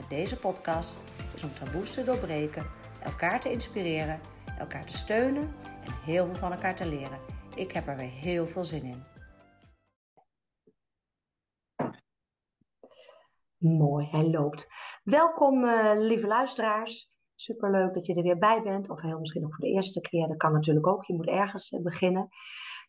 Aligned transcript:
met 0.00 0.08
deze 0.10 0.38
podcast 0.38 1.04
is 1.34 1.44
om 1.44 1.54
taboes 1.54 1.90
te 1.90 2.04
doorbreken, 2.04 2.66
elkaar 3.02 3.40
te 3.40 3.50
inspireren, 3.50 4.20
elkaar 4.58 4.86
te 4.86 4.96
steunen 4.96 5.42
en 5.84 5.92
heel 6.04 6.26
veel 6.26 6.34
van 6.34 6.52
elkaar 6.52 6.74
te 6.74 6.88
leren. 6.88 7.18
Ik 7.56 7.72
heb 7.72 7.86
er 7.86 7.96
weer 7.96 8.10
heel 8.10 8.46
veel 8.46 8.64
zin 8.64 8.82
in. 8.82 9.02
Mooi, 13.56 14.06
hij 14.10 14.24
loopt. 14.24 14.68
Welkom, 15.02 15.64
uh, 15.64 15.92
lieve 15.96 16.26
luisteraars. 16.26 17.10
Superleuk 17.34 17.94
dat 17.94 18.06
je 18.06 18.14
er 18.14 18.22
weer 18.22 18.38
bij 18.38 18.62
bent, 18.62 18.90
of 18.90 19.00
heel 19.00 19.18
misschien 19.18 19.42
nog 19.42 19.54
voor 19.54 19.64
de 19.64 19.74
eerste 19.74 20.00
keer. 20.00 20.28
Dat 20.28 20.36
kan 20.36 20.52
natuurlijk 20.52 20.86
ook, 20.86 21.04
je 21.04 21.14
moet 21.14 21.28
ergens 21.28 21.70
uh, 21.70 21.82
beginnen. 21.82 22.28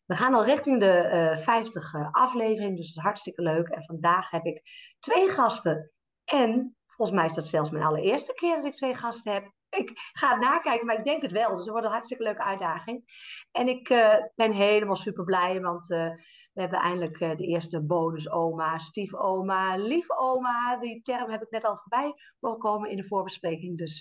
We 0.05 0.15
gaan 0.15 0.33
al 0.33 0.45
richting 0.45 0.79
de 0.79 1.33
uh, 1.37 1.43
50 1.43 1.93
aflevering, 2.11 2.77
dus 2.77 2.87
het 2.87 2.97
is 2.97 3.03
hartstikke 3.03 3.41
leuk. 3.41 3.67
En 3.67 3.83
vandaag 3.83 4.29
heb 4.29 4.45
ik 4.45 4.61
twee 4.99 5.29
gasten 5.29 5.91
en 6.25 6.75
Volgens 7.01 7.21
mij 7.21 7.29
is 7.29 7.35
dat 7.35 7.47
zelfs 7.47 7.69
mijn 7.69 7.83
allereerste 7.83 8.33
keer 8.33 8.55
dat 8.55 8.65
ik 8.65 8.73
twee 8.73 8.95
gasten 8.95 9.33
heb. 9.33 9.51
Ik 9.69 9.91
ga 10.13 10.29
het 10.29 10.39
nakijken, 10.39 10.85
maar 10.85 10.97
ik 10.97 11.03
denk 11.03 11.21
het 11.21 11.31
wel. 11.31 11.49
Dus 11.49 11.59
het 11.59 11.69
wordt 11.69 11.85
een 11.85 11.91
hartstikke 11.91 12.23
leuke 12.23 12.43
uitdaging. 12.43 13.03
En 13.51 13.67
ik 13.67 13.89
uh, 13.89 14.15
ben 14.35 14.51
helemaal 14.51 14.95
super 14.95 15.23
blij, 15.23 15.61
want 15.61 15.89
uh, 15.89 16.09
we 16.53 16.61
hebben 16.61 16.79
eindelijk 16.79 17.19
uh, 17.19 17.35
de 17.35 17.45
eerste 17.45 17.85
bonusoma, 17.85 18.77
stiefoma, 18.77 19.75
liefoma. 19.75 20.77
Die 20.77 21.01
term 21.01 21.29
heb 21.29 21.41
ik 21.41 21.49
net 21.49 21.65
al 21.65 21.77
voorbij 21.77 22.13
mogen 22.39 22.59
komen 22.59 22.89
in 22.89 22.97
de 22.97 23.07
voorbespreking. 23.07 23.77
Dus 23.77 23.99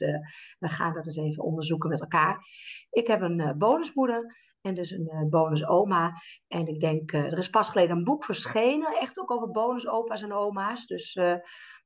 we 0.59 0.69
gaan 0.69 0.95
dat 0.95 1.05
eens 1.05 1.17
even 1.17 1.45
onderzoeken 1.45 1.91
met 1.91 2.01
elkaar. 2.01 2.47
Ik 2.91 3.07
heb 3.07 3.21
een 3.21 3.55
bonusmoeder 3.59 4.50
en 4.61 4.75
dus 4.75 4.91
een 4.91 5.27
bonusoma. 5.31 6.13
En 6.49 6.67
ik 6.67 6.81
denk, 6.81 7.13
er 7.13 7.39
is 7.39 7.51
pas 7.51 7.69
geleden 7.69 7.97
een 7.97 8.05
boek 8.05 8.25
verschenen, 8.25 8.99
echt 8.99 9.19
ook 9.19 9.31
over 9.31 9.51
bonusopa's 9.51 10.23
en 10.23 10.33
oma's. 10.33 10.87
Dus 10.87 11.13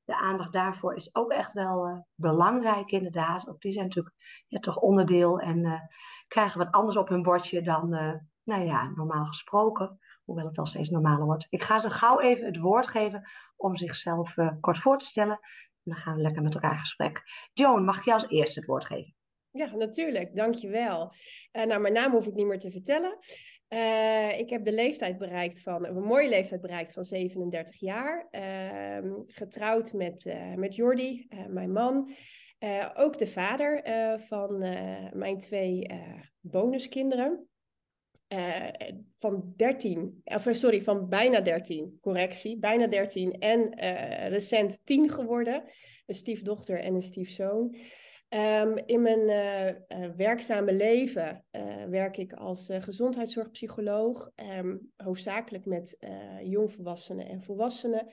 de 0.04 0.16
aandacht 0.16 0.52
daarvoor 0.52 0.94
is 0.94 1.14
ook 1.14 1.30
echt 1.30 1.52
wel 1.52 2.06
belangrijk, 2.14 2.90
inderdaad. 2.90 3.48
Ook 3.48 3.60
die 3.60 3.72
zijn 3.72 3.84
natuurlijk 3.84 4.14
ja, 4.46 4.58
toch 4.58 4.76
onderdeel 4.76 5.38
en 5.38 5.64
uh, 5.64 5.80
krijgen 6.28 6.58
wat 6.58 6.70
anders 6.72 6.96
op 6.96 7.08
hun 7.08 7.22
bordje 7.22 7.62
dan, 7.62 7.88
nou 8.44 8.62
ja, 8.62 8.90
normaal 8.94 9.24
gesproken. 9.24 9.98
Hoewel 10.24 10.46
het 10.46 10.58
al 10.58 10.66
steeds 10.66 10.88
normaler 10.88 11.24
wordt. 11.24 11.46
Ik 11.50 11.62
ga 11.62 11.78
ze 11.78 11.90
gauw 11.90 12.20
even 12.20 12.46
het 12.46 12.58
woord 12.58 12.86
geven 12.86 13.28
om 13.56 13.76
zichzelf 13.76 14.34
kort 14.60 14.78
voor 14.78 14.98
te 14.98 15.04
stellen. 15.04 15.38
En 15.84 15.92
dan 15.92 15.96
gaan 15.96 16.14
we 16.14 16.22
lekker 16.22 16.42
met 16.42 16.54
elkaar 16.54 16.72
in 16.72 16.78
gesprek. 16.78 17.22
Joan, 17.52 17.84
mag 17.84 18.04
jou 18.04 18.20
als 18.20 18.30
eerste 18.30 18.58
het 18.58 18.68
woord 18.68 18.84
geven? 18.84 19.13
Ja, 19.56 19.74
natuurlijk. 19.74 20.36
Dankjewel. 20.36 21.12
Uh, 21.52 21.64
nou, 21.64 21.80
mijn 21.80 21.92
naam 21.92 22.12
hoef 22.12 22.26
ik 22.26 22.34
niet 22.34 22.46
meer 22.46 22.58
te 22.58 22.70
vertellen. 22.70 23.18
Uh, 23.68 24.38
ik 24.38 24.50
heb 24.50 24.64
de 24.64 24.72
leeftijd 24.72 25.18
bereikt 25.18 25.60
van, 25.60 25.86
een 25.86 26.02
mooie 26.02 26.28
leeftijd 26.28 26.60
bereikt 26.60 26.92
van 26.92 27.04
37 27.04 27.80
jaar. 27.80 28.28
Uh, 28.30 29.12
getrouwd 29.26 29.92
met, 29.92 30.24
uh, 30.24 30.54
met 30.54 30.74
Jordi, 30.74 31.28
mijn 31.48 31.72
man. 31.72 32.14
ook 32.94 33.18
de 33.18 33.26
vader 33.26 33.82
van 34.20 34.58
mijn 35.12 35.38
twee 35.38 35.86
bonuskinderen. 36.40 37.48
van 39.18 39.52
13, 39.56 40.20
of 40.24 40.48
sorry, 40.50 40.82
van 40.82 41.08
bijna 41.08 41.40
13, 41.40 41.98
correctie, 42.00 42.58
bijna 42.58 42.86
13 42.86 43.32
en 43.38 43.78
recent 44.28 44.80
10 44.84 45.10
geworden. 45.10 45.64
Een 46.06 46.14
stiefdochter 46.14 46.80
en 46.80 46.94
een 46.94 47.02
stiefzoon. 47.02 47.76
Um, 48.34 48.76
in 48.86 49.02
mijn 49.02 49.28
uh, 49.28 50.00
uh, 50.00 50.10
werkzame 50.16 50.72
leven 50.72 51.44
uh, 51.52 51.84
werk 51.84 52.16
ik 52.16 52.32
als 52.32 52.70
gezondheidszorgpsycholoog, 52.72 54.30
um, 54.36 54.92
hoofdzakelijk 54.96 55.66
met 55.66 55.98
jongvolwassenen 56.42 57.28
en 57.28 57.42
volwassenen. 57.42 58.12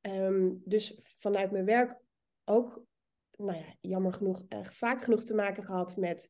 Um, 0.00 0.62
dus 0.64 1.00
vanuit 1.02 1.50
mijn 1.50 1.64
werk 1.64 2.00
ook, 2.44 2.84
nou 3.36 3.58
ja, 3.58 3.74
jammer 3.80 4.12
genoeg, 4.12 4.44
vaak 4.62 5.02
genoeg 5.02 5.24
te 5.24 5.34
maken 5.34 5.64
gehad 5.64 5.96
met 5.96 6.28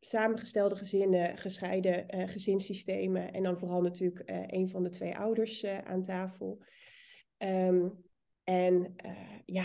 samengestelde 0.00 0.76
gezinnen, 0.76 1.38
gescheiden 1.38 2.28
gezinssystemen 2.28 3.32
en 3.32 3.42
dan 3.42 3.58
vooral 3.58 3.80
natuurlijk 3.80 4.22
een 4.46 4.68
van 4.68 4.82
de 4.82 4.90
twee 4.90 5.16
ouders 5.16 5.64
aan 5.64 6.02
tafel. 6.02 6.64
en 8.44 8.94
ja, 9.44 9.64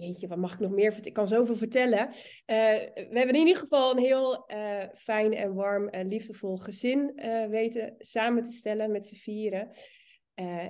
jeetje, 0.00 0.28
wat 0.28 0.38
mag 0.38 0.52
ik 0.52 0.60
nog 0.60 0.70
meer? 0.70 0.98
Ik 1.02 1.12
kan 1.12 1.28
zoveel 1.28 1.56
vertellen. 1.56 2.06
Uh, 2.06 2.14
we 2.94 3.10
hebben 3.12 3.34
in 3.34 3.46
ieder 3.46 3.56
geval 3.56 3.90
een 3.90 4.02
heel 4.02 4.44
uh, 4.52 4.82
fijn 4.94 5.32
en 5.34 5.54
warm 5.54 5.88
en 5.88 6.08
liefdevol 6.08 6.56
gezin 6.56 7.12
uh, 7.16 7.46
weten 7.46 7.94
samen 7.98 8.42
te 8.42 8.50
stellen 8.50 8.90
met 8.90 9.06
z'n 9.06 9.14
vieren. 9.14 9.70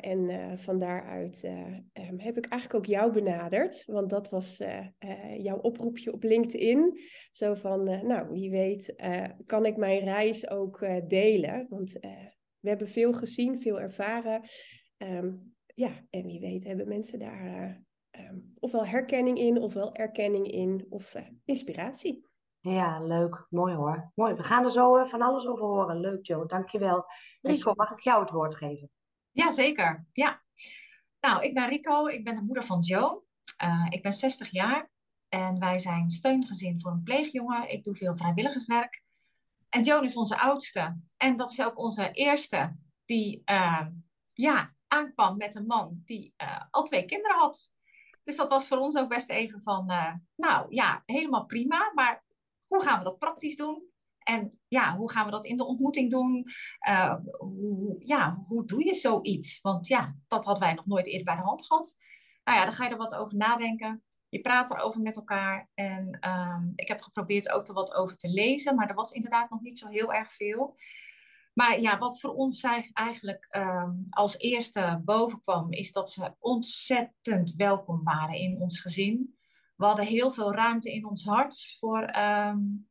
en 0.01 0.59
van 0.59 0.79
daaruit 0.79 1.45
um, 1.45 2.21
heb 2.21 2.37
ik 2.37 2.47
eigenlijk 2.47 2.75
ook 2.75 2.87
jou 2.87 3.13
benaderd, 3.13 3.85
want 3.87 4.11
dat 4.11 4.31
was 4.31 4.63
jouw 5.37 5.59
oproepje 5.59 6.13
op 6.13 6.23
LinkedIn. 6.23 7.01
Zo 7.33 7.55
van, 7.55 7.85
nou, 7.85 8.31
wie 8.31 8.51
weet, 8.51 8.95
kan 9.47 9.67
ik 9.67 9.77
mijn 9.77 10.05
reis 10.05 10.51
ook 10.51 10.87
delen? 11.09 11.67
Want 11.69 11.93
we 12.61 12.69
hebben 12.69 12.89
veel 12.89 13.13
gezien, 13.13 13.61
veel 13.61 13.81
ervaren. 13.81 14.43
Um, 14.99 15.55
ja, 15.75 16.07
en 16.11 16.27
wie 16.27 16.41
weet 16.41 16.65
hebben 16.65 16.89
mensen 16.89 17.19
daar 17.19 17.83
um, 18.19 18.53
ofwel 18.59 18.87
herkenning 18.87 19.39
in, 19.39 19.59
ofwel 19.59 19.95
erkenning 19.95 20.51
in, 20.51 20.87
of 20.89 21.15
uh, 21.15 21.27
inspiratie. 21.45 22.29
Ja, 22.61 23.01
leuk. 23.01 23.47
Mooi 23.51 23.75
hoor. 23.75 24.13
Mooi. 24.15 24.35
We 24.35 24.43
gaan 24.43 24.65
er 24.65 24.71
zo 24.71 24.99
uh, 24.99 25.09
van 25.09 25.23
alles 25.23 25.47
over 25.47 25.65
horen. 25.65 26.01
Leuk, 26.01 26.27
Joe. 26.27 26.47
Dankjewel. 26.47 27.05
Rico, 27.41 27.73
mag 27.75 27.91
ik 27.91 28.01
jou 28.01 28.21
het 28.21 28.31
woord 28.31 28.57
geven? 28.57 28.91
Ja, 29.31 29.53
zeker. 29.53 30.07
Ja. 30.13 30.43
Nou, 31.21 31.43
ik 31.43 31.55
ben 31.55 31.69
Rico. 31.69 32.07
Ik 32.07 32.25
ben 32.25 32.35
de 32.35 32.43
moeder 32.43 32.65
van 32.65 32.81
Joe. 32.81 33.23
Uh, 33.65 33.87
ik 33.89 34.03
ben 34.03 34.13
60 34.13 34.51
jaar. 34.51 34.91
En 35.29 35.59
wij 35.59 35.79
zijn 35.79 36.11
steungezin 36.11 36.81
voor 36.81 36.91
een 36.91 37.03
pleegjongen. 37.03 37.71
Ik 37.71 37.85
doe 37.85 37.97
veel 37.97 38.17
vrijwilligerswerk. 38.17 39.03
En 39.69 39.83
Joan 39.83 40.05
is 40.05 40.17
onze 40.17 40.39
oudste. 40.39 40.97
En 41.17 41.37
dat 41.37 41.51
is 41.51 41.65
ook 41.65 41.79
onze 41.79 42.11
eerste 42.11 42.77
die 43.05 43.43
ja, 44.33 44.75
aankwam 44.89 45.37
met 45.37 45.55
een 45.55 45.67
man 45.67 46.03
die 46.05 46.35
al 46.71 46.83
twee 46.83 47.05
kinderen 47.05 47.39
had. 47.39 47.73
Dus 48.31 48.39
dat 48.39 48.49
was 48.49 48.67
voor 48.67 48.79
ons 48.79 48.97
ook 48.97 49.09
best 49.09 49.31
even 49.31 49.63
van, 49.63 49.91
uh, 49.91 50.13
nou 50.37 50.67
ja, 50.69 51.03
helemaal 51.07 51.47
prima. 51.47 51.93
Maar 51.95 52.25
hoe 52.67 52.83
gaan 52.83 52.99
we 52.99 53.05
dat 53.05 53.19
praktisch 53.19 53.57
doen? 53.57 53.83
En 54.19 54.61
ja, 54.69 54.97
hoe 54.97 55.11
gaan 55.11 55.25
we 55.25 55.31
dat 55.31 55.47
in 55.47 55.57
de 55.57 55.67
ontmoeting 55.67 56.11
doen? 56.11 56.47
Uh, 56.89 57.15
hoe, 57.39 57.97
ja, 57.99 58.45
hoe 58.49 58.67
doe 58.67 58.85
je 58.85 58.95
zoiets? 58.95 59.61
Want 59.61 59.89
ja, 59.89 60.17
dat 60.29 60.45
hadden 60.45 60.63
wij 60.63 60.75
nog 60.75 60.87
nooit 60.87 61.07
eerder 61.07 61.25
bij 61.25 61.37
de 61.37 61.43
hand 61.43 61.67
gehad. 61.67 61.95
Nou 62.45 62.59
ja, 62.59 62.65
dan 62.65 62.75
ga 62.75 62.85
je 62.85 62.91
er 62.91 62.97
wat 62.97 63.15
over 63.15 63.37
nadenken. 63.37 64.03
Je 64.29 64.41
praat 64.41 64.71
erover 64.71 65.01
met 65.01 65.17
elkaar. 65.17 65.69
En 65.75 66.19
um, 66.29 66.73
ik 66.75 66.89
heb 66.89 67.01
geprobeerd 67.01 67.51
ook 67.51 67.69
er 67.69 67.75
wat 67.75 67.95
over 67.95 68.17
te 68.17 68.29
lezen, 68.29 68.75
maar 68.75 68.89
er 68.89 68.95
was 68.95 69.13
inderdaad 69.13 69.51
nog 69.51 69.61
niet 69.61 69.79
zo 69.79 69.89
heel 69.89 70.13
erg 70.13 70.33
veel. 70.33 70.77
Maar 71.61 71.81
ja, 71.81 71.99
wat 71.99 72.21
voor 72.21 72.35
ons 72.35 72.63
eigenlijk 72.93 73.49
um, 73.57 74.07
als 74.11 74.39
eerste 74.39 75.01
bovenkwam, 75.05 75.73
is 75.73 75.93
dat 75.93 76.11
ze 76.11 76.35
ontzettend 76.39 77.55
welkom 77.55 78.05
waren 78.05 78.35
in 78.35 78.61
ons 78.61 78.81
gezin. 78.81 79.39
We 79.77 79.85
hadden 79.85 80.05
heel 80.05 80.31
veel 80.31 80.55
ruimte 80.55 80.93
in 80.93 81.07
ons 81.07 81.25
hart 81.25 81.77
voor 81.79 82.17
um, 82.17 82.89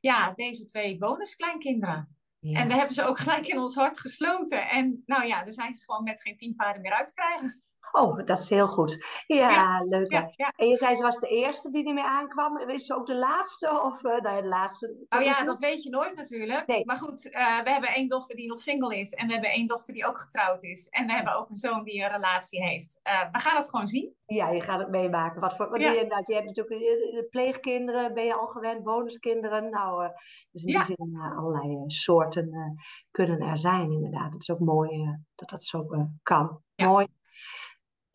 ja, 0.00 0.32
deze 0.32 0.64
twee 0.64 0.98
bonuskleinkinderen. 0.98 2.16
Ja. 2.38 2.60
En 2.60 2.68
we 2.68 2.74
hebben 2.74 2.94
ze 2.94 3.04
ook 3.04 3.18
gelijk 3.18 3.46
in 3.46 3.58
ons 3.58 3.74
hart 3.74 4.00
gesloten. 4.00 4.68
En 4.68 5.02
nou 5.06 5.26
ja, 5.26 5.46
er 5.46 5.54
zijn 5.54 5.74
ze 5.74 5.84
gewoon 5.84 6.04
met 6.04 6.20
geen 6.20 6.36
tien 6.36 6.54
paarden 6.54 6.82
meer 6.82 6.92
uit 6.92 7.06
te 7.06 7.14
krijgen. 7.14 7.60
Oh, 7.92 8.24
dat 8.24 8.38
is 8.38 8.48
heel 8.48 8.66
goed. 8.66 9.04
Ja, 9.26 9.50
ja 9.50 9.84
leuk. 9.88 10.12
Ja, 10.12 10.30
ja. 10.36 10.52
En 10.56 10.68
je 10.68 10.76
zei 10.76 10.96
ze 10.96 11.02
was 11.02 11.18
de 11.18 11.28
eerste 11.28 11.70
die 11.70 11.86
ermee 11.86 12.04
aankwam. 12.04 12.58
Is 12.58 12.86
ze 12.86 12.94
ook 12.94 13.06
de 13.06 13.14
laatste? 13.14 13.82
Of 13.82 14.04
uh, 14.04 14.20
nou 14.20 14.34
ja, 14.34 14.40
de 14.40 14.48
laatste? 14.48 15.06
Oh 15.08 15.22
ja, 15.22 15.44
dat 15.44 15.58
weet 15.58 15.82
je 15.82 15.90
nooit 15.90 16.14
natuurlijk. 16.14 16.66
Nee. 16.66 16.84
Maar 16.84 16.96
goed, 16.96 17.24
uh, 17.26 17.60
we 17.62 17.70
hebben 17.70 17.90
één 17.90 18.08
dochter 18.08 18.36
die 18.36 18.48
nog 18.48 18.60
single 18.60 18.98
is. 18.98 19.12
En 19.12 19.26
we 19.26 19.32
hebben 19.32 19.50
één 19.50 19.66
dochter 19.66 19.94
die 19.94 20.06
ook 20.06 20.20
getrouwd 20.20 20.62
is. 20.62 20.88
En 20.88 21.06
we 21.06 21.12
hebben 21.12 21.36
ook 21.36 21.48
een 21.48 21.56
zoon 21.56 21.84
die 21.84 22.02
een 22.02 22.10
relatie 22.10 22.62
heeft. 22.62 23.00
Uh, 23.04 23.20
we 23.32 23.38
gaan 23.38 23.56
het 23.56 23.70
gewoon 23.70 23.88
zien. 23.88 24.14
Ja, 24.26 24.50
je 24.50 24.60
gaat 24.60 24.78
het 24.78 24.90
meemaken. 24.90 25.40
Wat 25.40 25.56
voor, 25.56 25.80
je, 25.80 25.90
je 25.90 26.34
hebt 26.34 26.46
natuurlijk 26.46 26.68
de 26.68 27.26
pleegkinderen, 27.30 28.14
ben 28.14 28.24
je 28.24 28.34
al 28.34 28.46
gewend, 28.46 28.82
bonuskinderen. 28.82 29.70
Nou, 29.70 30.10
dus 30.50 30.62
in 30.62 30.66
die 30.66 30.84
zin 30.84 31.20
allerlei 31.36 31.84
soorten 31.86 32.76
kunnen 33.10 33.40
er 33.40 33.58
zijn 33.58 33.92
inderdaad. 33.92 34.32
Het 34.32 34.40
is 34.40 34.50
ook 34.50 34.58
mooi 34.58 35.18
dat 35.34 35.48
dat 35.48 35.64
zo 35.64 35.86
kan. 36.22 36.60
Mooi. 36.76 37.06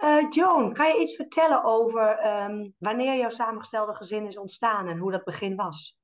Uh, 0.03 0.29
Joan, 0.29 0.73
kan 0.73 0.87
je 0.87 0.99
iets 0.99 1.15
vertellen 1.15 1.63
over 1.63 2.07
ehm, 2.07 2.69
wanneer 2.77 3.17
jouw 3.17 3.29
samengestelde 3.29 3.95
gezin 3.95 4.27
is 4.27 4.37
ontstaan 4.37 4.87
en 4.87 4.97
hoe 4.97 5.11
dat 5.11 5.23
begin 5.23 5.55
was? 5.55 5.99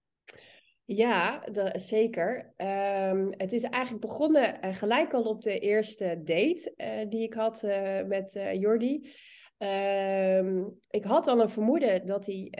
Ja, 0.85 1.43
zeker. 1.73 2.53
Um, 2.57 3.33
het 3.37 3.53
is 3.53 3.63
eigenlijk 3.63 4.05
begonnen 4.05 4.65
uh, 4.65 4.75
gelijk 4.75 5.13
al 5.13 5.23
op 5.23 5.41
de 5.41 5.59
eerste 5.59 6.21
date 6.23 6.73
uh, 6.77 7.09
die 7.09 7.23
ik 7.23 7.33
had 7.33 7.61
met 8.05 8.39
Jordi. 8.53 9.11
Ehm, 9.57 10.63
ik 10.89 11.03
had 11.03 11.27
al 11.27 11.41
een 11.41 11.49
vermoeden 11.49 12.05
dat 12.05 12.25
hij 12.25 12.51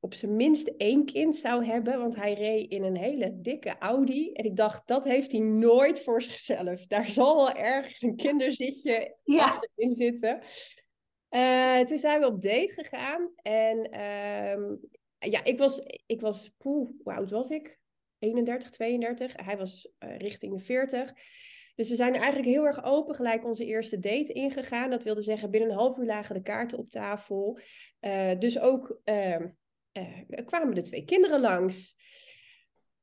op 0.00 0.14
zijn 0.14 0.36
minst 0.36 0.66
één 0.76 1.04
kind 1.04 1.36
zou 1.36 1.64
hebben, 1.64 1.98
want 1.98 2.16
hij 2.16 2.34
reed 2.34 2.70
in 2.70 2.82
een 2.82 2.96
hele 2.96 3.40
dikke 3.40 3.78
Audi. 3.78 4.32
En 4.32 4.44
ik 4.44 4.56
dacht, 4.56 4.86
dat 4.86 5.04
heeft 5.04 5.32
hij 5.32 5.40
nooit 5.40 6.00
voor 6.00 6.22
zichzelf. 6.22 6.86
Daar 6.86 7.08
zal 7.08 7.36
wel 7.36 7.52
ergens 7.52 8.02
een 8.02 8.16
kinderzitje 8.16 9.16
ja. 9.24 9.44
achterin 9.44 9.92
zitten. 9.92 10.40
Uh, 11.30 11.80
toen 11.80 11.98
zijn 11.98 12.20
we 12.20 12.26
op 12.26 12.42
date 12.42 12.72
gegaan. 12.72 13.30
En 13.42 13.88
uh, 13.92 14.76
ja, 15.30 15.44
ik 15.44 15.58
was, 15.58 15.80
ik 16.06 16.20
was 16.20 16.50
poeh, 16.58 16.90
hoe 17.02 17.14
oud 17.14 17.30
was 17.30 17.50
ik? 17.50 17.78
31, 18.18 18.70
32. 18.70 19.32
Hij 19.36 19.56
was 19.56 19.92
uh, 19.98 20.18
richting 20.18 20.56
de 20.56 20.64
40. 20.64 21.12
Dus 21.74 21.88
we 21.88 21.96
zijn 21.96 22.14
eigenlijk 22.14 22.46
heel 22.46 22.66
erg 22.66 22.84
open 22.84 23.14
gelijk 23.14 23.44
onze 23.44 23.64
eerste 23.64 23.98
date 23.98 24.32
ingegaan. 24.32 24.90
Dat 24.90 25.02
wilde 25.02 25.22
zeggen, 25.22 25.50
binnen 25.50 25.70
een 25.70 25.76
half 25.76 25.98
uur 25.98 26.06
lagen 26.06 26.34
de 26.34 26.42
kaarten 26.42 26.78
op 26.78 26.90
tafel. 26.90 27.58
Uh, 28.00 28.38
dus 28.38 28.58
ook 28.58 29.00
ehm, 29.04 29.48
uh, 29.98 30.44
kwamen 30.44 30.74
de 30.74 30.82
twee 30.82 31.04
kinderen 31.04 31.40
langs. 31.40 31.96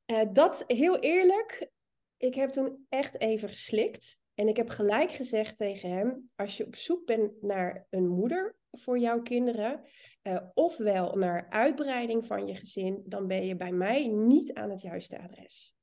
Uh, 0.06 0.22
dat 0.34 0.64
heel 0.68 1.00
eerlijk, 1.00 1.70
ik 2.18 2.36
heb 2.36 2.50
toen 2.50 2.86
echt 2.90 3.20
even 3.20 3.50
geslikt. 3.50 4.20
En 4.34 4.48
ik 4.48 4.58
heb 4.58 4.70
gelijk 4.70 5.12
gezegd 5.12 5.58
tegen 5.58 5.90
hem: 5.90 6.30
als 6.36 6.58
je 6.58 6.66
op 6.66 6.76
zoek 6.76 7.06
bent 7.06 7.42
naar 7.42 7.88
een 7.90 8.08
moeder 8.08 8.56
voor 8.72 9.00
jouw 9.00 9.22
kinderen, 9.22 9.82
uh, 10.24 10.42
ofwel 10.54 11.16
naar 11.16 11.50
uitbreiding 11.50 12.26
van 12.26 12.48
je 12.48 12.56
gezin, 12.56 13.04
dan 13.06 13.28
ben 13.28 13.46
je 13.46 13.56
bij 13.56 13.72
mij 13.72 14.08
niet 14.08 14.54
aan 14.54 14.70
het 14.70 14.82
juiste 14.82 15.20
adres. 15.20 15.76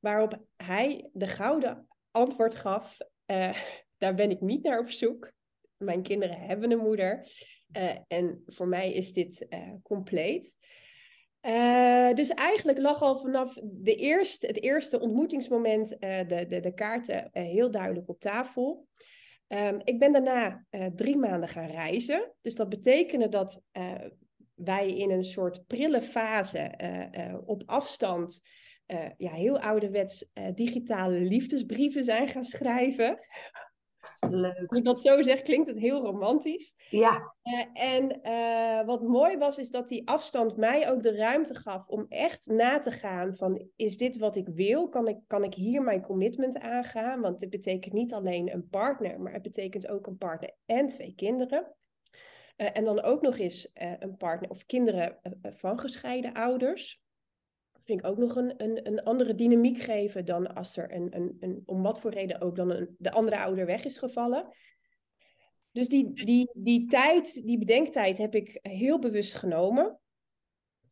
Waarop 0.00 0.44
hij 0.56 1.10
de 1.12 1.26
gouden 1.26 1.88
antwoord 2.10 2.54
gaf: 2.54 2.98
daar 3.98 4.14
ben 4.14 4.30
ik 4.30 4.40
niet 4.40 4.62
naar 4.62 4.78
op 4.78 4.90
zoek. 4.90 5.32
Mijn 5.76 6.02
kinderen 6.02 6.38
hebben 6.38 6.70
een 6.70 6.78
moeder. 6.78 7.26
Uh, 7.72 7.90
en 8.08 8.42
voor 8.46 8.68
mij 8.68 8.92
is 8.92 9.12
dit 9.12 9.46
uh, 9.48 9.58
compleet. 9.82 10.56
Uh, 11.42 12.14
dus 12.14 12.30
eigenlijk 12.30 12.78
lag 12.78 13.02
al 13.02 13.18
vanaf 13.18 13.58
de 13.62 13.94
eerste, 13.94 14.46
het 14.46 14.62
eerste 14.62 15.00
ontmoetingsmoment 15.00 15.88
de, 15.98 16.44
de, 16.48 16.60
de 16.60 16.74
kaarten 16.74 17.28
heel 17.32 17.70
duidelijk 17.70 18.08
op 18.08 18.20
tafel. 18.20 18.86
Um, 19.48 19.80
ik 19.84 19.98
ben 19.98 20.12
daarna 20.12 20.66
drie 20.94 21.16
maanden 21.16 21.48
gaan 21.48 21.66
reizen. 21.66 22.32
Dus 22.40 22.54
dat 22.54 22.68
betekende 22.68 23.28
dat 23.28 23.62
wij 24.54 24.96
in 24.96 25.10
een 25.10 25.24
soort 25.24 25.66
prille 25.66 26.02
fase 26.02 26.70
op 27.46 27.62
afstand 27.66 28.40
ja, 29.16 29.32
heel 29.32 29.58
ouderwets 29.58 30.30
digitale 30.54 31.20
liefdesbrieven 31.20 32.02
zijn 32.02 32.28
gaan 32.28 32.44
schrijven. 32.44 33.18
Leuk. 34.30 34.58
Als 34.66 34.78
ik 34.78 34.84
dat 34.84 35.00
zo 35.00 35.22
zeg, 35.22 35.42
klinkt 35.42 35.68
het 35.68 35.78
heel 35.78 36.04
romantisch. 36.04 36.74
Ja. 36.90 37.34
Uh, 37.42 37.64
en 37.72 38.20
uh, 38.22 38.86
wat 38.86 39.02
mooi 39.02 39.36
was, 39.36 39.58
is 39.58 39.70
dat 39.70 39.88
die 39.88 40.08
afstand 40.08 40.56
mij 40.56 40.90
ook 40.90 41.02
de 41.02 41.16
ruimte 41.16 41.54
gaf 41.54 41.86
om 41.86 42.06
echt 42.08 42.46
na 42.46 42.78
te 42.78 42.90
gaan 42.90 43.36
van, 43.36 43.68
is 43.76 43.96
dit 43.96 44.18
wat 44.18 44.36
ik 44.36 44.48
wil? 44.48 44.88
Kan 44.88 45.08
ik, 45.08 45.18
kan 45.26 45.44
ik 45.44 45.54
hier 45.54 45.82
mijn 45.82 46.02
commitment 46.02 46.58
aangaan? 46.58 47.20
Want 47.20 47.40
dit 47.40 47.50
betekent 47.50 47.94
niet 47.94 48.12
alleen 48.12 48.52
een 48.52 48.68
partner, 48.68 49.20
maar 49.20 49.32
het 49.32 49.42
betekent 49.42 49.88
ook 49.88 50.06
een 50.06 50.18
partner 50.18 50.54
en 50.66 50.86
twee 50.86 51.14
kinderen. 51.14 51.74
Uh, 52.56 52.68
en 52.72 52.84
dan 52.84 53.02
ook 53.02 53.22
nog 53.22 53.38
eens 53.38 53.70
een 53.98 54.16
partner 54.16 54.50
of 54.50 54.66
kinderen 54.66 55.18
van 55.42 55.78
gescheiden 55.78 56.32
ouders 56.32 57.04
vind 57.86 58.00
ik 58.00 58.06
ook 58.06 58.18
nog 58.18 58.36
een, 58.36 58.54
een, 58.56 58.86
een 58.86 59.02
andere 59.02 59.34
dynamiek 59.34 59.78
geven 59.78 60.24
dan 60.24 60.54
als 60.54 60.76
er 60.76 60.92
een, 60.92 61.16
een, 61.16 61.36
een, 61.40 61.62
om 61.66 61.82
wat 61.82 62.00
voor 62.00 62.10
reden 62.10 62.40
ook 62.40 62.56
dan 62.56 62.70
een, 62.70 62.94
de 62.98 63.10
andere 63.10 63.38
ouder 63.38 63.66
weg 63.66 63.84
is 63.84 63.98
gevallen. 63.98 64.48
Dus 65.72 65.88
die, 65.88 66.12
die, 66.12 66.50
die 66.52 66.86
tijd, 66.86 67.46
die 67.46 67.58
bedenktijd 67.58 68.18
heb 68.18 68.34
ik 68.34 68.58
heel 68.62 68.98
bewust 68.98 69.34
genomen. 69.34 70.00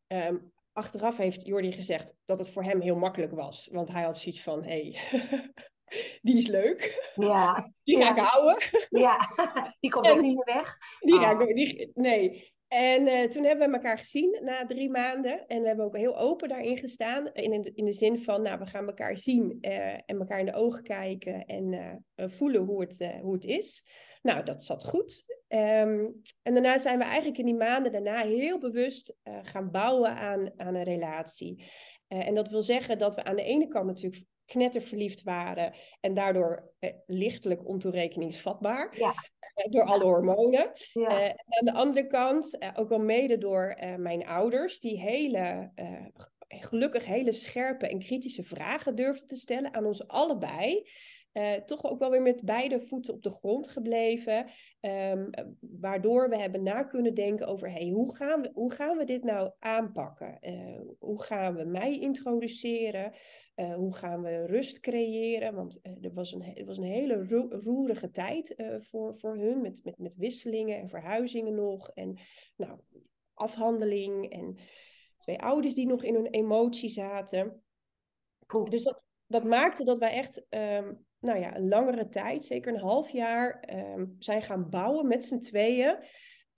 Um, 0.08 0.52
achteraf 0.72 1.16
heeft 1.16 1.46
Jordi 1.46 1.72
gezegd 1.72 2.14
dat 2.24 2.38
het 2.38 2.50
voor 2.50 2.62
hem 2.62 2.80
heel 2.80 2.96
makkelijk 2.96 3.32
was. 3.32 3.68
Want 3.72 3.88
hij 3.88 4.02
had 4.02 4.18
zoiets 4.18 4.42
van, 4.42 4.64
hé, 4.64 4.90
hey, 4.90 5.52
die 6.22 6.36
is 6.36 6.46
leuk. 6.46 7.12
Ja. 7.14 7.70
Die 7.84 7.96
ga 7.96 8.02
ja. 8.02 8.10
ik 8.10 8.18
houden. 8.18 8.56
Ja, 8.90 9.32
die 9.80 9.90
komt 9.90 10.08
ook 10.08 10.20
niet 10.20 10.34
meer 10.34 10.54
weg. 10.56 10.78
Die 11.00 11.18
ga 11.18 11.40
ik, 11.40 11.54
die, 11.54 11.90
nee. 11.94 12.53
En 12.74 13.06
uh, 13.06 13.22
toen 13.22 13.44
hebben 13.44 13.68
we 13.68 13.74
elkaar 13.74 13.98
gezien 13.98 14.38
na 14.42 14.66
drie 14.66 14.90
maanden. 14.90 15.46
En 15.46 15.60
we 15.60 15.66
hebben 15.66 15.84
ook 15.84 15.96
heel 15.96 16.18
open 16.18 16.48
daarin 16.48 16.78
gestaan. 16.78 17.32
In, 17.32 17.60
de, 17.60 17.72
in 17.74 17.84
de 17.84 17.92
zin 17.92 18.20
van, 18.20 18.42
nou, 18.42 18.58
we 18.58 18.66
gaan 18.66 18.86
elkaar 18.86 19.16
zien 19.16 19.58
uh, 19.60 19.92
en 19.92 20.18
elkaar 20.18 20.38
in 20.38 20.46
de 20.46 20.54
ogen 20.54 20.82
kijken 20.82 21.44
en 21.44 21.72
uh, 21.72 22.28
voelen 22.28 22.62
hoe 22.62 22.80
het, 22.80 23.08
hoe 23.22 23.34
het 23.34 23.44
is. 23.44 23.88
Nou, 24.22 24.44
dat 24.44 24.64
zat 24.64 24.84
goed. 24.84 25.24
Um, 25.48 26.20
en 26.42 26.52
daarna 26.52 26.78
zijn 26.78 26.98
we 26.98 27.04
eigenlijk 27.04 27.38
in 27.38 27.44
die 27.44 27.54
maanden 27.54 27.92
daarna 27.92 28.20
heel 28.20 28.58
bewust 28.58 29.16
gaan 29.42 29.70
bouwen 29.70 30.10
aan, 30.16 30.50
aan 30.56 30.74
een 30.74 30.82
relatie. 30.82 31.64
en 32.06 32.34
dat 32.34 32.48
wil 32.48 32.62
zeggen 32.62 32.98
dat 32.98 33.14
we 33.14 33.24
aan 33.24 33.36
de 33.36 33.42
ene 33.42 33.68
kant 33.68 33.86
natuurlijk 33.86 34.24
knetterverliefd 34.44 35.22
waren 35.22 35.74
en 36.00 36.14
daardoor 36.14 36.72
lichtelijk 37.06 37.68
ontoerekeningsvatbaar. 37.68 38.98
Ja 38.98 39.14
door 39.54 39.84
alle 39.84 40.04
hormonen. 40.04 40.72
Ja. 40.92 41.22
Uh, 41.22 41.28
aan 41.28 41.64
de 41.64 41.72
andere 41.72 42.06
kant, 42.06 42.56
uh, 42.62 42.68
ook 42.74 42.88
wel 42.88 43.00
mede 43.00 43.38
door 43.38 43.76
uh, 43.80 43.94
mijn 43.94 44.26
ouders, 44.26 44.80
die 44.80 45.00
hele, 45.00 45.70
gelukkig 46.48 47.04
hele 47.04 47.32
scherpe 47.32 47.88
en 47.88 47.98
kritische 47.98 48.42
vragen 48.42 48.94
durfden 48.94 49.26
te 49.26 49.36
stellen 49.36 49.74
aan 49.74 49.86
ons 49.86 50.08
allebei. 50.08 50.88
toch 51.64 51.84
ook 51.84 51.98
wel 51.98 52.10
weer 52.10 52.22
met 52.22 52.44
beide 52.44 52.80
voeten 52.80 53.14
op 53.14 53.22
de 53.22 53.30
grond 53.30 53.68
gebleven. 53.68 54.46
Um, 54.80 55.30
waardoor 55.60 56.28
we 56.28 56.38
hebben 56.38 56.62
na 56.62 56.82
kunnen 56.82 57.14
denken 57.14 57.46
over 57.46 57.70
hey, 57.70 57.88
hoe, 57.88 58.16
gaan 58.16 58.42
we, 58.42 58.50
hoe 58.54 58.72
gaan 58.72 58.96
we 58.96 59.04
dit 59.04 59.24
nou 59.24 59.52
aanpakken? 59.58 60.38
hoe 60.98 61.22
gaan 61.22 61.54
we 61.54 61.64
mij 61.64 61.98
introduceren? 61.98 63.12
Uh, 63.56 63.74
hoe 63.74 63.94
gaan 63.94 64.22
we 64.22 64.46
rust 64.46 64.80
creëren? 64.80 65.54
Want 65.54 65.80
uh, 65.82 66.04
er, 66.04 66.12
was 66.12 66.32
een, 66.32 66.56
er 66.56 66.64
was 66.64 66.76
een 66.76 66.84
hele 66.84 67.26
ro 67.28 67.48
roerige 67.50 68.10
tijd 68.10 68.54
uh, 68.56 68.76
voor, 68.80 69.18
voor 69.18 69.36
hun, 69.36 69.60
met, 69.60 69.80
met, 69.84 69.98
met 69.98 70.16
wisselingen 70.16 70.78
en 70.78 70.88
verhuizingen 70.88 71.54
nog. 71.54 71.90
En 71.90 72.18
nou, 72.56 72.78
afhandeling 73.34 74.30
en 74.30 74.56
twee 75.18 75.40
ouders 75.40 75.74
die 75.74 75.86
nog 75.86 76.02
in 76.02 76.14
hun 76.14 76.26
emotie 76.26 76.88
zaten. 76.88 77.62
Dus 78.70 78.82
dat, 78.82 79.02
dat 79.26 79.44
maakte 79.44 79.84
dat 79.84 79.98
wij 79.98 80.12
echt 80.12 80.46
um, 80.50 81.04
nou 81.18 81.38
ja, 81.38 81.56
een 81.56 81.68
langere 81.68 82.08
tijd, 82.08 82.44
zeker 82.44 82.74
een 82.74 82.80
half 82.80 83.10
jaar, 83.10 83.68
um, 83.94 84.16
zijn 84.18 84.42
gaan 84.42 84.70
bouwen 84.70 85.08
met 85.08 85.24
z'n 85.24 85.38
tweeën. 85.38 85.98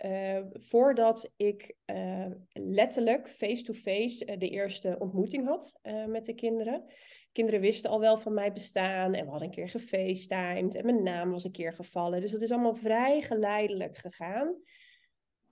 Uh, 0.05 0.39
voordat 0.53 1.33
ik 1.37 1.77
uh, 1.87 2.27
letterlijk 2.53 3.29
face-to-face 3.29 4.25
-face, 4.25 4.33
uh, 4.33 4.39
de 4.39 4.49
eerste 4.49 4.97
ontmoeting 4.99 5.47
had 5.47 5.73
met 6.07 6.25
de 6.25 6.35
kinderen. 6.35 6.85
Kinderen 7.33 7.61
wisten 7.61 7.91
al 7.91 8.01
wel 8.01 8.19
van 8.19 8.35
mijn 8.35 8.53
bestaan 8.53 9.15
en 9.15 9.25
we 9.25 9.31
hadden 9.31 9.49
een 9.49 9.55
keer 9.55 9.69
gefacetimed 9.69 10.75
en 10.75 10.85
mijn 10.85 11.03
naam 11.03 11.31
was 11.31 11.45
een 11.45 11.53
keer 11.53 11.73
gevallen. 11.73 12.21
Dus 12.21 12.31
dat 12.31 12.43
is 12.43 12.51
allemaal 12.51 12.75
vrij 12.75 13.23
geleidelijk 13.23 13.97
gegaan. 13.97 14.57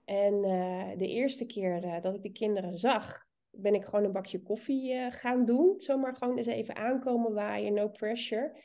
En 0.05 0.41
de 0.97 1.07
eerste 1.07 1.45
keer 1.45 2.01
dat 2.01 2.15
ik 2.15 2.23
de 2.23 2.31
kinderen 2.31 2.77
zag, 2.77 3.25
ben 3.49 3.73
ik 3.73 3.85
gewoon 3.85 4.05
een 4.05 4.11
bakje 4.11 4.41
koffie 4.41 5.11
gaan 5.11 5.45
doen. 5.45 5.75
Zomaar 5.77 6.15
gewoon 6.15 6.37
eens 6.37 6.47
even 6.47 6.75
aankomen 6.75 7.33
waaien, 7.33 7.73
no 7.73 7.89
pressure. 7.89 8.57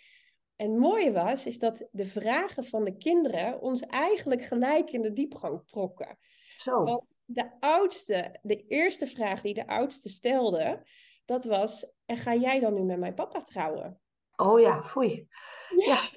En 0.60 0.70
het 0.70 0.78
mooie 0.78 1.12
was, 1.12 1.46
is 1.46 1.58
dat 1.58 1.88
de 1.90 2.06
vragen 2.06 2.64
van 2.64 2.84
de 2.84 2.96
kinderen 2.96 3.60
ons 3.60 3.80
eigenlijk 3.80 4.44
gelijk 4.44 4.90
in 4.90 5.02
de 5.02 5.12
diepgang 5.12 5.66
trokken. 5.66 6.18
Zo. 6.56 6.84
Want 6.84 7.04
de 7.24 7.50
oudste, 7.60 8.38
de 8.42 8.66
eerste 8.66 9.06
vraag 9.06 9.40
die 9.40 9.54
de 9.54 9.66
oudste 9.66 10.08
stelde, 10.08 10.86
dat 11.24 11.44
was, 11.44 11.92
en 12.06 12.16
ga 12.16 12.34
jij 12.34 12.60
dan 12.60 12.74
nu 12.74 12.82
met 12.82 12.98
mijn 12.98 13.14
papa 13.14 13.42
trouwen? 13.42 14.00
Oh 14.36 14.60
ja, 14.60 14.84
foei. 14.84 15.28
Ja. 15.76 16.10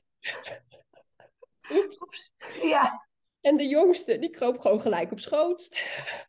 Oeps. 1.76 2.32
Ja. 2.62 3.08
En 3.42 3.58
de 3.58 3.68
jongste, 3.68 4.20
die 4.20 4.30
kroop 4.30 4.60
gewoon 4.60 4.82
gelijk 4.82 5.12
op 5.12 5.20
schoot. 5.20 5.78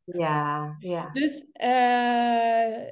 Ja, 0.04 0.76
ja. 0.78 1.10
Dus 1.12 1.46
uh, 1.52 2.90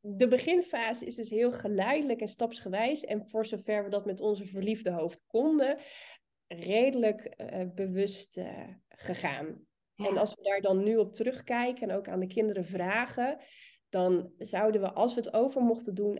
de 0.00 0.28
beginfase 0.28 1.06
is 1.06 1.14
dus 1.14 1.30
heel 1.30 1.52
geleidelijk 1.52 2.20
en 2.20 2.28
stapsgewijs. 2.28 3.04
En 3.04 3.28
voor 3.28 3.46
zover 3.46 3.84
we 3.84 3.90
dat 3.90 4.06
met 4.06 4.20
onze 4.20 4.46
verliefde 4.46 4.90
hoofd 4.90 5.24
konden, 5.26 5.78
redelijk 6.46 7.34
uh, 7.36 7.64
bewust 7.74 8.36
uh, 8.36 8.68
gegaan. 8.88 9.66
Ja. 9.94 10.08
En 10.08 10.18
als 10.18 10.34
we 10.34 10.42
daar 10.42 10.60
dan 10.60 10.82
nu 10.82 10.96
op 10.96 11.14
terugkijken 11.14 11.88
en 11.88 11.96
ook 11.96 12.08
aan 12.08 12.20
de 12.20 12.26
kinderen 12.26 12.64
vragen, 12.64 13.38
dan 13.88 14.32
zouden 14.38 14.80
we, 14.80 14.92
als 14.92 15.14
we 15.14 15.20
het 15.20 15.34
over 15.34 15.62
mochten 15.62 15.94
doen, 15.94 16.16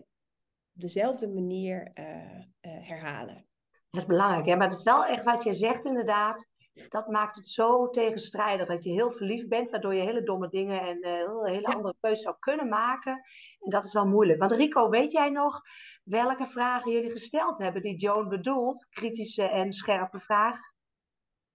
op 0.73 0.81
dezelfde 0.81 1.27
manier 1.27 1.91
uh, 1.93 2.05
herhalen. 2.61 3.45
Dat 3.89 4.01
is 4.01 4.07
belangrijk, 4.07 4.45
hè? 4.45 4.55
maar 4.55 4.69
het 4.69 4.77
is 4.77 4.83
wel 4.83 5.05
echt 5.05 5.23
wat 5.23 5.43
je 5.43 5.53
zegt 5.53 5.85
inderdaad. 5.85 6.47
Dat 6.89 7.07
maakt 7.07 7.35
het 7.35 7.47
zo 7.47 7.89
tegenstrijdig. 7.89 8.67
Dat 8.67 8.83
je 8.83 8.91
heel 8.91 9.11
verliefd 9.11 9.47
bent, 9.47 9.71
waardoor 9.71 9.95
je 9.95 10.01
hele 10.01 10.23
domme 10.23 10.49
dingen 10.49 10.81
en 10.81 10.97
uh, 11.07 11.45
hele 11.45 11.67
andere 11.67 11.95
keuzes 11.99 12.23
zou 12.23 12.35
kunnen 12.39 12.69
maken. 12.69 13.13
En 13.59 13.69
dat 13.69 13.85
is 13.85 13.93
wel 13.93 14.05
moeilijk. 14.07 14.39
Want 14.39 14.51
Rico, 14.51 14.89
weet 14.89 15.11
jij 15.11 15.29
nog 15.29 15.61
welke 16.03 16.45
vragen 16.45 16.91
jullie 16.91 17.11
gesteld 17.11 17.57
hebben 17.57 17.81
die 17.81 17.97
Joan 17.97 18.29
bedoelt? 18.29 18.85
Kritische 18.89 19.43
en 19.43 19.73
scherpe 19.73 20.19
vragen? 20.19 20.73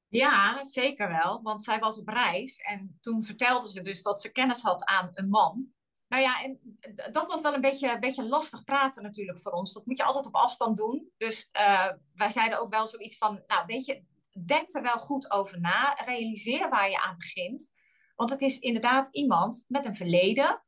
Ja, 0.08 0.64
zeker 0.64 1.08
wel. 1.08 1.42
Want 1.42 1.62
zij 1.62 1.78
was 1.78 1.98
op 1.98 2.08
reis 2.08 2.58
en 2.58 2.98
toen 3.00 3.24
vertelde 3.24 3.70
ze 3.70 3.82
dus 3.82 4.02
dat 4.02 4.20
ze 4.20 4.32
kennis 4.32 4.62
had 4.62 4.84
aan 4.84 5.10
een 5.12 5.28
man. 5.28 5.74
Nou 6.08 6.22
ja, 6.22 6.42
en 6.42 6.78
dat 7.12 7.26
was 7.26 7.40
wel 7.40 7.54
een 7.54 7.60
beetje, 7.60 7.92
een 7.92 8.00
beetje 8.00 8.28
lastig 8.28 8.64
praten 8.64 9.02
natuurlijk 9.02 9.40
voor 9.40 9.52
ons. 9.52 9.72
Dat 9.72 9.86
moet 9.86 9.96
je 9.96 10.04
altijd 10.04 10.26
op 10.26 10.34
afstand 10.34 10.76
doen. 10.76 11.10
Dus 11.16 11.48
uh, 11.52 11.88
wij 12.14 12.30
zeiden 12.30 12.60
ook 12.60 12.70
wel 12.70 12.86
zoiets 12.86 13.18
van, 13.18 13.42
nou 13.46 13.66
weet 13.66 13.84
je, 13.84 14.02
denk 14.44 14.74
er 14.74 14.82
wel 14.82 14.98
goed 14.98 15.30
over 15.30 15.60
na. 15.60 15.94
Realiseer 16.04 16.68
waar 16.68 16.90
je 16.90 17.00
aan 17.00 17.16
begint. 17.16 17.72
Want 18.14 18.30
het 18.30 18.40
is 18.40 18.58
inderdaad 18.58 19.08
iemand 19.14 19.64
met 19.68 19.86
een 19.86 19.96
verleden. 19.96 20.62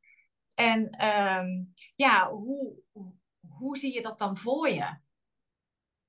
En 0.53 1.05
um, 1.05 1.73
ja, 1.95 2.31
hoe, 2.31 2.73
hoe 3.47 3.77
zie 3.77 3.93
je 3.93 4.01
dat 4.01 4.19
dan 4.19 4.37
voor 4.37 4.69
je? 4.69 4.97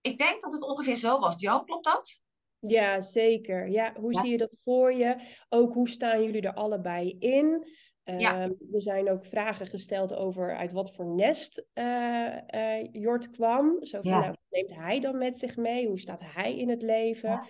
Ik 0.00 0.18
denk 0.18 0.42
dat 0.42 0.52
het 0.52 0.62
ongeveer 0.62 0.96
zo 0.96 1.18
was. 1.18 1.40
Jo, 1.40 1.62
klopt 1.62 1.84
dat? 1.84 2.20
Ja, 2.58 3.00
zeker. 3.00 3.68
Ja, 3.68 3.94
hoe 3.94 4.14
zie 4.14 4.30
je 4.30 4.38
dat 4.38 4.56
voor 4.60 4.92
je? 4.92 5.36
Ook 5.48 5.72
hoe 5.72 5.88
staan 5.88 6.22
jullie 6.22 6.42
er 6.42 6.54
allebei 6.54 7.16
in? 7.18 7.66
Ja. 8.04 8.44
Um, 8.44 8.56
er 8.72 8.82
zijn 8.82 9.10
ook 9.10 9.24
vragen 9.24 9.66
gesteld 9.66 10.14
over 10.14 10.56
uit 10.56 10.72
wat 10.72 10.92
voor 10.92 11.06
nest 11.06 11.66
uh, 11.74 12.36
uh, 12.54 12.84
Jort 12.92 13.30
kwam. 13.30 13.84
Zo 13.84 14.00
van, 14.00 14.10
ja. 14.10 14.18
nou, 14.18 14.30
wat 14.30 14.50
neemt 14.50 14.74
hij 14.74 15.00
dan 15.00 15.18
met 15.18 15.38
zich 15.38 15.56
mee? 15.56 15.86
Hoe 15.86 16.00
staat 16.00 16.20
hij 16.24 16.58
in 16.58 16.68
het 16.68 16.82
leven? 16.82 17.28
Ja. 17.28 17.46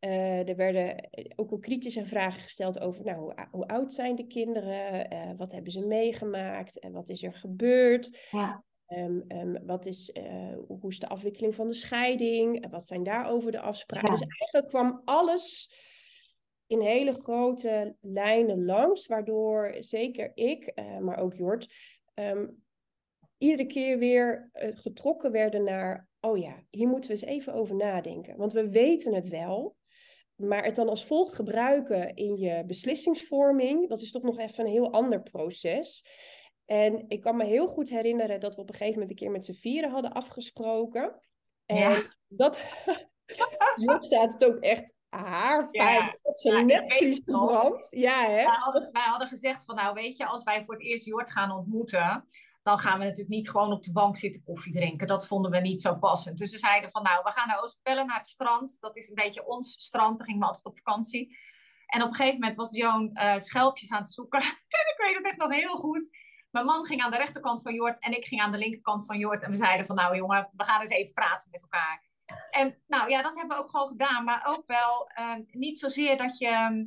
Uh, 0.00 0.48
er 0.48 0.56
werden 0.56 1.08
ook 1.36 1.50
al 1.50 1.58
kritische 1.58 2.06
vragen 2.06 2.42
gesteld 2.42 2.80
over, 2.80 3.04
nou, 3.04 3.18
hoe, 3.18 3.34
hoe 3.50 3.66
oud 3.66 3.92
zijn 3.92 4.14
de 4.14 4.26
kinderen? 4.26 5.36
wat 5.36 5.52
hebben 5.52 5.72
ze 5.72 5.86
meegemaakt? 5.86 6.78
En 6.78 6.92
wat 6.92 7.08
is 7.08 7.22
er 7.22 7.34
gebeurd? 7.34 8.18
Ja. 8.30 8.64
Um, 8.88 9.24
um, 9.28 9.66
wat 9.66 9.86
is, 9.86 10.16
hoe 10.66 10.90
is 10.90 10.98
de 10.98 11.08
afwikkeling 11.08 11.54
van 11.54 11.66
de 11.66 11.74
scheiding? 11.74 12.70
Wat 12.70 12.86
zijn 12.86 13.02
daarover 13.02 13.52
de 13.52 13.60
afspraken? 13.60 14.10
Dus 14.10 14.26
eigenlijk 14.26 14.66
kwam 14.66 15.02
alles 15.04 15.72
in 16.72 16.80
hele 16.80 17.14
grote 17.14 17.96
lijnen 18.00 18.64
langs, 18.64 19.06
waardoor 19.06 19.76
zeker 19.80 20.30
ik, 20.34 20.72
uh, 20.74 20.98
maar 20.98 21.18
ook 21.18 21.34
Jort, 21.34 21.74
um, 22.14 22.62
iedere 23.38 23.66
keer 23.66 23.98
weer 23.98 24.50
uh, 24.54 24.68
getrokken 24.76 25.32
werden 25.32 25.64
naar, 25.64 26.08
oh 26.20 26.38
ja, 26.38 26.64
hier 26.70 26.88
moeten 26.88 27.10
we 27.10 27.16
eens 27.16 27.34
even 27.34 27.54
over 27.54 27.76
nadenken. 27.76 28.36
Want 28.36 28.52
we 28.52 28.68
weten 28.68 29.14
het 29.14 29.28
wel, 29.28 29.76
maar 30.34 30.64
het 30.64 30.76
dan 30.76 30.88
als 30.88 31.04
volgt 31.04 31.34
gebruiken 31.34 32.14
in 32.14 32.36
je 32.36 32.64
beslissingsvorming, 32.66 33.88
dat 33.88 34.00
is 34.00 34.10
toch 34.10 34.22
nog 34.22 34.38
even 34.38 34.64
een 34.64 34.70
heel 34.70 34.92
ander 34.92 35.22
proces. 35.22 36.04
En 36.64 37.04
ik 37.08 37.20
kan 37.20 37.36
me 37.36 37.44
heel 37.44 37.68
goed 37.68 37.90
herinneren 37.90 38.40
dat 38.40 38.54
we 38.54 38.60
op 38.60 38.68
een 38.68 38.74
gegeven 38.74 38.92
moment 38.92 39.10
een 39.10 39.16
keer 39.16 39.30
met 39.30 39.44
z'n 39.44 39.52
vieren 39.52 39.90
hadden 39.90 40.12
afgesproken. 40.12 41.20
En 41.66 41.76
ja. 41.76 42.02
dat, 42.28 42.64
Job 43.76 44.04
staat 44.04 44.32
het 44.32 44.44
ook 44.44 44.56
echt 44.56 44.94
haar 45.08 45.68
ja. 45.70 46.16
op 46.22 46.38
zijn 46.38 46.68
ja, 46.68 46.78
netvlies 46.78 47.16
gebrand. 47.24 47.86
Ja, 47.90 48.20
hè? 48.24 48.34
Wij 48.34 48.44
hadden, 48.44 48.88
wij 48.92 49.02
hadden 49.02 49.28
gezegd 49.28 49.64
van 49.64 49.74
nou 49.74 49.94
weet 49.94 50.16
je, 50.16 50.26
als 50.26 50.42
wij 50.42 50.64
voor 50.64 50.74
het 50.74 50.82
eerst 50.82 51.04
Jord 51.04 51.30
gaan 51.30 51.50
ontmoeten, 51.50 52.24
dan 52.62 52.78
gaan 52.78 52.98
we 52.98 53.04
natuurlijk 53.04 53.34
niet 53.34 53.50
gewoon 53.50 53.72
op 53.72 53.82
de 53.82 53.92
bank 53.92 54.16
zitten 54.16 54.44
koffie 54.44 54.72
drinken. 54.72 55.06
Dat 55.06 55.26
vonden 55.26 55.50
we 55.50 55.58
niet 55.58 55.82
zo 55.82 55.94
passend. 55.94 56.38
Dus 56.38 56.50
we 56.50 56.58
zeiden 56.58 56.90
van 56.90 57.02
nou, 57.02 57.22
we 57.22 57.32
gaan 57.32 57.48
naar 57.48 57.62
Oostpellen, 57.62 58.06
naar 58.06 58.18
het 58.18 58.28
strand. 58.28 58.76
Dat 58.80 58.96
is 58.96 59.08
een 59.08 59.14
beetje 59.14 59.46
ons 59.46 59.72
strand, 59.72 60.18
daar 60.18 60.26
gingen 60.26 60.40
we 60.40 60.46
altijd 60.46 60.66
op 60.66 60.76
vakantie. 60.76 61.36
En 61.86 62.02
op 62.02 62.08
een 62.08 62.14
gegeven 62.14 62.38
moment 62.38 62.56
was 62.56 62.76
Joan 62.76 63.10
uh, 63.12 63.38
schelpjes 63.38 63.90
aan 63.90 64.02
het 64.02 64.12
zoeken. 64.12 64.40
en 64.78 64.86
ik 64.94 64.94
weet 64.96 65.16
het 65.16 65.26
echt 65.26 65.36
nog 65.36 65.54
heel 65.54 65.76
goed. 65.76 66.10
Mijn 66.50 66.66
man 66.66 66.84
ging 66.84 67.02
aan 67.02 67.10
de 67.10 67.16
rechterkant 67.16 67.62
van 67.62 67.74
Jord 67.74 68.02
en 68.02 68.16
ik 68.16 68.24
ging 68.24 68.40
aan 68.40 68.52
de 68.52 68.58
linkerkant 68.58 69.06
van 69.06 69.18
Jord. 69.18 69.42
En 69.42 69.50
we 69.50 69.56
zeiden 69.56 69.86
van 69.86 69.96
nou 69.96 70.16
jongen, 70.16 70.50
we 70.52 70.64
gaan 70.64 70.80
eens 70.80 70.90
even 70.90 71.12
praten 71.12 71.50
met 71.50 71.62
elkaar. 71.62 72.10
En 72.50 72.82
nou 72.86 73.10
ja, 73.10 73.22
dat 73.22 73.34
hebben 73.34 73.56
we 73.56 73.62
ook 73.62 73.70
gewoon 73.70 73.88
gedaan. 73.88 74.24
Maar 74.24 74.46
ook 74.48 74.66
wel 74.66 75.10
uh, 75.18 75.34
niet 75.50 75.78
zozeer 75.78 76.16
dat 76.16 76.38
je. 76.38 76.46
Ehm, 76.46 76.84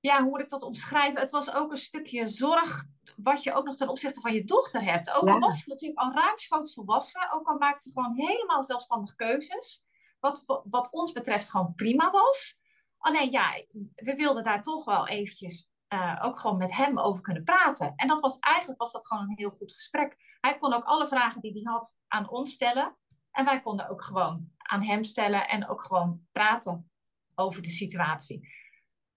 ja, 0.00 0.22
hoe 0.22 0.30
moet 0.30 0.40
ik 0.40 0.48
dat 0.48 0.62
omschrijven? 0.62 1.20
Het 1.20 1.30
was 1.30 1.54
ook 1.54 1.70
een 1.70 1.76
stukje 1.78 2.28
zorg 2.28 2.84
wat 3.16 3.42
je 3.42 3.52
ook 3.52 3.64
nog 3.64 3.76
ten 3.76 3.88
opzichte 3.88 4.20
van 4.20 4.32
je 4.32 4.44
dochter 4.44 4.84
hebt. 4.84 5.14
Ook 5.14 5.28
al 5.28 5.38
was 5.38 5.62
ze 5.62 5.68
natuurlijk 5.68 6.00
al 6.00 6.12
ruimschoots 6.12 6.74
volwassen, 6.74 7.32
ook 7.32 7.46
al 7.48 7.58
maakte 7.58 7.82
ze 7.82 7.90
gewoon 7.92 8.16
helemaal 8.16 8.64
zelfstandig 8.64 9.14
keuzes. 9.14 9.84
Wat, 10.20 10.62
wat 10.64 10.90
ons 10.90 11.12
betreft 11.12 11.50
gewoon 11.50 11.74
prima 11.74 12.10
was. 12.10 12.58
Alleen 12.98 13.30
ja, 13.30 13.50
we 13.94 14.14
wilden 14.14 14.44
daar 14.44 14.62
toch 14.62 14.84
wel 14.84 15.08
eventjes 15.08 15.70
uh, 15.88 16.20
ook 16.22 16.38
gewoon 16.38 16.56
met 16.56 16.72
hem 16.72 16.98
over 16.98 17.22
kunnen 17.22 17.44
praten. 17.44 17.92
En 17.96 18.08
dat 18.08 18.20
was 18.20 18.38
eigenlijk 18.38 18.80
was 18.80 18.92
dat 18.92 19.06
gewoon 19.06 19.22
een 19.22 19.36
heel 19.36 19.50
goed 19.50 19.72
gesprek. 19.72 20.36
Hij 20.40 20.58
kon 20.58 20.72
ook 20.72 20.84
alle 20.84 21.06
vragen 21.06 21.40
die 21.40 21.52
hij 21.52 21.72
had 21.72 21.96
aan 22.08 22.30
ons 22.30 22.52
stellen. 22.52 22.96
En 23.32 23.44
wij 23.44 23.60
konden 23.60 23.88
ook 23.88 24.04
gewoon 24.04 24.50
aan 24.56 24.82
hem 24.82 25.04
stellen 25.04 25.48
en 25.48 25.68
ook 25.68 25.82
gewoon 25.82 26.26
praten 26.32 26.90
over 27.34 27.62
de 27.62 27.70
situatie. 27.70 28.48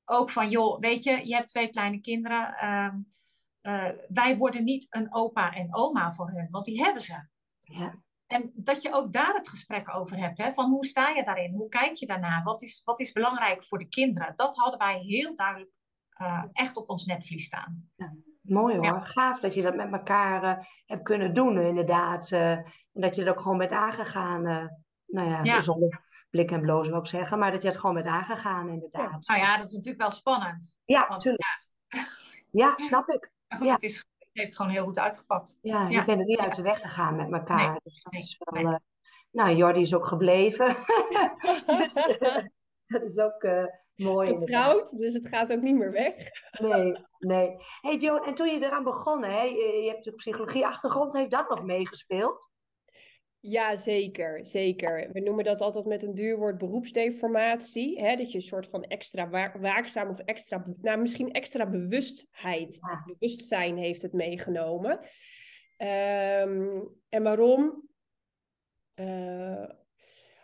Ook 0.05 0.29
van, 0.29 0.49
joh, 0.49 0.79
weet 0.79 1.03
je, 1.03 1.27
je 1.27 1.35
hebt 1.35 1.49
twee 1.49 1.69
kleine 1.69 2.01
kinderen. 2.01 2.55
Uh, 2.63 2.93
uh, 3.61 3.89
wij 4.07 4.37
worden 4.37 4.63
niet 4.63 4.87
een 4.89 5.13
opa 5.13 5.51
en 5.53 5.75
oma 5.75 6.13
voor 6.13 6.29
hun, 6.29 6.47
want 6.51 6.65
die 6.65 6.83
hebben 6.83 7.01
ze. 7.01 7.27
Ja. 7.61 8.03
En 8.27 8.51
dat 8.55 8.81
je 8.81 8.93
ook 8.93 9.13
daar 9.13 9.33
het 9.33 9.49
gesprek 9.49 9.95
over 9.95 10.17
hebt. 10.17 10.37
Hè, 10.37 10.51
van 10.51 10.69
hoe 10.69 10.85
sta 10.85 11.09
je 11.09 11.23
daarin? 11.23 11.53
Hoe 11.53 11.69
kijk 11.69 11.95
je 11.95 12.05
daarna? 12.05 12.43
Wat 12.43 12.61
is, 12.61 12.81
wat 12.83 12.99
is 12.99 13.11
belangrijk 13.11 13.63
voor 13.63 13.77
de 13.77 13.87
kinderen? 13.87 14.35
Dat 14.35 14.55
hadden 14.55 14.79
wij 14.79 14.99
heel 14.99 15.35
duidelijk 15.35 15.71
uh, 16.21 16.43
echt 16.51 16.77
op 16.77 16.89
ons 16.89 17.05
netvlies 17.05 17.45
staan. 17.45 17.89
Ja. 17.95 18.13
Mooi 18.47 18.77
hoor, 18.77 19.01
gaaf 19.05 19.39
dat 19.39 19.53
je 19.53 19.61
dat 19.61 19.75
met 19.75 19.91
elkaar 19.91 20.43
uh, 20.43 20.65
hebt 20.85 21.03
kunnen 21.03 21.33
doen 21.33 21.61
inderdaad. 21.61 22.31
Uh, 22.31 22.51
en 22.51 22.65
dat 22.91 23.15
je 23.15 23.23
er 23.23 23.29
ook 23.29 23.41
gewoon 23.41 23.57
met 23.57 23.71
aangegaan, 23.71 24.47
uh, 24.47 24.67
nou 25.05 25.29
ja, 25.29 25.39
ja, 25.43 25.61
zonder 25.61 26.03
blik 26.29 26.51
en 26.51 26.61
blozen 26.61 26.91
wil 26.91 27.01
ik 27.01 27.07
zeggen, 27.07 27.39
maar 27.39 27.51
dat 27.51 27.61
je 27.61 27.67
het 27.67 27.77
gewoon 27.77 27.95
met 27.95 28.05
aangegaan 28.05 28.69
inderdaad. 28.69 29.27
Nou 29.27 29.39
ja, 29.39 29.57
dat 29.57 29.65
is 29.65 29.73
natuurlijk 29.73 30.01
wel 30.01 30.11
spannend. 30.11 30.77
Ja, 30.85 31.05
natuurlijk. 31.09 31.43
Ja. 32.51 32.73
snap 32.77 33.09
ik. 33.09 33.31
Goed, 33.57 33.69
het, 33.69 33.83
is, 33.83 33.97
het 33.97 34.29
heeft 34.31 34.55
gewoon 34.55 34.71
heel 34.71 34.85
goed 34.85 34.99
uitgepakt. 34.99 35.57
Ja, 35.61 35.87
je 35.87 36.05
bent 36.05 36.19
er 36.19 36.25
niet 36.25 36.39
uit 36.39 36.55
de 36.55 36.61
weg 36.61 36.81
gegaan 36.81 37.15
met 37.15 37.31
elkaar. 37.31 37.71
Nee, 37.71 37.79
dus 37.83 38.03
dat 38.03 38.13
nee, 38.13 38.21
is 38.21 38.37
wel... 38.39 38.63
Nee. 38.63 38.79
nou, 39.31 39.55
Jordi 39.55 39.81
is 39.81 39.93
ook 39.93 40.07
gebleven. 40.07 40.67
dus 41.65 41.93
dat 42.85 43.01
is 43.01 43.17
ook 43.17 43.45
Mooi. 43.95 44.27
Getrouwd, 44.27 44.97
dus 44.97 45.13
het 45.13 45.27
gaat 45.27 45.51
ook 45.51 45.61
niet 45.61 45.75
meer 45.75 45.91
weg. 45.91 46.13
Nee, 46.59 46.93
nee. 47.19 47.55
hey 47.81 47.95
Joan, 47.95 48.25
en 48.25 48.33
toen 48.33 48.47
je 48.47 48.65
eraan 48.65 48.83
begon, 48.83 49.23
hè, 49.23 49.41
je, 49.41 49.89
hebt 49.91 50.03
de 50.03 50.11
psychologie-achtergrond, 50.11 51.13
heeft 51.13 51.31
dat 51.31 51.49
nog 51.49 51.63
meegespeeld? 51.63 52.53
Ja, 53.39 53.75
zeker, 53.75 54.45
zeker. 54.45 55.09
We 55.11 55.19
noemen 55.19 55.43
dat 55.43 55.61
altijd 55.61 55.85
met 55.85 56.03
een 56.03 56.15
duur 56.15 56.37
woord 56.37 56.57
beroepsdeformatie. 56.57 58.01
Hè? 58.01 58.15
Dat 58.15 58.31
je 58.31 58.37
een 58.37 58.43
soort 58.43 58.67
van 58.67 58.83
extra 58.83 59.51
waakzaam 59.59 60.09
of 60.09 60.19
extra, 60.19 60.65
nou 60.81 60.99
misschien 60.99 61.31
extra 61.31 61.69
bewustheid, 61.69 62.77
ja. 62.81 63.03
bewustzijn 63.05 63.77
heeft 63.77 64.01
het 64.01 64.13
meegenomen. 64.13 64.99
Um, 65.77 66.89
en 67.09 67.23
waarom? 67.23 67.89
Uh, 68.95 69.69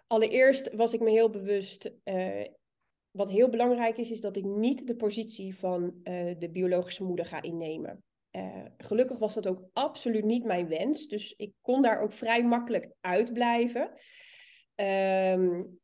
allereerst 0.08 0.74
was 0.74 0.94
ik 0.94 1.00
me 1.00 1.10
heel 1.10 1.30
bewust, 1.30 1.92
uh, 2.04 2.46
wat 3.12 3.30
heel 3.30 3.50
belangrijk 3.50 3.98
is, 3.98 4.12
is 4.12 4.22
dat 4.22 4.36
ik 4.36 4.44
niet 4.44 4.88
de 4.88 4.96
positie 4.96 5.56
van 5.56 5.84
uh, 5.84 6.36
de 6.40 6.50
biologische 6.52 7.04
moeder 7.04 7.26
ga 7.26 7.42
innemen. 7.42 8.04
Uh, 8.32 8.66
gelukkig 8.78 9.18
was 9.18 9.34
dat 9.34 9.48
ook 9.48 9.70
absoluut 9.74 10.24
niet 10.24 10.44
mijn 10.44 10.68
wens, 10.68 11.08
dus 11.08 11.34
ik 11.38 11.54
kon 11.62 11.82
daar 11.82 12.00
ook 12.00 12.12
vrij 12.12 12.44
makkelijk 12.44 12.92
uitblijven. 13.00 13.92
Um, 14.76 15.81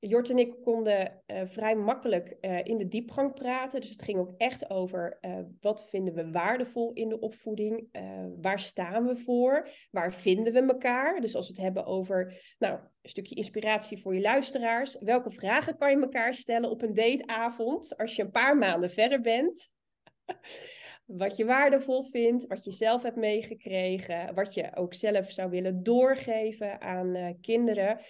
Jort 0.00 0.30
en 0.30 0.38
ik 0.38 0.56
konden 0.62 1.22
uh, 1.26 1.40
vrij 1.44 1.74
makkelijk 1.74 2.36
uh, 2.40 2.64
in 2.64 2.78
de 2.78 2.88
diepgang 2.88 3.34
praten. 3.34 3.80
Dus 3.80 3.90
het 3.90 4.02
ging 4.02 4.18
ook 4.18 4.34
echt 4.36 4.70
over 4.70 5.18
uh, 5.20 5.38
wat 5.60 5.88
vinden 5.88 6.14
we 6.14 6.30
waardevol 6.30 6.92
in 6.92 7.08
de 7.08 7.18
opvoeding? 7.18 7.88
waar 8.40 8.58
staan 8.58 9.06
we 9.06 9.16
voor? 9.16 9.68
Waar 9.90 10.12
vinden 10.12 10.52
we 10.52 10.60
elkaar? 10.60 11.20
Dus 11.20 11.34
als 11.34 11.46
we 11.46 11.52
het 11.52 11.62
hebben 11.62 11.86
over 11.86 12.54
nou, 12.58 12.78
een 13.02 13.10
stukje 13.10 13.34
inspiratie 13.34 13.98
voor 13.98 14.14
je 14.14 14.20
luisteraars. 14.20 14.98
Welke 14.98 15.30
vragen 15.30 15.76
kan 15.76 15.90
je 15.90 16.00
elkaar 16.00 16.34
stellen 16.34 16.70
op 16.70 16.82
een 16.82 16.94
dateavond 16.94 17.96
als 17.96 18.16
je 18.16 18.22
een 18.22 18.30
paar 18.30 18.56
maanden 18.56 18.90
verder 18.90 19.20
bent? 19.20 19.70
wat 21.06 21.36
je 21.36 21.44
waardevol 21.44 22.02
vindt, 22.02 22.46
wat 22.46 22.64
je 22.64 22.72
zelf 22.72 23.02
hebt 23.02 23.16
meegekregen, 23.16 24.34
wat 24.34 24.54
je 24.54 24.76
ook 24.76 24.94
zelf 24.94 25.30
zou 25.30 25.50
willen 25.50 25.82
doorgeven 25.82 26.80
aan 26.80 27.38
kinderen. 27.40 28.00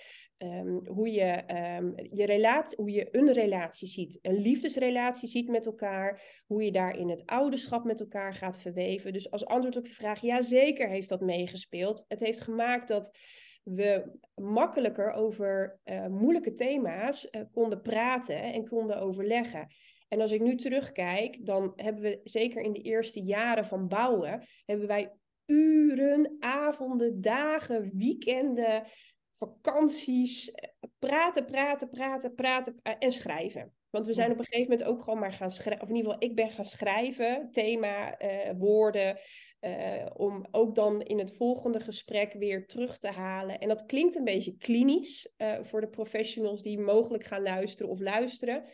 Um, 0.43 0.87
hoe, 0.87 1.11
je, 1.11 1.43
um, 1.79 1.95
je 2.11 2.27
relatie, 2.27 2.77
hoe 2.77 2.91
je 2.91 3.09
een 3.11 3.33
relatie 3.33 3.89
ziet, 3.89 4.19
een 4.23 4.41
liefdesrelatie 4.41 5.29
ziet 5.29 5.49
met 5.49 5.67
elkaar, 5.67 6.23
hoe 6.47 6.65
je 6.65 6.73
daar 6.73 6.99
in 6.99 7.09
het 7.09 7.23
ouderschap 7.27 7.85
met 7.85 8.01
elkaar 8.01 8.35
gaat 8.35 8.61
verweven. 8.61 9.13
Dus 9.13 9.31
als 9.31 9.47
antwoord 9.47 9.77
op 9.77 9.87
je 9.87 9.95
vraag, 9.95 10.21
ja 10.21 10.43
zeker 10.43 10.89
heeft 10.89 11.09
dat 11.09 11.21
meegespeeld. 11.21 12.05
Het 12.09 12.21
heeft 12.21 12.41
gemaakt 12.41 12.89
dat 12.89 13.11
we 13.63 14.19
makkelijker 14.35 15.13
over 15.13 15.81
uh, 15.85 16.07
moeilijke 16.07 16.55
thema's 16.55 17.29
uh, 17.31 17.43
konden 17.53 17.83
praten 17.83 18.43
en 18.43 18.69
konden 18.69 19.01
overleggen. 19.01 19.67
En 20.09 20.21
als 20.21 20.33
ik 20.33 20.41
nu 20.41 20.55
terugkijk, 20.55 21.47
dan 21.47 21.73
hebben 21.77 22.03
we 22.03 22.21
zeker 22.25 22.63
in 22.63 22.73
de 22.73 22.83
eerste 22.83 23.21
jaren 23.21 23.65
van 23.65 23.89
bouwen, 23.89 24.47
hebben 24.65 24.87
wij 24.87 25.13
uren, 25.47 26.37
avonden, 26.39 27.21
dagen, 27.21 27.91
weekenden, 27.97 28.83
vakanties, 29.41 30.55
praten, 30.99 31.45
praten, 31.45 31.91
praten, 31.91 32.35
praten 32.35 32.81
en 32.83 33.13
schrijven. 33.13 33.73
Want 33.91 34.07
we 34.07 34.15
zijn 34.15 34.31
op 34.31 34.39
een 34.39 34.45
gegeven 34.45 34.71
moment 34.71 34.89
ook 34.89 35.03
gewoon 35.03 35.19
maar 35.19 35.33
gaan 35.33 35.51
schrijven, 35.51 35.83
of 35.83 35.89
in 35.89 35.97
ieder 35.97 36.13
geval 36.13 36.29
ik 36.29 36.37
ben 36.37 36.51
gaan 36.51 36.65
schrijven, 36.65 37.49
thema, 37.53 38.23
uh, 38.23 38.51
woorden, 38.59 39.19
uh, 39.61 40.07
om 40.17 40.47
ook 40.51 40.75
dan 40.75 41.03
in 41.03 41.19
het 41.19 41.37
volgende 41.37 41.81
gesprek 41.81 42.33
weer 42.33 42.67
terug 42.67 42.99
te 42.99 43.11
halen. 43.11 43.59
En 43.59 43.69
dat 43.69 43.87
klinkt 43.87 44.15
een 44.15 44.25
beetje 44.25 44.57
klinisch 44.57 45.35
uh, 45.39 45.59
voor 45.63 45.81
de 45.81 45.89
professionals 45.89 46.63
die 46.63 46.79
mogelijk 46.79 47.25
gaan 47.25 47.43
luisteren 47.43 47.93
of 47.93 48.01
luisteren. 48.01 48.65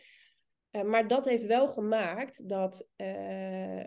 Maar 0.71 1.07
dat 1.07 1.25
heeft 1.25 1.45
wel 1.45 1.67
gemaakt 1.67 2.49
dat 2.49 2.89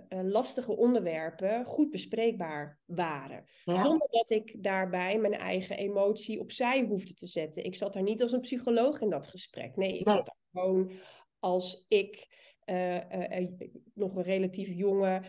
lastige 0.08 0.76
onderwerpen 0.76 1.64
goed 1.64 1.90
bespreekbaar 1.90 2.80
waren. 2.86 3.44
Ja. 3.64 3.82
Zonder 3.82 4.08
dat 4.10 4.30
ik 4.30 4.62
daarbij 4.62 5.18
mijn 5.18 5.34
eigen 5.34 5.76
emotie 5.76 6.40
opzij 6.40 6.84
hoefde 6.84 7.14
te 7.14 7.26
zetten. 7.26 7.64
Ik 7.64 7.76
zat 7.76 7.92
daar 7.92 8.02
niet 8.02 8.22
als 8.22 8.32
een 8.32 8.40
psycholoog 8.40 9.00
in 9.00 9.10
dat 9.10 9.28
gesprek. 9.28 9.76
Nee, 9.76 9.98
ik 9.98 10.06
nee. 10.06 10.14
zat 10.14 10.26
daar 10.26 10.62
gewoon 10.62 10.90
als 11.38 11.84
ik, 11.88 12.38
uh, 12.64 12.98
nog 13.94 14.16
een 14.16 14.22
relatief 14.22 14.68
jonge 14.68 15.22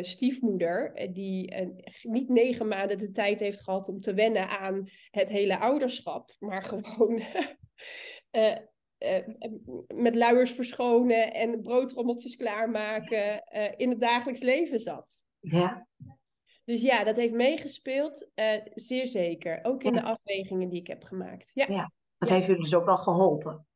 stiefmoeder, 0.00 1.08
die 1.12 1.54
niet 2.02 2.28
negen 2.28 2.68
maanden 2.68 2.98
de 2.98 3.10
tijd 3.10 3.40
heeft 3.40 3.60
gehad 3.60 3.88
om 3.88 4.00
te 4.00 4.14
wennen 4.14 4.48
aan 4.48 4.88
het 5.10 5.28
hele 5.28 5.58
ouderschap, 5.58 6.36
maar 6.38 6.62
gewoon 6.62 7.22
met 9.94 10.14
luiers 10.14 10.52
verschonen 10.52 11.34
en 11.34 11.62
broodrommeltjes 11.62 12.36
klaarmaken 12.36 13.44
in 13.76 13.90
het 13.90 14.00
dagelijks 14.00 14.40
leven 14.40 14.80
zat. 14.80 15.20
Ja. 15.40 15.86
Dus 16.64 16.82
ja, 16.82 17.04
dat 17.04 17.16
heeft 17.16 17.34
meegespeeld, 17.34 18.30
zeer 18.74 19.06
zeker. 19.06 19.58
Ook 19.62 19.82
in 19.82 19.92
de 19.92 20.02
afwegingen 20.02 20.68
die 20.68 20.80
ik 20.80 20.86
heb 20.86 21.02
gemaakt. 21.02 21.50
Ja. 21.54 21.66
ja. 21.68 21.92
Dat 22.18 22.28
heeft 22.28 22.46
jullie 22.46 22.62
dus 22.62 22.74
ook 22.74 22.84
wel 22.84 22.96
geholpen. 22.96 23.66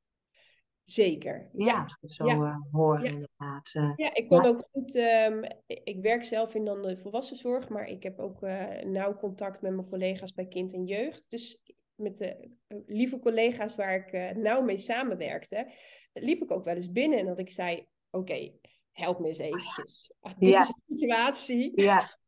Zeker. 0.84 1.50
Ja, 1.52 1.82
als 1.82 1.92
ik 1.92 1.98
het 2.00 2.10
zo 2.10 2.26
ja. 2.26 2.34
uh, 2.34 2.56
hoor, 2.70 3.04
ja. 3.04 3.10
inderdaad. 3.10 3.70
Ja, 3.96 4.14
ik 4.14 4.28
kon 4.28 4.44
ook 4.44 4.68
goed. 4.72 4.94
Um, 4.94 5.44
ik 5.66 5.98
werk 6.00 6.24
zelf 6.24 6.54
in 6.54 6.64
dan 6.64 6.82
de 6.82 6.96
volwassenzorg, 6.96 7.68
maar 7.68 7.86
ik 7.86 8.02
heb 8.02 8.18
ook 8.18 8.42
uh, 8.42 8.82
nauw 8.82 9.16
contact 9.16 9.62
met 9.62 9.74
mijn 9.74 9.88
collega's 9.88 10.34
bij 10.34 10.46
kind 10.46 10.72
en 10.72 10.84
jeugd. 10.84 11.30
Dus 11.30 11.62
met 12.02 12.16
de 12.16 12.50
lieve 12.86 13.18
collega's 13.18 13.76
waar 13.76 13.94
ik 13.94 14.36
nauw 14.36 14.62
mee 14.62 14.78
samenwerkte, 14.78 15.72
liep 16.12 16.42
ik 16.42 16.50
ook 16.50 16.64
wel 16.64 16.74
eens 16.74 16.92
binnen 16.92 17.18
en 17.18 17.26
dat 17.26 17.38
ik 17.38 17.50
zei: 17.50 17.86
Oké, 18.10 18.52
help 18.92 19.18
me 19.18 19.28
eens 19.28 19.38
eventjes. 19.38 20.12
Ah, 20.20 20.32
dit 20.38 20.54
is 20.54 20.66
de 20.66 20.96
situatie. 20.96 21.80
Ja. 21.80 22.18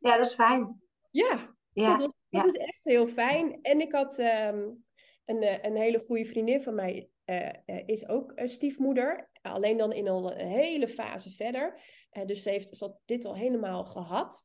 ja, 0.00 0.16
dat 0.16 0.26
is 0.26 0.34
fijn. 0.34 0.82
Ja, 1.10 1.54
ja. 1.72 1.96
dat, 1.96 2.00
was, 2.00 2.14
dat 2.28 2.46
is 2.46 2.56
echt 2.56 2.84
heel 2.84 3.06
fijn. 3.06 3.58
En 3.62 3.80
ik 3.80 3.92
had 3.92 4.18
um, 4.18 4.82
een, 5.24 5.66
een 5.66 5.76
hele 5.76 5.98
goede 5.98 6.24
vriendin 6.24 6.60
van 6.60 6.74
mij 6.74 7.08
uh, 7.26 7.50
is 7.86 8.08
ook 8.08 8.32
stiefmoeder. 8.36 9.30
Alleen 9.42 9.76
dan 9.76 9.92
in 9.92 10.08
al 10.08 10.32
een 10.32 10.46
hele 10.46 10.88
fase 10.88 11.30
verder. 11.30 11.80
Uh, 12.12 12.26
dus 12.26 12.42
ze 12.42 12.50
heeft 12.50 12.76
ze 12.76 12.84
had 12.84 12.98
dit 13.04 13.24
al 13.24 13.36
helemaal 13.36 13.84
gehad. 13.84 14.44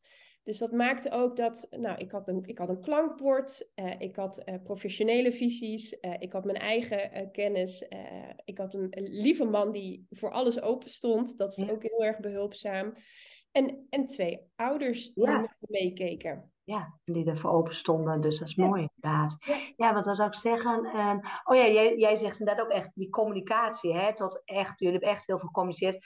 Dus 0.49 0.57
dat 0.57 0.71
maakte 0.71 1.11
ook 1.11 1.35
dat, 1.35 1.67
nou, 1.71 1.97
ik 1.97 2.11
had 2.11 2.27
een, 2.27 2.43
ik 2.45 2.57
had 2.57 2.69
een 2.69 2.81
klankbord, 2.81 3.71
ik 3.97 4.15
had 4.15 4.43
professionele 4.63 5.31
visies, 5.31 5.97
ik 6.19 6.33
had 6.33 6.45
mijn 6.45 6.57
eigen 6.57 7.31
kennis. 7.31 7.87
ik 8.45 8.57
had 8.57 8.73
een, 8.73 8.87
een, 8.89 9.07
lieve 9.09 9.45
man 9.45 9.71
die 9.71 10.07
voor 10.09 10.31
alles 10.31 10.61
open 10.61 10.89
stond. 10.89 11.37
Dat 11.37 11.57
is 11.57 11.69
ook 11.69 11.83
heel 11.83 12.03
erg 12.03 12.19
behulpzaam. 12.19 12.93
En, 13.51 13.85
en 13.89 14.05
twee 14.05 14.39
ouders 14.55 15.13
die 15.13 15.27
ja. 15.27 15.55
meekeken 15.59 16.51
ja, 16.63 16.99
die 17.05 17.25
ervoor 17.25 17.51
open 17.51 17.75
stonden. 17.75 18.21
Dus 18.21 18.39
dat 18.39 18.47
is 18.47 18.55
mooi 18.55 18.81
inderdaad. 18.81 19.37
Ja, 19.75 19.93
wat 19.93 20.03
zou 20.15 20.27
ik 20.27 20.35
zeggen? 20.35 20.85
Uh, 20.85 21.17
oh 21.43 21.55
ja, 21.55 21.67
jij, 21.67 21.97
jij 21.97 22.15
zegt 22.15 22.39
inderdaad 22.39 22.65
ook 22.65 22.71
echt 22.71 22.91
die 22.93 23.09
communicatie. 23.09 23.93
Hè, 23.93 24.15
tot 24.15 24.41
echt, 24.45 24.79
jullie 24.79 24.93
hebben 24.93 25.15
echt 25.15 25.27
heel 25.27 25.37
veel 25.37 25.47
gecommuniceerd. 25.47 26.05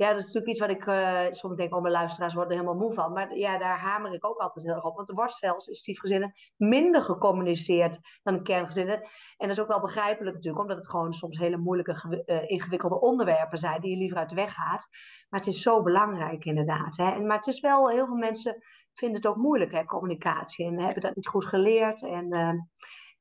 Ja, 0.00 0.10
dat 0.10 0.20
is 0.20 0.32
natuurlijk 0.32 0.52
iets 0.52 0.60
wat 0.60 0.70
ik 0.70 0.86
uh, 0.86 1.26
soms 1.30 1.56
denk, 1.56 1.74
oh 1.74 1.82
mijn 1.82 1.94
luisteraars 1.94 2.34
worden 2.34 2.52
er 2.52 2.62
helemaal 2.62 2.82
moe 2.82 2.94
van. 2.94 3.12
Maar 3.12 3.36
ja, 3.36 3.58
daar 3.58 3.78
hamer 3.78 4.12
ik 4.12 4.26
ook 4.26 4.38
altijd 4.38 4.64
heel 4.64 4.74
erg 4.74 4.84
op. 4.84 4.96
Want 4.96 5.08
er 5.08 5.14
wordt 5.14 5.32
zelfs 5.32 5.66
in 5.66 5.74
stiefgezinnen 5.74 6.32
minder 6.56 7.02
gecommuniceerd 7.02 7.98
dan 8.22 8.34
in 8.34 8.42
kerngezinnen. 8.42 9.00
En 9.36 9.48
dat 9.48 9.50
is 9.50 9.60
ook 9.60 9.68
wel 9.68 9.80
begrijpelijk 9.80 10.34
natuurlijk, 10.34 10.62
omdat 10.62 10.76
het 10.76 10.90
gewoon 10.90 11.12
soms 11.12 11.38
hele 11.38 11.56
moeilijke, 11.56 12.24
uh, 12.26 12.50
ingewikkelde 12.50 13.00
onderwerpen 13.00 13.58
zijn 13.58 13.80
die 13.80 13.90
je 13.90 13.96
liever 13.96 14.18
uit 14.18 14.28
de 14.28 14.34
weg 14.34 14.54
gaat. 14.54 14.88
Maar 15.28 15.40
het 15.40 15.48
is 15.48 15.62
zo 15.62 15.82
belangrijk 15.82 16.44
inderdaad. 16.44 16.96
Hè. 16.96 17.10
En, 17.10 17.26
maar 17.26 17.36
het 17.36 17.46
is 17.46 17.60
wel, 17.60 17.88
heel 17.88 18.06
veel 18.06 18.16
mensen 18.16 18.62
vinden 18.92 19.16
het 19.16 19.26
ook 19.26 19.36
moeilijk, 19.36 19.72
hè, 19.72 19.84
communicatie. 19.84 20.66
En 20.66 20.80
hebben 20.80 21.02
dat 21.02 21.16
niet 21.16 21.28
goed 21.28 21.44
geleerd. 21.44 22.02
En 22.02 22.36
uh, 22.36 22.52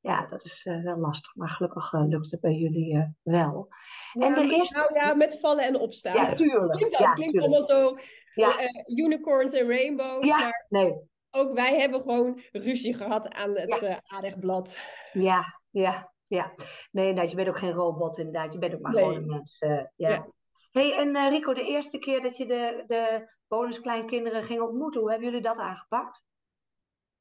ja, 0.01 0.27
dat 0.27 0.43
is 0.43 0.65
uh, 0.65 0.83
wel 0.83 0.97
lastig. 0.97 1.35
Maar 1.35 1.49
gelukkig 1.49 1.93
uh, 1.93 2.07
lukt 2.07 2.31
het 2.31 2.41
bij 2.41 2.53
jullie 2.53 2.93
uh, 2.93 3.03
wel. 3.23 3.67
Ja, 4.13 4.25
en 4.25 4.33
de 4.33 4.55
eerste... 4.55 4.77
Nou 4.77 4.93
ja, 4.93 5.13
met 5.13 5.39
vallen 5.39 5.63
en 5.63 5.79
opstaan. 5.79 6.15
Ja, 6.15 6.33
tuurlijk. 6.33 6.71
Klinkt, 6.71 6.97
ja, 6.97 7.13
klinkt 7.13 7.39
allemaal 7.39 7.63
zo 7.63 7.97
ja. 8.33 8.55
unicorns 8.85 9.51
en 9.51 9.67
rainbows. 9.67 10.25
Ja, 10.25 10.37
maar 10.37 10.65
nee. 10.69 10.95
ook 11.31 11.53
wij 11.53 11.79
hebben 11.79 12.01
gewoon 12.01 12.41
ruzie 12.51 12.93
gehad 12.93 13.33
aan 13.33 13.57
het 13.57 13.79
ja. 13.79 14.01
aardigblad. 14.03 14.79
Ja, 15.11 15.59
ja, 15.69 16.11
ja. 16.27 16.53
Nee, 16.91 17.13
nou, 17.13 17.27
je 17.27 17.35
bent 17.35 17.47
ook 17.47 17.57
geen 17.57 17.71
robot 17.71 18.17
inderdaad. 18.17 18.53
Je 18.53 18.59
bent 18.59 18.73
ook 18.73 18.81
maar 18.81 18.93
nee. 18.93 19.03
gewoon 19.03 19.17
een 19.17 19.27
mens. 19.27 19.63
ja 19.95 20.27
hey, 20.71 20.97
en 20.97 21.29
Rico, 21.29 21.53
de 21.53 21.63
eerste 21.63 21.97
keer 21.97 22.21
dat 22.21 22.37
je 22.37 22.45
de, 22.45 22.83
de 22.87 23.31
bonuskleinkinderen 23.47 24.43
ging 24.43 24.61
ontmoeten, 24.61 25.01
hoe 25.01 25.09
hebben 25.09 25.27
jullie 25.27 25.43
dat 25.43 25.57
aangepakt? 25.57 26.23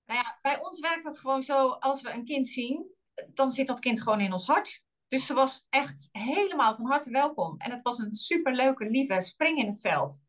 Nou 0.08 0.20
ja, 0.20 0.38
bij 0.42 0.62
ons 0.62 0.80
werkt 0.80 1.04
het 1.04 1.18
gewoon 1.18 1.42
zo, 1.42 1.68
als 1.68 2.02
we 2.02 2.10
een 2.10 2.24
kind 2.24 2.48
zien, 2.48 2.94
dan 3.28 3.50
zit 3.50 3.66
dat 3.66 3.80
kind 3.80 4.02
gewoon 4.02 4.20
in 4.20 4.32
ons 4.32 4.46
hart. 4.46 4.82
Dus 5.08 5.26
ze 5.26 5.34
was 5.34 5.66
echt 5.70 6.08
helemaal 6.12 6.76
van 6.76 6.86
harte 6.86 7.10
welkom. 7.10 7.56
En 7.56 7.70
het 7.70 7.82
was 7.82 7.98
een 7.98 8.14
superleuke, 8.14 8.84
lieve 8.84 9.20
spring 9.20 9.58
in 9.58 9.66
het 9.66 9.80
veld. 9.80 10.24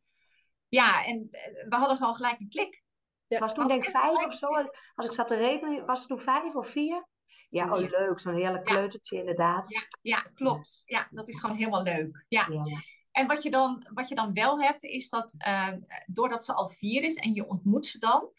Ja, 0.68 1.06
en 1.06 1.28
eh, 1.32 1.68
we 1.70 1.76
hadden 1.76 1.98
gewoon 1.98 2.16
gelijk 2.16 2.40
een 2.40 2.50
klik. 2.50 2.84
Ja, 3.28 3.40
was 3.40 3.54
toen 3.54 3.68
denk 3.68 3.84
ik 3.84 3.90
vijf 3.90 4.26
of 4.26 4.34
zo, 4.34 4.48
als 4.96 5.06
ik 5.06 5.14
zat 5.14 5.28
te 5.28 5.36
rekenen, 5.36 5.86
was 5.86 6.00
het 6.00 6.08
toen 6.08 6.20
vijf 6.20 6.56
of 6.56 6.70
vier? 6.70 7.08
Ja, 7.50 7.74
oh 7.74 7.90
leuk, 7.90 8.20
zo'n 8.20 8.36
heerlijk 8.36 8.66
kleutertje 8.66 9.18
inderdaad. 9.18 9.70
Ja, 9.70 9.82
ja, 10.02 10.20
klopt. 10.20 10.82
Ja, 10.86 11.08
dat 11.12 11.28
is 11.28 11.40
gewoon 11.40 11.56
helemaal 11.56 11.84
leuk. 11.84 12.26
Ja. 12.28 12.48
ja. 12.50 12.64
En 13.12 13.28
wat 13.28 13.44
je, 13.44 13.50
dan, 13.50 13.86
wat 13.94 14.08
je 14.10 14.16
dan 14.16 14.34
wel 14.34 14.62
hebt, 14.62 14.84
is 14.84 15.10
dat 15.10 15.36
uh, 15.48 15.72
doordat 16.06 16.46
ze 16.46 16.54
al 16.54 16.70
vier 16.70 17.04
is 17.04 17.16
en 17.16 17.34
je 17.34 17.48
ontmoet 17.48 17.86
ze 17.86 18.00
dan, 18.00 18.30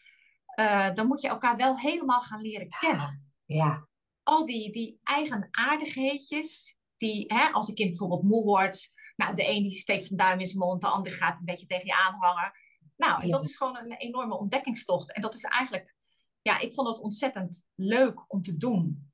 uh, 0.59 0.93
dan 0.93 1.07
moet 1.07 1.21
je 1.21 1.27
elkaar 1.27 1.55
wel 1.55 1.79
helemaal 1.79 2.21
gaan 2.21 2.41
leren 2.41 2.69
kennen. 2.69 3.33
Ja. 3.45 3.87
Al 4.23 4.45
die, 4.45 4.71
die 4.71 4.99
eigenaardigheidjes, 5.03 6.77
die, 6.97 7.33
hè, 7.33 7.49
als 7.51 7.67
een 7.67 7.75
kind 7.75 7.89
bijvoorbeeld 7.89 8.23
moe 8.23 8.43
wordt, 8.43 8.91
nou, 9.15 9.35
de 9.35 9.49
een 9.49 9.61
die 9.61 9.77
steekt 9.77 10.03
zijn 10.03 10.19
duim 10.19 10.39
in 10.39 10.45
zijn 10.45 10.59
mond, 10.59 10.81
de 10.81 10.87
ander 10.87 11.11
gaat 11.11 11.39
een 11.39 11.45
beetje 11.45 11.65
tegen 11.65 11.85
je 11.85 11.95
aanhangen. 11.95 12.51
Nou, 12.95 13.25
ja. 13.25 13.31
dat 13.31 13.43
is 13.43 13.57
gewoon 13.57 13.77
een 13.77 13.91
enorme 13.91 14.37
ontdekkingstocht. 14.37 15.13
En 15.13 15.21
dat 15.21 15.35
is 15.35 15.43
eigenlijk, 15.43 15.95
ja, 16.41 16.59
ik 16.59 16.73
vond 16.73 16.87
het 16.87 16.99
ontzettend 16.99 17.65
leuk 17.75 18.23
om 18.27 18.41
te 18.41 18.57
doen. 18.57 19.11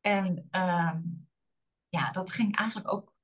En 0.00 0.48
uh, 0.50 0.96
ja, 1.88 2.10
dat 2.10 2.30
ging 2.30 2.56
eigenlijk 2.56 2.92
ook 2.92 3.14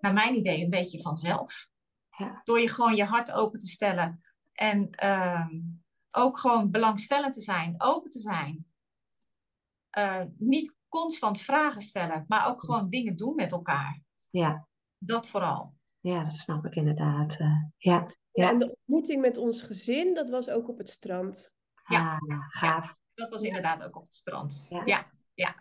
naar 0.00 0.12
mijn 0.12 0.36
idee, 0.36 0.62
een 0.62 0.70
beetje 0.70 1.00
vanzelf. 1.00 1.68
Ja. 2.16 2.40
Door 2.44 2.60
je 2.60 2.68
gewoon 2.68 2.94
je 2.94 3.04
hart 3.04 3.32
open 3.32 3.58
te 3.58 3.68
stellen. 3.68 4.24
En 4.52 4.90
uh, 5.04 5.48
ook 6.16 6.38
gewoon 6.38 6.70
belangstellend 6.70 7.34
te 7.34 7.42
zijn, 7.42 7.74
open 7.78 8.10
te 8.10 8.20
zijn. 8.20 8.66
Uh, 9.98 10.22
niet 10.36 10.76
constant 10.88 11.40
vragen 11.40 11.82
stellen, 11.82 12.24
maar 12.28 12.48
ook 12.48 12.60
gewoon 12.60 12.88
dingen 12.88 13.16
doen 13.16 13.34
met 13.34 13.52
elkaar. 13.52 14.00
Ja. 14.30 14.68
Dat 14.98 15.28
vooral. 15.28 15.74
Ja, 16.00 16.24
dat 16.24 16.36
snap 16.36 16.64
ik 16.66 16.74
inderdaad. 16.74 17.40
Uh, 17.40 17.64
ja. 17.76 18.06
Ja, 18.32 18.50
en 18.50 18.58
de 18.58 18.76
ontmoeting 18.76 19.20
met 19.20 19.36
ons 19.36 19.62
gezin, 19.62 20.14
dat 20.14 20.30
was 20.30 20.48
ook 20.48 20.68
op 20.68 20.78
het 20.78 20.88
strand. 20.88 21.50
Ja, 21.84 22.18
ah, 22.28 22.40
gaaf. 22.48 22.86
Ja, 22.86 22.96
dat 23.14 23.30
was 23.30 23.42
inderdaad 23.42 23.84
ook 23.84 23.96
op 23.96 24.02
het 24.02 24.14
strand. 24.14 24.66
Ja, 24.70 24.82
ja. 24.84 25.06
ja. 25.34 25.54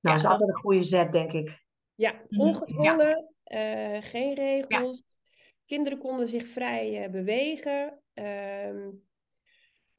Nou, 0.00 0.16
dat 0.16 0.16
is 0.16 0.24
altijd 0.24 0.48
een 0.48 0.54
goede 0.54 0.84
zet, 0.84 1.12
denk 1.12 1.32
ik. 1.32 1.64
Ja, 1.94 2.14
ongedwongen, 2.28 3.34
uh, 3.44 4.02
geen 4.02 4.34
regels. 4.34 5.02
Ja. 5.06 5.14
Kinderen 5.66 5.98
konden 5.98 6.28
zich 6.28 6.46
vrij 6.46 7.04
uh, 7.04 7.10
bewegen. 7.10 8.00
Uh, 8.14 8.88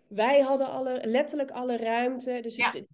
wij 0.09 0.39
hadden 0.39 0.69
alle, 0.69 1.01
letterlijk 1.03 1.51
alle 1.51 1.77
ruimte. 1.77 2.39
Dus 2.41 2.55
ja. 2.55 2.71
de, 2.71 2.87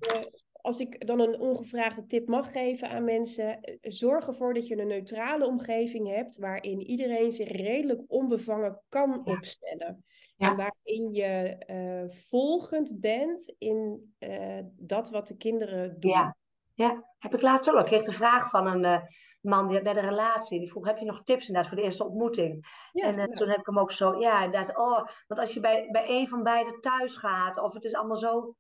als 0.65 0.80
ik 0.80 1.08
dan 1.08 1.19
een 1.19 1.39
ongevraagde 1.39 2.06
tip 2.06 2.28
mag 2.28 2.51
geven 2.51 2.89
aan 2.89 3.04
mensen, 3.04 3.62
eh, 3.62 3.75
zorg 3.82 4.28
ervoor 4.28 4.54
dat 4.54 4.67
je 4.67 4.78
een 4.78 4.88
neutrale 4.88 5.45
omgeving 5.45 6.08
hebt 6.08 6.38
waarin 6.38 6.82
iedereen 6.82 7.32
zich 7.32 7.51
redelijk 7.51 8.01
onbevangen 8.08 8.82
kan 8.89 9.25
opstellen. 9.25 10.04
En 10.38 10.56
waarin 10.56 11.12
je 11.12 11.63
uh, 11.67 12.12
volgend 12.12 12.99
bent 12.99 13.56
in 13.58 14.13
uh, 14.19 14.60
dat 14.78 15.10
wat 15.10 15.28
de 15.28 15.38
kinderen 15.38 15.99
doen. 15.99 16.12
Ja. 16.12 16.36
ja, 16.73 17.13
heb 17.17 17.34
ik 17.34 17.41
laatst 17.41 17.71
ook. 17.71 17.80
Ik 17.80 17.86
kreeg 17.86 18.04
de 18.04 18.12
vraag 18.12 18.49
van 18.49 18.67
een 18.67 19.01
man 19.45 19.67
die, 19.67 19.81
bij 19.81 19.93
de 19.93 19.99
relatie. 19.99 20.60
Die 20.60 20.69
vroeg, 20.69 20.86
heb 20.86 20.97
je 20.97 21.05
nog 21.05 21.23
tips 21.23 21.47
inderdaad 21.47 21.71
voor 21.71 21.77
de 21.79 21.84
eerste 21.84 22.05
ontmoeting? 22.05 22.65
Ja, 22.91 23.13
en 23.13 23.31
toen 23.31 23.49
heb 23.49 23.60
ik 23.60 23.65
hem 23.65 23.79
ook 23.79 23.91
zo, 23.91 24.19
ja 24.19 24.43
inderdaad. 24.43 24.77
Oh, 24.77 25.08
want 25.27 25.39
als 25.39 25.53
je 25.53 25.60
bij, 25.60 25.89
bij 25.91 26.10
een 26.10 26.27
van 26.27 26.43
beiden 26.43 26.79
thuis 26.79 27.17
gaat, 27.17 27.58
of 27.58 27.73
het 27.73 27.84
is 27.84 27.93
allemaal 27.93 28.17
zo 28.17 28.55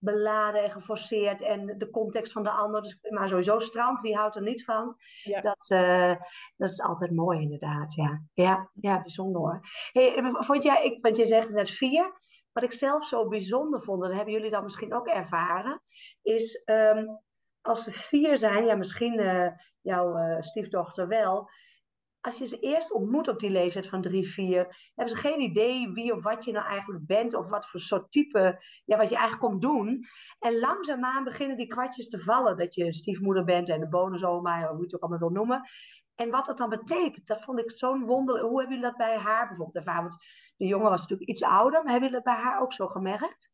beladen 0.00 0.62
en 0.62 0.70
geforceerd 0.70 1.42
en 1.42 1.78
de 1.78 1.90
context 1.90 2.32
van 2.32 2.42
de 2.42 2.50
ander. 2.50 2.82
Dus, 2.82 2.98
maar 3.10 3.28
sowieso 3.28 3.58
strand, 3.58 4.00
wie 4.00 4.16
houdt 4.16 4.36
er 4.36 4.42
niet 4.42 4.64
van? 4.64 4.96
Ja. 5.22 5.40
Dat, 5.40 5.70
uh, 5.72 6.14
dat 6.56 6.70
is 6.70 6.80
altijd 6.80 7.10
mooi 7.10 7.40
inderdaad, 7.40 7.94
ja. 7.94 8.22
Ja, 8.32 8.70
ja 8.74 9.00
bijzonder 9.00 9.40
hoor. 9.40 9.60
Hey, 9.92 10.32
vond 10.32 10.62
jij, 10.62 10.84
ik, 10.84 11.02
want 11.02 11.16
je 11.16 11.26
zegt 11.26 11.50
net 11.50 11.70
vier. 11.70 12.26
Wat 12.52 12.62
ik 12.62 12.72
zelf 12.72 13.06
zo 13.06 13.28
bijzonder 13.28 13.82
vond, 13.82 14.04
en 14.04 14.16
hebben 14.16 14.34
jullie 14.34 14.50
dat 14.50 14.62
misschien 14.62 14.94
ook 14.94 15.06
ervaren, 15.06 15.82
is 16.22 16.62
um, 16.64 17.20
als 17.62 17.82
ze 17.82 17.92
vier 17.92 18.38
zijn, 18.38 18.64
ja 18.64 18.74
misschien 18.74 19.20
uh, 19.20 19.48
jouw 19.80 20.16
uh, 20.16 20.40
stiefdochter 20.40 21.08
wel, 21.08 21.48
als 22.20 22.38
je 22.38 22.46
ze 22.46 22.58
eerst 22.58 22.92
ontmoet 22.92 23.28
op 23.28 23.38
die 23.38 23.50
leeftijd 23.50 23.86
van 23.86 24.02
drie, 24.02 24.28
vier, 24.28 24.90
hebben 24.94 25.14
ze 25.14 25.20
geen 25.20 25.40
idee 25.40 25.92
wie 25.92 26.14
of 26.14 26.22
wat 26.22 26.44
je 26.44 26.52
nou 26.52 26.66
eigenlijk 26.66 27.06
bent 27.06 27.34
of 27.34 27.48
wat 27.48 27.68
voor 27.68 27.80
soort 27.80 28.12
type, 28.12 28.62
ja, 28.84 28.96
wat 28.96 29.08
je 29.08 29.16
eigenlijk 29.16 29.46
komt 29.46 29.62
doen. 29.62 30.04
En 30.38 30.58
langzaamaan 30.58 31.24
beginnen 31.24 31.56
die 31.56 31.66
kwartjes 31.66 32.08
te 32.08 32.20
vallen 32.20 32.56
dat 32.56 32.74
je 32.74 32.92
stiefmoeder 32.92 33.44
bent 33.44 33.68
en 33.68 33.80
de 33.80 33.88
bonusoma, 33.88 34.68
hoe 34.68 34.76
je 34.76 34.82
het 34.82 34.94
ook 34.94 35.00
allemaal 35.00 35.18
wil 35.18 35.30
noemen. 35.30 35.60
En 36.14 36.30
wat 36.30 36.46
dat 36.46 36.58
dan 36.58 36.68
betekent, 36.68 37.26
dat 37.26 37.42
vond 37.42 37.58
ik 37.58 37.70
zo'n 37.70 38.04
wonder. 38.04 38.40
Hoe 38.40 38.58
hebben 38.58 38.76
jullie 38.76 38.90
dat 38.90 39.06
bij 39.06 39.18
haar 39.18 39.48
bijvoorbeeld? 39.48 39.84
Want 39.84 40.16
de 40.56 40.66
jongen 40.66 40.90
was 40.90 41.00
natuurlijk 41.00 41.30
iets 41.30 41.42
ouder, 41.42 41.82
maar 41.82 41.92
hebben 41.92 42.10
jullie 42.10 42.24
dat 42.24 42.34
bij 42.34 42.44
haar 42.44 42.60
ook 42.60 42.72
zo 42.72 42.86
gemerkt? 42.86 43.50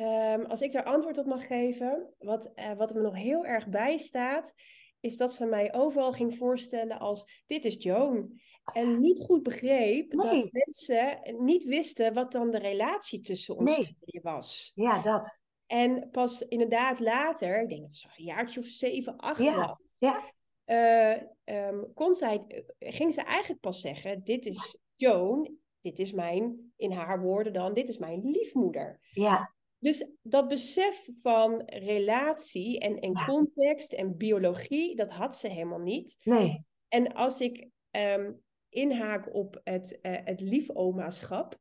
Um, 0.00 0.44
als 0.44 0.60
ik 0.60 0.72
daar 0.72 0.84
antwoord 0.84 1.18
op 1.18 1.26
mag 1.26 1.46
geven, 1.46 2.14
wat, 2.18 2.52
uh, 2.54 2.72
wat 2.72 2.94
me 2.94 3.00
nog 3.00 3.14
heel 3.14 3.44
erg 3.44 3.68
bijstaat, 3.68 4.54
is 5.00 5.16
dat 5.16 5.32
ze 5.32 5.46
mij 5.46 5.74
overal 5.74 6.12
ging 6.12 6.36
voorstellen 6.36 6.98
als 6.98 7.42
dit 7.46 7.64
is 7.64 7.82
Joan. 7.82 8.40
En 8.72 9.00
niet 9.00 9.20
goed 9.20 9.42
begreep 9.42 10.10
dat 10.10 10.48
mensen 10.50 11.20
niet 11.38 11.64
wisten 11.64 12.14
wat 12.14 12.32
dan 12.32 12.50
de 12.50 12.58
relatie 12.58 13.20
tussen 13.20 13.56
ons 13.56 13.76
nee. 13.76 14.20
was. 14.22 14.72
Ja, 14.74 15.02
dat. 15.02 15.38
En 15.66 16.10
pas 16.10 16.42
inderdaad 16.42 17.00
later, 17.00 17.62
ik 17.62 17.68
denk 17.68 17.80
dat 17.80 17.92
het 17.92 18.18
een 18.18 18.24
jaartje 18.24 18.60
of 18.60 18.66
zeven, 18.66 19.16
acht 19.16 19.42
ja. 19.42 19.56
was, 19.56 19.76
ja. 19.98 20.34
Uh, 20.66 21.22
um, 21.68 21.92
kon 21.94 22.14
zij, 22.14 22.64
ging 22.78 23.14
ze 23.14 23.20
eigenlijk 23.20 23.60
pas 23.60 23.80
zeggen, 23.80 24.24
dit 24.24 24.46
is 24.46 24.76
Joan, 24.94 25.56
dit 25.80 25.98
is 25.98 26.12
mijn, 26.12 26.72
in 26.76 26.92
haar 26.92 27.20
woorden 27.20 27.52
dan, 27.52 27.74
dit 27.74 27.88
is 27.88 27.98
mijn 27.98 28.30
liefmoeder. 28.30 29.00
Ja. 29.12 29.54
Dus 29.78 30.10
dat 30.22 30.48
besef 30.48 31.08
van 31.20 31.62
relatie 31.66 32.78
en, 32.78 32.98
en 32.98 33.24
context 33.26 33.92
en 33.92 34.16
biologie, 34.16 34.96
dat 34.96 35.10
had 35.10 35.36
ze 35.36 35.48
helemaal 35.48 35.80
niet. 35.80 36.16
Nee. 36.22 36.64
En 36.88 37.14
als 37.14 37.40
ik 37.40 37.68
um, 37.90 38.42
inhaak 38.68 39.34
op 39.34 39.60
het, 39.64 39.98
uh, 40.02 40.12
het 40.24 40.40
liefomaschap. 40.40 41.58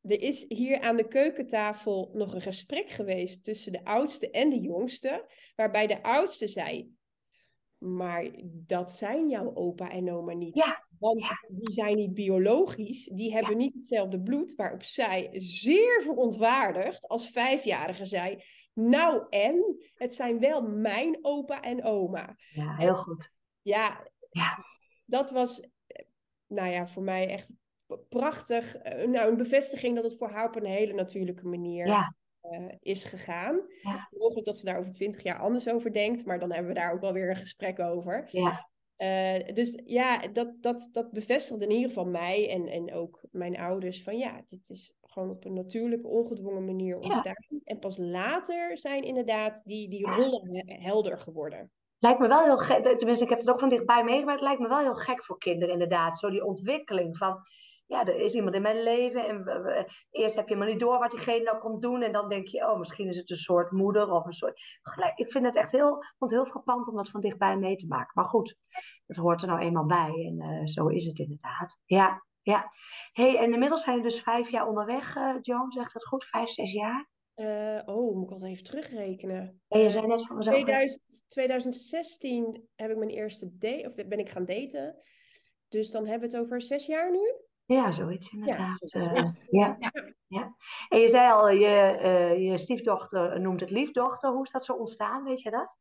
Er 0.00 0.22
is 0.22 0.44
hier 0.48 0.80
aan 0.80 0.96
de 0.96 1.08
keukentafel 1.08 2.10
nog 2.14 2.34
een 2.34 2.40
gesprek 2.40 2.90
geweest 2.90 3.44
tussen 3.44 3.72
de 3.72 3.84
oudste 3.84 4.30
en 4.30 4.50
de 4.50 4.60
jongste. 4.60 5.30
Waarbij 5.54 5.86
de 5.86 6.02
oudste 6.02 6.46
zei: 6.46 6.92
Maar 7.78 8.30
dat 8.42 8.92
zijn 8.92 9.28
jouw 9.28 9.54
opa 9.54 9.90
en 9.90 10.12
oma 10.12 10.32
niet. 10.32 10.56
Ja. 10.56 10.85
Want 10.98 11.32
die 11.48 11.72
zijn 11.72 11.96
niet 11.96 12.14
biologisch, 12.14 13.04
die 13.04 13.32
hebben 13.32 13.56
niet 13.56 13.74
hetzelfde 13.74 14.20
bloed, 14.20 14.54
waarop 14.54 14.82
zij 14.82 15.28
zeer 15.32 16.02
verontwaardigd 16.02 17.08
als 17.08 17.30
vijfjarige 17.30 18.06
zei, 18.06 18.42
nou 18.72 19.26
en, 19.28 19.76
het 19.94 20.14
zijn 20.14 20.38
wel 20.38 20.62
mijn 20.62 21.18
opa 21.22 21.62
en 21.62 21.84
oma. 21.84 22.36
Ja, 22.52 22.76
heel 22.76 22.94
goed. 22.94 23.30
Ja, 23.62 24.10
ja, 24.30 24.64
dat 25.04 25.30
was, 25.30 25.68
nou 26.46 26.70
ja, 26.70 26.86
voor 26.86 27.02
mij 27.02 27.28
echt 27.28 27.50
prachtig. 28.08 28.76
Eh, 28.76 29.08
nou, 29.08 29.30
een 29.30 29.36
bevestiging 29.36 29.94
dat 29.94 30.04
het 30.04 30.18
voor 30.18 30.30
haar 30.30 30.46
op 30.46 30.56
een 30.56 30.64
hele 30.64 30.92
natuurlijke 30.92 31.46
manier 31.46 31.86
ja. 31.86 32.14
uh, 32.42 32.72
is 32.80 33.04
gegaan. 33.04 33.60
Ja. 33.82 34.08
Mogelijk 34.10 34.46
dat 34.46 34.56
ze 34.56 34.64
daar 34.64 34.78
over 34.78 34.92
twintig 34.92 35.22
jaar 35.22 35.38
anders 35.38 35.68
over 35.68 35.92
denkt, 35.92 36.24
maar 36.24 36.38
dan 36.38 36.52
hebben 36.52 36.72
we 36.72 36.78
daar 36.78 36.92
ook 36.92 37.00
wel 37.00 37.12
weer 37.12 37.28
een 37.28 37.36
gesprek 37.36 37.78
over. 37.78 38.28
Ja. 38.30 38.68
Uh, 38.98 39.54
dus 39.54 39.80
ja, 39.84 40.28
dat, 40.28 40.48
dat, 40.60 40.88
dat 40.92 41.12
bevestigt 41.12 41.62
in 41.62 41.70
ieder 41.70 41.88
geval 41.88 42.06
mij 42.06 42.50
en, 42.50 42.66
en 42.66 42.94
ook 42.94 43.24
mijn 43.30 43.58
ouders 43.58 44.02
van 44.02 44.18
ja, 44.18 44.42
dit 44.48 44.68
is 44.70 44.94
gewoon 45.00 45.30
op 45.30 45.44
een 45.44 45.54
natuurlijke, 45.54 46.08
ongedwongen 46.08 46.64
manier 46.64 46.94
ontstaan. 46.94 47.36
Ja. 47.48 47.58
En 47.64 47.78
pas 47.78 47.96
later 47.96 48.78
zijn 48.78 49.02
inderdaad 49.02 49.62
die, 49.64 49.88
die 49.88 50.06
rollen 50.06 50.64
helder 50.66 51.18
geworden. 51.18 51.70
Lijkt 51.98 52.18
me 52.18 52.28
wel 52.28 52.44
heel 52.44 52.56
gek, 52.56 52.98
tenminste 52.98 53.24
ik 53.24 53.30
heb 53.30 53.38
het 53.38 53.50
ook 53.50 53.60
van 53.60 53.68
dichtbij 53.68 54.04
meegemaakt, 54.04 54.38
het 54.38 54.48
lijkt 54.48 54.60
me 54.60 54.68
wel 54.68 54.80
heel 54.80 54.94
gek 54.94 55.24
voor 55.24 55.38
kinderen 55.38 55.72
inderdaad. 55.72 56.18
Zo 56.18 56.30
die 56.30 56.44
ontwikkeling 56.44 57.16
van 57.16 57.38
ja, 57.86 58.06
er 58.06 58.16
is 58.16 58.34
iemand 58.34 58.54
in 58.54 58.62
mijn 58.62 58.82
leven. 58.82 59.26
En 59.26 59.44
we, 59.44 59.60
we, 59.60 59.90
eerst 60.10 60.36
heb 60.36 60.48
je 60.48 60.56
maar 60.56 60.68
niet 60.68 60.80
door 60.80 60.98
wat 60.98 61.10
diegene 61.10 61.44
nou 61.44 61.58
komt 61.58 61.82
doen. 61.82 62.02
En 62.02 62.12
dan 62.12 62.28
denk 62.28 62.46
je, 62.46 62.70
oh, 62.70 62.78
misschien 62.78 63.08
is 63.08 63.16
het 63.16 63.30
een 63.30 63.36
soort 63.36 63.70
moeder 63.70 64.10
of 64.10 64.26
een 64.26 64.32
soort. 64.32 64.60
Ik 65.14 65.30
vind 65.30 65.44
het 65.44 65.56
echt 65.56 65.72
heel, 65.72 66.04
vond 66.18 66.30
heel 66.30 66.46
frappant 66.46 66.88
om 66.88 66.96
dat 66.96 67.10
van 67.10 67.20
dichtbij 67.20 67.56
mee 67.56 67.76
te 67.76 67.86
maken. 67.86 68.12
Maar 68.14 68.24
goed, 68.24 68.56
het 69.06 69.16
hoort 69.16 69.42
er 69.42 69.48
nou 69.48 69.60
eenmaal 69.60 69.86
bij. 69.86 70.12
En 70.26 70.42
uh, 70.42 70.66
zo 70.66 70.86
is 70.86 71.06
het 71.06 71.18
inderdaad. 71.18 71.80
Ja, 71.84 72.24
ja. 72.42 72.72
hey, 73.12 73.38
en 73.38 73.52
inmiddels 73.52 73.82
zijn 73.82 73.96
we 73.96 74.02
dus 74.02 74.22
vijf 74.22 74.50
jaar 74.50 74.66
onderweg, 74.66 75.16
uh, 75.16 75.34
Joan, 75.40 75.70
zegt 75.70 75.92
dat 75.92 76.06
goed? 76.06 76.24
Vijf, 76.24 76.48
zes 76.48 76.72
jaar? 76.72 77.08
Uh, 77.36 77.82
oh, 77.84 78.14
moet 78.14 78.24
ik 78.24 78.30
altijd 78.30 78.50
even 78.50 78.64
terugrekenen. 78.64 79.60
En 79.68 79.80
je 79.80 79.90
zei 79.90 80.06
net 80.06 80.26
van 80.26 80.36
mezelf. 80.36 80.54
2000, 80.54 81.24
2016 81.28 82.68
heb 82.74 82.90
ik 82.90 82.96
mijn 82.96 83.10
eerste 83.10 83.56
date, 83.58 83.86
of 83.86 84.06
ben 84.06 84.18
ik 84.18 84.30
gaan 84.30 84.44
daten. 84.44 84.96
Dus 85.68 85.90
dan 85.90 86.06
hebben 86.06 86.28
we 86.28 86.36
het 86.36 86.44
over 86.44 86.62
zes 86.62 86.86
jaar 86.86 87.10
nu. 87.10 87.45
Ja, 87.66 87.92
zoiets 87.92 88.32
inderdaad. 88.32 88.90
Ja, 88.90 89.00
uh, 89.00 89.22
ja. 89.48 89.76
ja. 89.78 89.92
ja. 90.26 90.54
En 90.88 90.98
je 90.98 91.08
zei 91.08 91.32
al, 91.32 91.48
je, 91.48 91.98
uh, 92.02 92.50
je 92.50 92.58
stiefdochter 92.58 93.40
noemt 93.40 93.60
het 93.60 93.70
liefdochter. 93.70 94.30
Hoe 94.30 94.44
is 94.44 94.50
dat 94.50 94.64
zo 94.64 94.72
ontstaan, 94.72 95.24
weet 95.24 95.40
je 95.42 95.50
dat? 95.50 95.78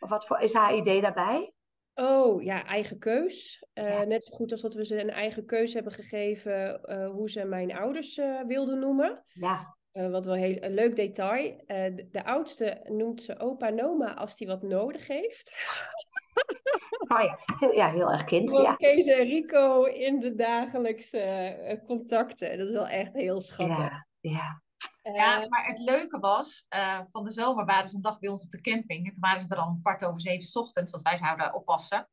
Of 0.00 0.08
wat 0.08 0.26
voor, 0.26 0.40
is 0.40 0.54
haar 0.54 0.74
idee 0.74 1.00
daarbij? 1.00 1.52
Oh, 1.94 2.42
ja, 2.42 2.64
eigen 2.64 2.98
keus. 2.98 3.66
Uh, 3.74 3.88
ja. 3.88 4.04
Net 4.04 4.24
zo 4.24 4.36
goed 4.36 4.52
als 4.52 4.60
dat 4.60 4.74
we 4.74 4.84
ze 4.84 5.00
een 5.00 5.10
eigen 5.10 5.46
keus 5.46 5.74
hebben 5.74 5.92
gegeven 5.92 6.80
hoe 7.12 7.30
ze 7.30 7.44
mijn 7.44 7.76
ouders 7.76 8.16
wilden 8.46 8.78
noemen. 8.78 9.24
Ja. 9.32 9.76
wat 9.92 10.24
wel 10.24 10.34
heel, 10.34 10.62
een 10.62 10.74
leuk 10.74 10.96
detail. 10.96 11.62
De, 11.66 12.08
de, 12.10 12.24
oudste 12.24 12.80
noemt 12.84 13.22
ze 13.22 13.38
opa 13.38 13.68
Noma 13.68 14.14
als 14.14 14.36
die 14.36 14.46
wat 14.46 14.62
nodig 14.62 15.06
heeft. 15.06 15.52
Oh 17.08 17.22
ja, 17.22 17.38
heel, 17.58 17.72
ja, 17.72 17.90
heel 17.90 18.12
erg 18.12 18.24
kind. 18.24 18.50
Ja. 18.50 18.74
Kees 18.74 19.06
en 19.06 19.24
Rico 19.24 19.84
in 19.84 20.20
de 20.20 20.34
dagelijkse 20.34 21.56
uh, 21.68 21.86
contacten. 21.86 22.58
Dat 22.58 22.66
is 22.66 22.72
wel 22.72 22.86
echt 22.86 23.12
heel 23.12 23.40
schattig. 23.40 23.78
Ja, 23.78 24.06
ja. 24.20 24.62
Uh, 25.02 25.14
ja 25.14 25.46
maar 25.48 25.66
het 25.66 25.78
leuke 25.78 26.18
was, 26.18 26.66
uh, 26.76 27.00
van 27.12 27.24
de 27.24 27.30
zomer 27.30 27.64
waren 27.64 27.88
ze 27.88 27.96
een 27.96 28.02
dag 28.02 28.18
bij 28.18 28.30
ons 28.30 28.44
op 28.44 28.50
de 28.50 28.60
camping. 28.60 29.06
En 29.06 29.12
toen 29.12 29.22
waren 29.22 29.42
ze 29.42 29.48
er 29.48 29.60
al 29.60 29.68
een 29.68 29.80
kwart 29.80 30.04
over 30.04 30.20
zeven 30.20 30.60
ochtends, 30.60 30.90
want 30.90 31.02
wij 31.02 31.16
zouden 31.16 31.54
oppassen. 31.54 32.08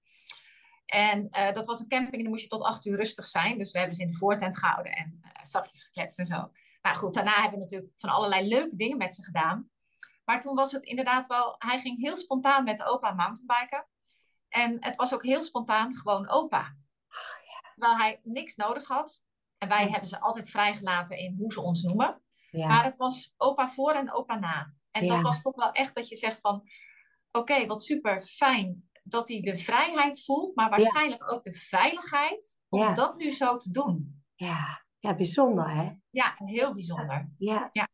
En 0.85 1.29
dat 1.53 1.65
was 1.65 1.79
een 1.79 1.87
camping 1.87 2.15
en 2.15 2.21
dan 2.21 2.29
moest 2.29 2.43
je 2.43 2.47
tot 2.47 2.63
acht 2.63 2.85
uur 2.85 2.97
rustig 2.97 3.25
zijn. 3.25 3.57
Dus 3.57 3.71
we 3.71 3.77
hebben 3.77 3.95
ze 3.95 4.03
in 4.03 4.09
de 4.09 4.17
voortent 4.17 4.57
gehouden 4.57 4.91
en 4.91 5.21
zachtjes 5.41 5.83
gekletst 5.83 6.19
en 6.19 6.25
zo. 6.25 6.51
Nou 6.81 6.97
goed, 6.97 7.13
daarna 7.13 7.31
hebben 7.31 7.51
we 7.51 7.57
natuurlijk 7.57 7.91
van 7.95 8.09
allerlei 8.09 8.47
leuke 8.47 8.75
dingen 8.75 8.97
met 8.97 9.15
ze 9.15 9.23
gedaan. 9.23 9.69
Maar 10.25 10.39
toen 10.39 10.55
was 10.55 10.71
het 10.71 10.83
inderdaad 10.83 11.27
wel, 11.27 11.55
hij 11.57 11.79
ging 11.79 12.01
heel 12.01 12.17
spontaan 12.17 12.63
met 12.63 12.77
de 12.77 12.85
opa 12.85 13.11
mountainbiken. 13.11 13.87
En 14.55 14.77
het 14.79 14.95
was 14.95 15.13
ook 15.13 15.23
heel 15.23 15.43
spontaan 15.43 15.95
gewoon 15.95 16.29
opa. 16.29 16.75
Terwijl 17.73 17.97
hij 17.97 18.19
niks 18.23 18.55
nodig 18.55 18.87
had. 18.87 19.23
En 19.57 19.67
wij 19.67 19.89
hebben 19.89 20.09
ze 20.09 20.19
altijd 20.19 20.49
vrijgelaten 20.49 21.17
in 21.17 21.35
hoe 21.37 21.51
ze 21.51 21.61
ons 21.61 21.81
noemen. 21.81 22.21
Ja. 22.51 22.67
Maar 22.67 22.83
het 22.83 22.97
was 22.97 23.33
opa 23.37 23.69
voor 23.69 23.91
en 23.91 24.13
opa 24.13 24.39
na. 24.39 24.73
En 24.91 25.05
Ja. 25.05 25.13
dat 25.13 25.21
was 25.21 25.41
toch 25.41 25.55
wel 25.55 25.71
echt 25.71 25.95
dat 25.95 26.09
je 26.09 26.15
zegt 26.15 26.39
van... 26.39 26.69
Oké, 27.31 27.65
wat 27.65 27.83
super 27.83 28.21
fijn 28.21 28.89
dat 29.03 29.27
hij 29.27 29.41
de 29.41 29.57
vrijheid 29.57 30.23
voelt. 30.23 30.55
Maar 30.55 30.69
waarschijnlijk 30.69 31.31
ook 31.31 31.43
de 31.43 31.53
veiligheid 31.53 32.59
om 32.69 32.93
dat 32.95 33.15
nu 33.17 33.31
zo 33.31 33.57
te 33.57 33.71
doen. 33.71 34.23
Ja. 34.35 34.85
ja, 34.99 35.15
bijzonder 35.15 35.69
hè? 35.69 35.91
Ja, 36.09 36.35
heel 36.45 36.73
bijzonder. 36.73 37.25
Ja. 37.37 37.69
Ja. 37.71 37.87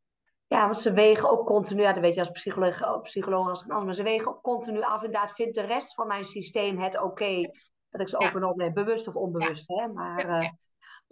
Ja, 0.52 0.66
want 0.66 0.80
ze 0.80 0.92
wegen 0.92 1.30
ook 1.30 1.46
continu, 1.46 1.82
ja, 1.82 1.94
dat 1.94 2.02
weet 2.04 2.14
je 2.14 2.20
als 2.20 2.30
psycholoog, 2.32 2.84
ook 2.86 3.04
psycholoog 3.04 3.50
als 3.50 3.62
een 3.64 3.70
ander, 3.70 3.86
maar 3.86 3.94
ze 3.94 4.04
wegen 4.04 4.28
ook 4.28 4.42
continu 4.42 4.82
af. 4.82 5.04
Inderdaad, 5.04 5.32
vindt 5.32 5.56
de 5.56 5.62
rest 5.62 5.94
van 5.94 6.08
mijn 6.08 6.24
systeem 6.24 6.80
het 6.80 7.02
oké 7.02 7.42
dat 7.90 8.02
ik 8.02 8.10
ze 8.10 8.18
Ja. 8.20 8.28
open 8.28 8.44
opneem, 8.44 8.74
bewust 8.74 9.08
of 9.08 9.16
onbewust, 9.16 9.68
hè? 9.68 9.88
Maar 9.88 10.28
Ja, 10.28 10.38
eh, 10.38 10.42
ja. 10.44 10.58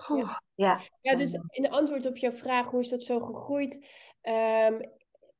poeh, 0.07 0.37
ja. 0.55 0.81
Ja, 0.99 1.15
dus 1.15 1.39
in 1.49 1.69
antwoord 1.69 2.05
op 2.05 2.17
jouw 2.17 2.31
vraag, 2.31 2.65
hoe 2.69 2.79
is 2.79 2.89
dat 2.89 3.03
zo 3.03 3.19
gegroeid? 3.19 3.87
Ehm, 4.21 4.81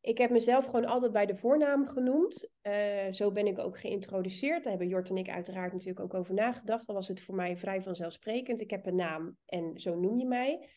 ik 0.02 0.18
heb 0.18 0.30
mezelf 0.30 0.66
gewoon 0.66 0.86
altijd 0.86 1.12
bij 1.12 1.26
de 1.26 1.36
voornaam 1.36 1.88
genoemd. 1.88 2.48
zo 3.12 3.32
ben 3.32 3.48
ik 3.48 3.60
ook 3.60 3.80
geïntroduceerd. 3.80 4.62
Daar 4.64 4.72
hebben 4.72 4.88
Jort 4.88 5.10
en 5.10 5.18
ik 5.18 5.30
uiteraard 5.30 5.74
natuurlijk 5.74 6.00
ook 6.00 6.14
over 6.14 6.34
nagedacht. 6.34 6.86
Dan 6.88 6.96
was 6.96 7.08
het 7.08 7.22
voor 7.22 7.36
mij 7.36 7.58
vrij 7.58 7.82
vanzelfsprekend. 7.82 8.62
Ik 8.62 8.70
heb 8.70 8.86
een 8.86 8.96
naam 8.96 9.38
en 9.46 9.80
zo 9.80 9.96
noem 9.96 10.18
je 10.18 10.26
mij. 10.26 10.70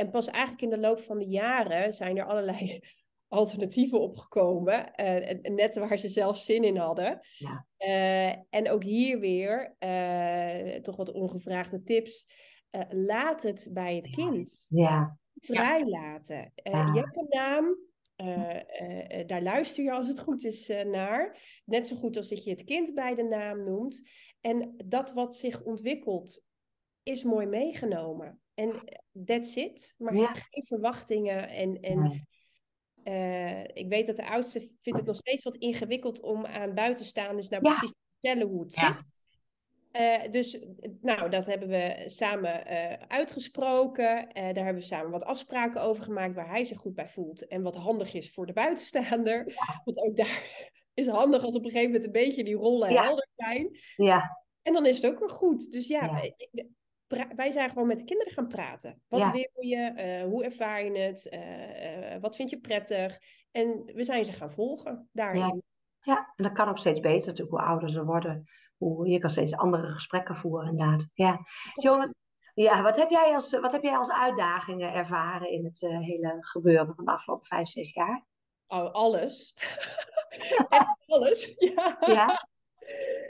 En 0.00 0.10
pas 0.10 0.28
eigenlijk 0.28 0.62
in 0.62 0.70
de 0.70 0.78
loop 0.78 1.00
van 1.00 1.18
de 1.18 1.26
jaren 1.26 1.94
zijn 1.94 2.16
er 2.16 2.24
allerlei 2.24 2.80
alternatieven 3.28 4.00
opgekomen. 4.00 4.92
Uh, 4.96 5.54
net 5.54 5.74
waar 5.74 5.98
ze 5.98 6.08
zelf 6.08 6.38
zin 6.38 6.64
in 6.64 6.76
hadden. 6.76 7.20
Ja. 7.38 7.66
Uh, 7.78 8.42
en 8.50 8.70
ook 8.70 8.82
hier 8.82 9.20
weer 9.20 9.76
uh, 9.80 10.82
toch 10.82 10.96
wat 10.96 11.12
ongevraagde 11.12 11.82
tips. 11.82 12.26
laat 12.88 13.42
het 13.42 13.68
bij 13.72 13.96
het 13.96 14.10
kind. 14.10 14.66
Ja. 14.68 15.18
Vrijlaten. 15.34 16.52
Ja. 16.54 16.92
Je 16.94 17.00
hebt 17.00 17.16
een 17.16 17.26
naam. 17.28 17.76
daar 19.26 19.42
luister 19.42 19.84
je 19.84 19.92
als 19.92 20.08
het 20.08 20.20
goed 20.20 20.44
is 20.44 20.72
naar. 20.84 21.38
Net 21.64 21.86
zo 21.86 21.96
goed 21.96 22.16
als 22.16 22.28
dat 22.28 22.44
je 22.44 22.50
het 22.50 22.64
kind 22.64 22.94
bij 22.94 23.14
de 23.14 23.24
naam 23.24 23.64
noemt. 23.64 24.02
En 24.40 24.74
dat 24.84 25.12
wat 25.12 25.36
zich 25.36 25.62
ontwikkelt, 25.62 26.42
is 27.02 27.22
mooi 27.22 27.46
meegenomen. 27.46 28.40
En 28.60 28.82
that's 29.24 29.56
it. 29.56 29.94
Maar 29.98 30.16
ja. 30.16 30.34
geen 30.34 30.66
verwachtingen 30.66 31.48
en, 31.48 31.80
en 31.80 32.26
uh, 33.04 33.64
ik 33.64 33.88
weet 33.88 34.06
dat 34.06 34.16
de 34.16 34.28
oudste 34.28 34.60
vindt 34.80 34.98
het 34.98 35.08
nog 35.08 35.16
steeds 35.16 35.42
wat 35.42 35.54
ingewikkeld 35.54 36.20
om 36.20 36.46
aan 36.46 36.74
buitenstaanders 36.74 37.48
nou 37.48 37.62
ja. 37.64 37.70
precies 37.70 37.90
te 37.90 38.04
vertellen 38.12 38.48
hoe 38.48 38.62
het 38.62 38.74
ja. 38.74 38.86
zit. 38.86 39.28
Uh, 39.92 40.32
dus 40.32 40.58
nou, 41.00 41.30
dat 41.30 41.46
hebben 41.46 41.68
we 41.68 42.02
samen 42.06 42.72
uh, 42.72 42.92
uitgesproken. 42.92 44.28
daar 44.32 44.64
hebben 44.64 44.74
we 44.74 44.82
samen 44.82 45.10
wat 45.10 45.24
afspraken 45.24 45.82
over 45.82 46.02
gemaakt 46.02 46.34
waar 46.34 46.48
hij 46.48 46.64
zich 46.64 46.78
goed 46.78 46.94
bij 46.94 47.08
voelt. 47.08 47.46
En 47.46 47.62
wat 47.62 47.76
handig 47.76 48.14
is 48.14 48.32
voor 48.32 48.46
de 48.46 48.52
buitenstaander. 48.52 49.48
Ja. 49.48 49.80
Want 49.84 49.98
ook 49.98 50.16
daar 50.16 50.68
is 50.94 51.06
handig 51.06 51.42
als 51.42 51.54
op 51.54 51.64
een 51.64 51.70
gegeven 51.70 51.90
moment 51.90 52.06
een 52.06 52.12
beetje 52.22 52.44
die 52.44 52.56
rollen 52.56 52.88
helder 52.88 53.28
zijn. 53.34 53.78
Ja. 53.96 54.44
En 54.62 54.72
dan 54.72 54.86
is 54.86 54.96
het 54.96 55.12
ook 55.12 55.18
weer 55.18 55.30
goed. 55.30 55.70
Dus 55.70 55.86
ja, 55.86 56.20
wij 57.36 57.50
zijn 57.50 57.68
gewoon 57.68 57.86
met 57.86 57.98
de 57.98 58.04
kinderen 58.04 58.32
gaan 58.32 58.48
praten. 58.48 59.02
Wat 59.08 59.32
wil 59.32 59.64
je? 59.66 59.92
Uh, 59.96 60.28
hoe 60.30 60.44
ervaar 60.44 60.84
je 60.84 60.98
het? 60.98 61.28
Uh, 61.30 62.14
uh, 62.14 62.20
wat 62.20 62.36
vind 62.36 62.50
je 62.50 62.60
prettig? 62.60 63.18
En 63.50 63.82
we 63.94 64.04
zijn 64.04 64.24
ze 64.24 64.32
gaan 64.32 64.52
volgen 64.52 65.08
daarin. 65.12 65.40
Ja. 65.40 65.60
ja, 66.00 66.32
en 66.36 66.44
dat 66.44 66.52
kan 66.52 66.68
ook 66.68 66.78
steeds 66.78 67.00
beter 67.00 67.28
natuurlijk 67.28 67.56
hoe 67.56 67.66
ouder 67.66 67.90
ze 67.90 68.04
worden. 68.04 68.44
Hoe, 68.76 69.08
je 69.08 69.18
kan 69.18 69.30
steeds 69.30 69.56
andere 69.56 69.92
gesprekken 69.92 70.36
voeren 70.36 70.68
inderdaad. 70.68 71.08
Ja, 71.14 71.38
Jonas, 71.74 72.14
ja 72.54 72.82
wat, 72.82 72.96
heb 72.96 73.10
jij 73.10 73.34
als, 73.34 73.50
wat 73.50 73.72
heb 73.72 73.82
jij 73.82 73.96
als 73.96 74.10
uitdagingen 74.10 74.92
ervaren 74.92 75.50
in 75.50 75.64
het 75.64 75.80
hele 75.80 76.36
gebeuren 76.40 76.94
van 76.94 77.04
de 77.04 77.10
afgelopen 77.10 77.46
vijf, 77.46 77.68
zes 77.68 77.92
jaar? 77.92 78.24
Oh, 78.66 78.92
alles. 78.92 79.54
alles, 81.06 81.54
ja. 81.74 81.96
ja. 82.00 82.48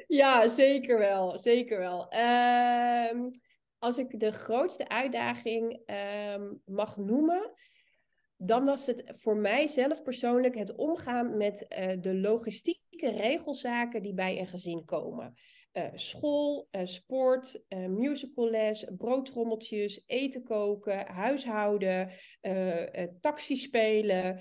Ja, 0.06 0.48
zeker 0.48 0.98
wel. 0.98 1.38
Zeker 1.38 1.78
wel. 1.78 2.14
Uh, 2.14 3.30
als 3.80 3.98
ik 3.98 4.20
de 4.20 4.32
grootste 4.32 4.88
uitdaging 4.88 5.82
ehm, 5.86 6.54
mag 6.64 6.96
noemen, 6.96 7.52
dan 8.36 8.64
was 8.64 8.86
het 8.86 9.02
voor 9.06 9.36
mij 9.36 9.66
zelf 9.66 10.02
persoonlijk 10.02 10.54
het 10.54 10.76
omgaan 10.76 11.36
met 11.36 11.66
uh, 11.68 11.92
de 12.00 12.14
logistieke 12.14 13.10
regelzaken 13.10 14.02
die 14.02 14.14
bij 14.14 14.38
een 14.38 14.46
gezin 14.46 14.84
komen. 14.84 15.34
Uh, 15.72 15.84
school, 15.94 16.68
uh, 16.70 16.80
sport, 16.84 17.64
musicalles, 17.88 18.92
broodtrommeltjes, 18.96 20.04
eten 20.06 20.42
koken, 20.44 21.06
huishouden, 21.06 22.10
taxi 23.20 23.56
spelen, 23.56 24.40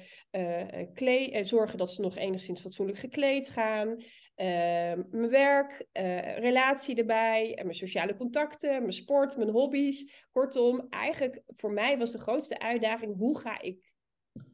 zorgen 1.41 1.77
dat 1.77 1.91
ze 1.91 2.01
nog 2.01 2.15
enigszins 2.17 2.61
fatsoenlijk 2.61 2.97
gekleed 2.97 3.49
gaan. 3.49 4.03
Ehm, 4.39 5.01
mijn 5.11 5.29
werk, 5.29 5.87
uh, 5.93 6.37
relatie 6.37 6.95
erbij, 6.95 7.55
en 7.55 7.63
mijn 7.65 7.77
sociale 7.77 8.15
contacten, 8.15 8.79
mijn 8.81 8.93
sport, 8.93 9.37
mijn 9.37 9.49
hobby's. 9.49 10.25
Kortom, 10.31 10.87
eigenlijk 10.89 11.41
voor 11.47 11.71
mij 11.71 11.97
was 11.97 12.11
de 12.11 12.19
grootste 12.19 12.59
uitdaging: 12.59 13.17
hoe 13.17 13.39
ga 13.39 13.61
ik 13.61 13.91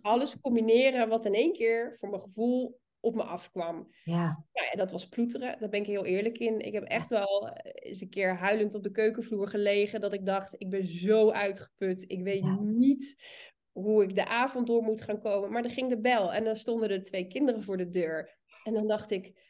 alles 0.01 0.41
combineren 0.41 1.09
wat 1.09 1.25
in 1.25 1.33
één 1.33 1.53
keer 1.53 1.97
voor 1.97 2.09
mijn 2.09 2.21
gevoel 2.21 2.79
op 2.99 3.15
me 3.15 3.23
afkwam. 3.23 3.87
Ja. 4.03 4.45
Ja, 4.51 4.75
dat 4.75 4.91
was 4.91 5.07
ploeteren, 5.07 5.59
daar 5.59 5.69
ben 5.69 5.79
ik 5.79 5.87
heel 5.87 6.05
eerlijk 6.05 6.37
in. 6.37 6.59
Ik 6.59 6.73
heb 6.73 6.83
echt 6.83 7.09
wel 7.09 7.49
eens 7.63 8.01
een 8.01 8.09
keer 8.09 8.35
huilend 8.35 8.75
op 8.75 8.83
de 8.83 8.91
keukenvloer 8.91 9.47
gelegen, 9.47 10.01
dat 10.01 10.13
ik 10.13 10.25
dacht: 10.25 10.55
ik 10.57 10.69
ben 10.69 10.85
zo 10.85 11.31
uitgeput, 11.31 12.03
ik 12.07 12.23
weet 12.23 12.61
niet 12.61 13.23
hoe 13.71 14.03
ik 14.03 14.15
de 14.15 14.27
avond 14.27 14.67
door 14.67 14.83
moet 14.83 15.01
gaan 15.01 15.19
komen. 15.19 15.51
Maar 15.51 15.63
er 15.63 15.69
ging 15.69 15.89
de 15.89 16.01
bel 16.01 16.33
en 16.33 16.43
dan 16.43 16.55
stonden 16.55 16.89
er 16.89 17.03
twee 17.03 17.27
kinderen 17.27 17.63
voor 17.63 17.77
de 17.77 17.89
deur. 17.89 18.37
En 18.63 18.73
dan 18.73 18.87
dacht 18.87 19.11
ik 19.11 19.44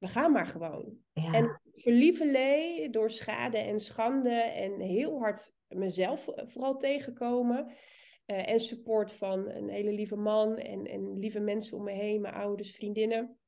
we 0.00 0.08
gaan 0.08 0.32
maar 0.32 0.46
gewoon. 0.46 0.96
Ja. 1.12 1.32
En 1.32 1.60
verlievelee 1.74 2.90
door 2.90 3.10
schade 3.10 3.58
en 3.58 3.80
schande 3.80 4.34
en 4.34 4.80
heel 4.80 5.18
hard 5.18 5.52
mezelf 5.68 6.28
vooral 6.46 6.76
tegenkomen. 6.76 7.66
Uh, 8.26 8.48
en 8.48 8.60
support 8.60 9.12
van 9.12 9.48
een 9.48 9.68
hele 9.68 9.92
lieve 9.92 10.16
man 10.16 10.56
en, 10.56 10.84
en 10.84 11.18
lieve 11.18 11.40
mensen 11.40 11.76
om 11.76 11.84
me 11.84 11.92
heen, 11.92 12.20
mijn 12.20 12.34
ouders, 12.34 12.74
vriendinnen. 12.74 13.39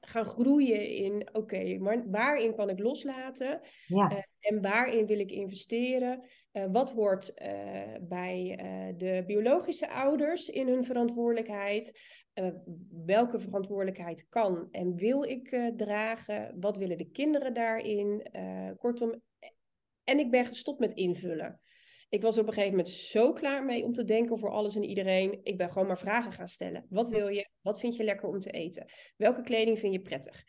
Gaan 0.00 0.26
groeien 0.26 0.88
in, 0.88 1.28
oké, 1.32 1.78
maar 1.78 2.10
waarin 2.10 2.54
kan 2.54 2.70
ik 2.70 2.78
loslaten? 2.78 3.60
Ja. 3.86 4.12
Uh, 4.12 4.18
en 4.40 4.62
waarin 4.62 5.06
wil 5.06 5.18
ik 5.18 5.30
investeren? 5.30 6.28
Uh, 6.52 6.64
wat 6.72 6.90
hoort 6.90 7.34
bij 8.00 8.56
de 8.96 9.22
biologische 9.26 9.90
ouders 9.90 10.48
in 10.48 10.68
hun 10.68 10.84
verantwoordelijkheid? 10.84 12.00
Welke 13.04 13.40
verantwoordelijkheid 13.40 14.26
kan 14.28 14.68
en 14.70 14.94
wil 14.94 15.22
ik 15.22 15.72
dragen? 15.76 16.56
Wat 16.60 16.76
willen 16.76 16.98
de 16.98 17.10
kinderen 17.10 17.54
daarin? 17.54 18.30
Kortom, 18.76 19.22
en 20.04 20.18
ik 20.18 20.30
ben 20.30 20.46
gestopt 20.46 20.78
met 20.78 20.92
invullen. 20.92 21.60
Ik 22.08 22.22
was 22.22 22.38
op 22.38 22.46
een 22.46 22.52
gegeven 22.52 22.76
moment 22.76 22.94
zo 22.94 23.32
klaar 23.32 23.64
mee 23.64 23.84
om 23.84 23.92
te 23.92 24.04
denken 24.04 24.38
voor 24.38 24.50
alles 24.50 24.76
en 24.76 24.84
iedereen. 24.84 25.40
Ik 25.42 25.56
ben 25.56 25.68
gewoon 25.68 25.86
maar 25.86 25.98
vragen 25.98 26.32
gaan 26.32 26.48
stellen. 26.48 26.86
Wat 26.88 27.08
wil 27.08 27.28
je? 27.28 27.48
Wat 27.60 27.80
vind 27.80 27.96
je 27.96 28.04
lekker 28.04 28.28
om 28.28 28.40
te 28.40 28.50
eten? 28.50 28.86
Welke 29.16 29.42
kleding 29.42 29.78
vind 29.78 29.92
je 29.92 30.00
prettig? 30.00 30.44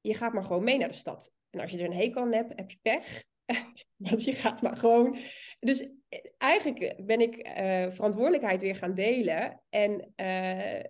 je 0.00 0.14
gaat 0.14 0.32
maar 0.32 0.42
gewoon 0.42 0.64
mee 0.64 0.78
naar 0.78 0.88
de 0.88 0.94
stad. 0.94 1.32
En 1.50 1.60
als 1.60 1.70
je 1.70 1.78
er 1.78 1.84
een 1.84 1.96
hekel 1.96 2.22
aan 2.22 2.32
hebt, 2.32 2.52
heb 2.56 2.70
je 2.70 2.78
pech. 2.82 3.24
Want 3.96 4.24
je 4.24 4.32
gaat 4.32 4.62
maar 4.62 4.76
gewoon. 4.76 5.18
Dus 5.60 5.90
eigenlijk 6.38 7.06
ben 7.06 7.20
ik 7.20 7.48
uh, 7.48 7.90
verantwoordelijkheid 7.90 8.60
weer 8.60 8.76
gaan 8.76 8.94
delen 8.94 9.62
en 9.68 10.12
uh, 10.16 10.78
uh, 10.78 10.84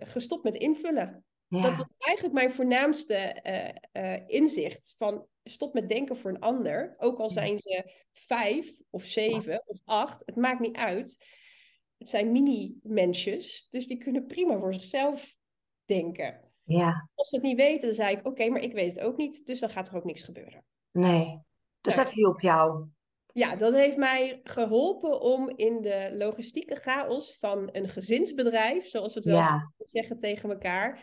gestopt 0.00 0.44
met 0.44 0.54
invullen. 0.54 1.24
Ja. 1.50 1.62
Dat 1.62 1.76
was 1.76 1.86
eigenlijk 1.98 2.34
mijn 2.34 2.50
voornaamste 2.50 3.42
inzicht 4.26 4.94
van 4.96 5.26
stop 5.44 5.74
met 5.74 5.88
denken 5.88 6.16
voor 6.16 6.30
een 6.30 6.40
ander. 6.40 6.94
Ook 6.98 7.18
al 7.18 7.30
zijn 7.30 7.58
ze 7.58 7.92
vijf 8.12 8.80
of 8.90 9.04
zeven 9.04 9.62
of 9.66 9.80
acht, 9.84 10.22
het 10.26 10.36
maakt 10.36 10.60
niet 10.60 10.76
uit. 10.76 11.24
Het 11.98 12.08
zijn 12.08 12.32
mini-mensjes, 12.32 13.68
dus 13.70 13.86
die 13.86 13.98
kunnen 13.98 14.26
prima 14.26 14.58
voor 14.58 14.74
zichzelf 14.74 15.36
denken. 15.84 16.52
Ja. 16.62 17.08
Als 17.14 17.28
ze 17.28 17.36
het 17.36 17.44
niet 17.44 17.56
weten, 17.56 17.86
dan 17.86 17.94
zei 17.94 18.16
ik, 18.16 18.26
oké, 18.26 18.48
maar 18.48 18.62
ik 18.62 18.72
weet 18.72 18.96
het 18.96 19.04
ook 19.04 19.16
niet, 19.16 19.46
dus 19.46 19.60
dan 19.60 19.70
gaat 19.70 19.88
er 19.88 19.96
ook 19.96 20.04
niks 20.04 20.22
gebeuren. 20.22 20.64
Nee, 20.90 21.40
dus 21.80 21.94
dat 21.94 22.10
hielp 22.10 22.40
jou? 22.40 22.86
Ja, 23.32 23.56
dat 23.56 23.74
heeft 23.74 23.96
mij 23.96 24.40
geholpen 24.42 25.20
om 25.20 25.52
in 25.56 25.80
de 25.80 26.14
logistieke 26.18 26.74
chaos 26.74 27.36
van 27.38 27.68
een 27.72 27.88
gezinsbedrijf, 27.88 28.88
zoals 28.88 29.14
we 29.14 29.20
het 29.20 29.28
wel 29.28 29.38
ja. 29.38 29.72
zeggen 29.78 30.18
tegen 30.18 30.50
elkaar, 30.50 31.00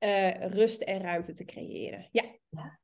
uh, 0.00 0.46
rust 0.46 0.82
en 0.82 1.02
ruimte 1.02 1.32
te 1.32 1.44
creëren. 1.44 2.08
Ja. 2.10 2.24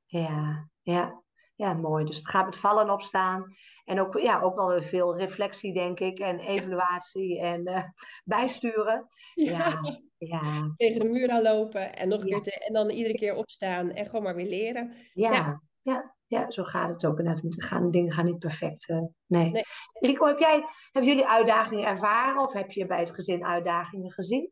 ja. 0.06 0.68
Ja, 0.82 1.22
ja, 1.54 1.74
mooi. 1.74 2.04
Dus 2.04 2.16
het 2.16 2.28
gaat 2.28 2.44
met 2.44 2.56
vallen 2.56 2.90
opstaan. 2.90 3.56
En 3.84 4.00
ook, 4.00 4.18
ja, 4.18 4.40
ook 4.40 4.56
wel 4.56 4.82
veel 4.82 5.16
reflectie, 5.16 5.72
denk 5.72 6.00
ik. 6.00 6.18
En 6.18 6.38
evaluatie 6.38 7.40
en 7.40 7.68
uh, 7.68 7.82
bijsturen. 8.24 9.08
Ja. 9.34 9.80
ja. 10.18 10.40
Tegen 10.76 11.00
de 11.00 11.08
muur 11.08 11.30
aan 11.30 11.42
lopen 11.42 11.96
en 11.96 12.08
nog 12.08 12.20
een 12.20 12.42
keer 12.42 12.62
en 12.66 12.72
dan 12.72 12.90
iedere 12.90 13.18
keer 13.18 13.34
opstaan 13.34 13.90
en 13.90 14.06
gewoon 14.06 14.22
maar 14.22 14.34
weer 14.34 14.48
leren. 14.48 14.94
Ja, 15.12 15.60
ja 15.82 16.16
ja, 16.26 16.50
zo 16.50 16.64
gaat 16.64 16.88
het 16.88 17.06
ook. 17.06 17.18
En 17.18 17.54
gaan, 17.56 17.90
dingen 17.90 18.12
gaan 18.12 18.24
niet 18.24 18.38
perfect. 18.38 18.88
Uh, 18.88 19.02
nee. 19.26 19.50
nee. 19.50 19.64
Rico, 19.92 20.26
heb 20.26 20.38
jij, 20.38 20.64
hebben 20.92 21.10
jullie 21.10 21.28
uitdagingen 21.28 21.86
ervaren 21.86 22.42
of 22.42 22.52
heb 22.52 22.70
je 22.70 22.86
bij 22.86 22.98
het 22.98 23.14
gezin 23.14 23.44
uitdagingen 23.44 24.12
gezien? 24.12 24.50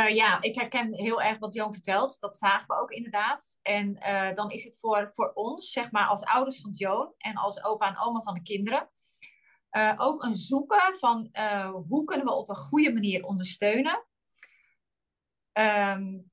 Uh, 0.00 0.14
ja, 0.14 0.40
ik 0.40 0.54
herken 0.54 0.94
heel 0.94 1.22
erg 1.22 1.38
wat 1.38 1.54
Joon 1.54 1.72
vertelt. 1.72 2.20
Dat 2.20 2.36
zagen 2.36 2.66
we 2.66 2.74
ook 2.74 2.90
inderdaad. 2.90 3.58
En 3.62 3.96
uh, 3.96 4.34
dan 4.34 4.50
is 4.50 4.64
het 4.64 4.78
voor, 4.78 5.08
voor 5.12 5.32
ons, 5.34 5.70
zeg 5.70 5.90
maar, 5.90 6.06
als 6.06 6.24
ouders 6.24 6.60
van 6.60 6.70
Joon 6.70 7.14
en 7.18 7.34
als 7.34 7.64
opa 7.64 7.88
en 7.88 7.98
oma 7.98 8.20
van 8.20 8.34
de 8.34 8.42
kinderen, 8.42 8.90
ook 9.96 10.22
een 10.22 10.36
zoeken 10.36 10.98
van 10.98 11.30
hoe 11.88 12.04
kunnen 12.04 12.26
we 12.26 12.32
op 12.32 12.48
een 12.48 12.56
goede 12.56 12.92
manier 12.92 13.24
ondersteunen. 13.24 14.06
Um, 15.52 16.30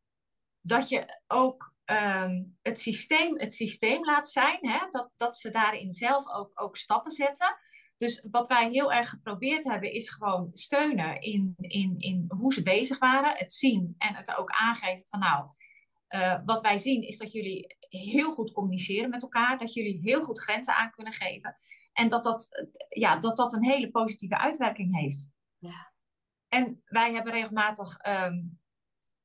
dat 0.62 0.90
je 0.90 1.22
ook 1.28 1.76
Ehm, 1.86 2.44
het, 2.62 2.80
systeem, 2.80 3.40
het 3.40 3.54
systeem 3.54 4.06
laat 4.06 4.30
zijn. 4.30 4.58
Hè? 4.62 4.80
Dat, 4.90 5.10
dat 5.18 5.38
ze 5.38 5.50
daarin 5.50 5.94
zelf 5.94 6.34
ook, 6.34 6.52
ook 6.62 6.78
stappen 6.78 7.12
zetten. 7.12 7.58
Dus 7.98 8.28
wat 8.32 8.48
wij 8.48 8.70
heel 8.70 8.92
erg 8.92 9.10
geprobeerd 9.10 9.64
hebben, 9.64 9.92
is 9.92 10.10
gewoon 10.10 10.50
steunen 10.54 11.22
in, 11.22 11.54
in, 11.58 11.96
in 11.98 12.26
hoe 12.28 12.54
ze 12.54 12.64
bezig 12.64 13.00
waren. 13.00 13.38
Het 13.38 13.54
zien 13.54 13.96
en 13.98 14.16
het 14.16 14.38
ook 14.38 14.52
aangeven 14.52 15.04
van 15.08 15.20
nou, 15.20 15.50
uh, 16.10 16.40
wat 16.46 16.62
wij 16.62 16.78
zien 16.78 17.02
is 17.02 17.18
dat 17.18 17.32
jullie 17.32 17.76
heel 17.90 18.34
goed 18.34 18.52
communiceren 18.52 19.10
met 19.10 19.22
elkaar. 19.22 19.58
Dat 19.58 19.74
jullie 19.74 20.00
heel 20.02 20.24
goed 20.24 20.40
grenzen 20.40 20.76
aan 20.76 20.92
kunnen 20.92 21.14
geven. 21.14 21.58
En 21.94 22.10
dat 22.10 22.24
dat, 22.24 22.50
ja, 22.90 23.18
dat, 23.18 23.38
dat 23.38 23.54
een 23.54 23.66
hele 23.66 23.92
positieve 23.92 24.38
uitwerking 24.38 24.96
heeft. 24.96 25.32
Ja. 25.58 25.94
En 26.48 26.82
wij 26.86 27.14
hebben 27.14 27.34
regelmatig 27.34 27.98
um, 28.28 28.60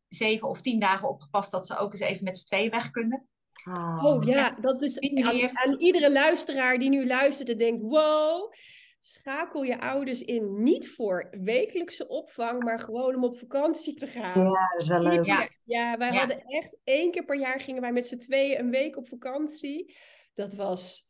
zeven 0.08 0.48
of 0.48 0.60
tien 0.60 0.80
dagen 0.80 1.08
opgepast 1.08 1.50
dat 1.50 1.66
ze 1.66 1.76
ook 1.76 1.92
eens 1.92 2.00
even 2.00 2.24
met 2.24 2.38
z'n 2.38 2.46
tweeën 2.46 2.70
weg 2.70 2.90
kunnen. 2.90 3.28
Oh, 3.64 4.04
oh 4.04 4.24
ja, 4.24 4.56
dat 4.60 4.82
is 4.82 5.00
aan, 5.00 5.56
aan, 5.56 5.78
iedere 5.78 6.12
luisteraar 6.12 6.78
die 6.78 6.88
nu 6.88 7.06
luistert 7.06 7.48
en 7.48 7.58
denkt: 7.58 7.82
wow, 7.82 8.52
schakel 9.00 9.62
je 9.62 9.80
ouders 9.80 10.22
in 10.22 10.62
niet 10.62 10.88
voor 10.88 11.28
wekelijkse 11.30 12.08
opvang, 12.08 12.62
maar 12.62 12.78
gewoon 12.78 13.14
om 13.14 13.24
op 13.24 13.38
vakantie 13.38 13.94
te 13.94 14.06
gaan. 14.06 14.42
Ja, 14.44 14.68
dat 14.72 14.82
is 14.82 14.86
wel 14.86 15.02
leuk. 15.02 15.24
Ja, 15.24 15.48
ja 15.64 15.96
wij 15.96 16.10
hadden 16.10 16.42
echt 16.44 16.78
één 16.84 17.10
keer 17.10 17.24
per 17.24 17.38
jaar 17.38 17.60
gingen 17.60 17.80
wij 17.80 17.92
met 17.92 18.06
z'n 18.06 18.18
tweeën 18.18 18.58
een 18.58 18.70
week 18.70 18.96
op 18.96 19.08
vakantie. 19.08 19.96
Dat 20.34 20.54
was 20.54 21.09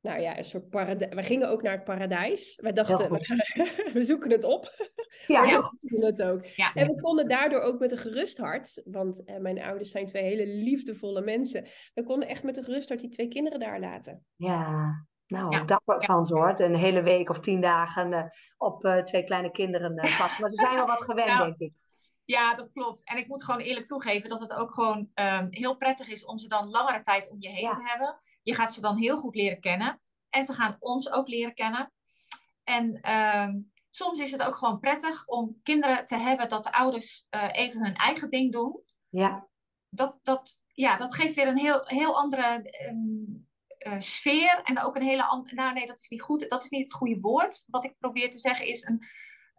nou 0.00 0.20
ja, 0.20 0.38
een 0.38 0.44
soort 0.44 0.68
paradijs. 0.70 1.14
We 1.14 1.22
gingen 1.22 1.48
ook 1.48 1.62
naar 1.62 1.72
het 1.72 1.84
paradijs. 1.84 2.58
Wij 2.62 2.72
dachten, 2.72 3.10
we, 3.10 3.90
we, 3.94 4.04
zoeken 4.04 4.30
het 4.30 4.44
op. 4.44 4.90
Ja, 5.26 5.44
ja. 5.44 5.72
we 5.78 6.06
het 6.06 6.22
ook. 6.22 6.44
Ja. 6.44 6.74
En 6.74 6.86
we 6.86 7.00
konden 7.00 7.28
daardoor 7.28 7.60
ook 7.60 7.78
met 7.78 7.92
een 7.92 7.98
gerust 7.98 8.38
hart, 8.38 8.82
want 8.84 9.24
eh, 9.24 9.36
mijn 9.36 9.62
ouders 9.62 9.90
zijn 9.90 10.06
twee 10.06 10.22
hele 10.22 10.46
liefdevolle 10.46 11.20
mensen. 11.20 11.68
We 11.94 12.02
konden 12.02 12.28
echt 12.28 12.42
met 12.42 12.56
een 12.56 12.64
gerust 12.64 12.88
hart 12.88 13.00
die 13.00 13.10
twee 13.10 13.28
kinderen 13.28 13.60
daar 13.60 13.80
laten. 13.80 14.24
Ja, 14.36 14.92
nou, 15.26 15.50
ja. 15.50 15.64
dapper 15.64 16.04
van 16.04 16.26
ze 16.26 16.34
hoor. 16.34 16.60
Een 16.60 16.76
hele 16.76 17.02
week 17.02 17.30
of 17.30 17.40
tien 17.40 17.60
dagen 17.60 18.12
uh, 18.12 18.22
op 18.56 18.84
uh, 18.84 19.02
twee 19.02 19.24
kleine 19.24 19.50
kinderen 19.50 19.92
uh, 19.92 20.10
vast. 20.10 20.38
Maar 20.40 20.50
ze 20.50 20.60
zijn 20.60 20.74
wel 20.74 20.86
wat 20.86 21.04
gewend, 21.04 21.28
nou, 21.28 21.44
denk 21.44 21.58
ik. 21.58 21.72
Ja, 22.24 22.54
dat 22.54 22.70
klopt. 22.72 23.04
En 23.04 23.16
ik 23.16 23.28
moet 23.28 23.44
gewoon 23.44 23.60
eerlijk 23.60 23.86
toegeven 23.86 24.28
dat 24.28 24.40
het 24.40 24.54
ook 24.54 24.74
gewoon 24.74 24.98
um, 25.14 25.46
heel 25.50 25.76
prettig 25.76 26.08
is 26.08 26.24
om 26.24 26.38
ze 26.38 26.48
dan 26.48 26.68
langere 26.68 27.00
tijd 27.00 27.30
om 27.30 27.36
je 27.40 27.48
heen 27.48 27.70
te 27.70 27.82
hebben. 27.84 28.20
Je 28.42 28.54
gaat 28.54 28.72
ze 28.72 28.80
dan 28.80 28.96
heel 28.96 29.18
goed 29.18 29.34
leren 29.34 29.60
kennen. 29.60 30.00
En 30.30 30.44
ze 30.44 30.52
gaan 30.52 30.76
ons 30.78 31.12
ook 31.12 31.28
leren 31.28 31.54
kennen. 31.54 31.92
En 32.64 33.10
um, 33.44 33.72
soms 33.90 34.18
is 34.18 34.30
het 34.30 34.42
ook 34.42 34.54
gewoon 34.54 34.80
prettig 34.80 35.26
om 35.26 35.60
kinderen 35.62 36.04
te 36.04 36.16
hebben 36.16 36.48
dat 36.48 36.64
de 36.64 36.72
ouders 36.72 37.26
uh, 37.34 37.48
even 37.52 37.84
hun 37.84 37.94
eigen 37.94 38.30
ding 38.30 38.52
doen. 38.52 38.82
Ja. 39.08 39.48
Dat, 39.88 40.18
dat, 40.22 40.62
ja, 40.66 40.96
dat 40.96 41.14
geeft 41.14 41.34
weer 41.34 41.46
een 41.46 41.58
heel, 41.58 41.80
heel 41.84 42.16
andere 42.16 42.70
um, 42.90 43.48
uh, 43.86 43.98
sfeer. 43.98 44.60
En 44.62 44.82
ook 44.82 44.96
een 44.96 45.02
hele 45.02 45.24
andere. 45.24 45.54
Nou, 45.54 45.72
nee, 45.72 45.86
dat 45.86 46.00
is 46.00 46.08
niet 46.08 46.22
goed. 46.22 46.48
Dat 46.48 46.62
is 46.62 46.70
niet 46.70 46.84
het 46.84 46.92
goede 46.92 47.20
woord. 47.20 47.64
Wat 47.66 47.84
ik 47.84 47.94
probeer 47.98 48.30
te 48.30 48.38
zeggen 48.38 48.66
is: 48.66 48.84
een, 48.86 48.98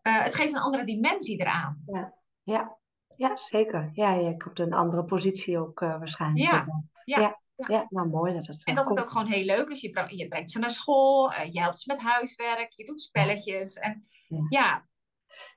uh, 0.08 0.24
het 0.24 0.36
geeft 0.36 0.54
een 0.54 0.62
andere 0.62 0.86
dimensie 0.86 1.40
eraan. 1.40 1.82
Ja, 1.86 2.14
ja. 2.44 2.78
ja 3.16 3.38
zeker. 3.38 3.90
Ja, 3.94 4.14
je 4.14 4.24
hebt 4.24 4.60
een 4.60 4.74
andere 4.74 5.06
positie 5.06 5.60
ook 5.60 5.80
waarschijnlijk. 5.80 6.52
Ja, 6.52 6.66
ja. 7.04 7.20
ja. 7.20 7.41
Ja, 7.68 7.86
nou 7.90 8.08
mooi 8.08 8.34
dat 8.34 8.48
het. 8.48 8.66
En 8.66 8.76
dat 8.76 8.92
is 8.92 8.98
ook 8.98 9.12
gewoon 9.12 9.28
heel 9.28 9.46
leuk 9.46 9.70
is. 9.70 9.82
Je, 9.82 10.04
je 10.16 10.28
brengt 10.28 10.52
ze 10.52 10.60
naar 10.60 10.70
school, 10.70 11.32
je 11.52 11.60
helpt 11.60 11.80
ze 11.80 11.94
met 11.94 12.02
huiswerk, 12.02 12.72
je 12.72 12.86
doet 12.86 13.02
spelletjes. 13.02 13.76
En 13.76 14.04
ja. 14.50 14.88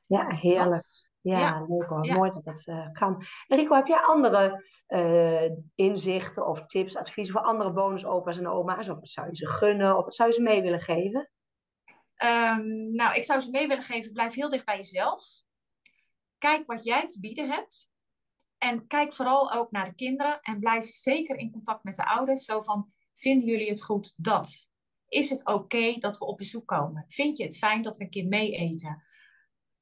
Ja, 0.06 0.34
heerlijk. 0.34 0.84
ja, 1.20 1.64
leuk 1.68 1.88
hoor. 1.88 2.06
Mooi 2.06 2.30
dat 2.30 2.44
dat 2.44 2.62
uh, 2.66 2.92
kan. 2.92 3.22
Rico, 3.46 3.74
heb 3.74 3.86
jij 3.86 4.00
andere 4.00 4.64
uh, 4.88 5.50
inzichten 5.74 6.46
of 6.46 6.66
tips, 6.66 6.96
adviezen 6.96 7.32
voor 7.34 7.42
andere 7.42 7.72
bonusopa's 7.72 8.38
en 8.38 8.48
oma's? 8.48 8.88
Of 8.88 8.98
wat 8.98 9.10
zou 9.10 9.28
je 9.28 9.36
ze 9.36 9.46
gunnen? 9.46 9.98
Of 9.98 10.04
wat 10.04 10.14
zou 10.14 10.28
je 10.28 10.34
ze 10.34 10.42
mee 10.42 10.62
willen 10.62 10.80
geven? 10.80 11.30
Um, 12.24 12.94
nou, 12.94 13.14
ik 13.14 13.24
zou 13.24 13.40
ze 13.40 13.50
mee 13.50 13.68
willen 13.68 13.82
geven, 13.82 14.12
blijf 14.12 14.34
heel 14.34 14.48
dicht 14.48 14.64
bij 14.64 14.76
jezelf. 14.76 15.24
Kijk 16.38 16.66
wat 16.66 16.84
jij 16.84 17.06
te 17.06 17.20
bieden 17.20 17.50
hebt. 17.50 17.88
En 18.64 18.86
kijk 18.86 19.12
vooral 19.12 19.52
ook 19.52 19.70
naar 19.70 19.84
de 19.84 19.94
kinderen. 19.94 20.40
En 20.40 20.60
blijf 20.60 20.86
zeker 20.86 21.36
in 21.36 21.50
contact 21.50 21.84
met 21.84 21.96
de 21.96 22.06
ouders. 22.06 22.44
Zo 22.44 22.62
van, 22.62 22.92
vinden 23.14 23.48
jullie 23.48 23.68
het 23.68 23.82
goed 23.82 24.14
dat? 24.16 24.68
Is 25.08 25.30
het 25.30 25.46
oké 25.46 25.98
dat 25.98 26.18
we 26.18 26.24
op 26.24 26.36
bezoek 26.36 26.66
komen? 26.66 27.04
Vind 27.08 27.36
je 27.36 27.44
het 27.44 27.58
fijn 27.58 27.82
dat 27.82 27.96
we 27.96 28.04
een 28.04 28.10
keer 28.10 28.26
mee 28.26 28.52
eten? 28.52 29.04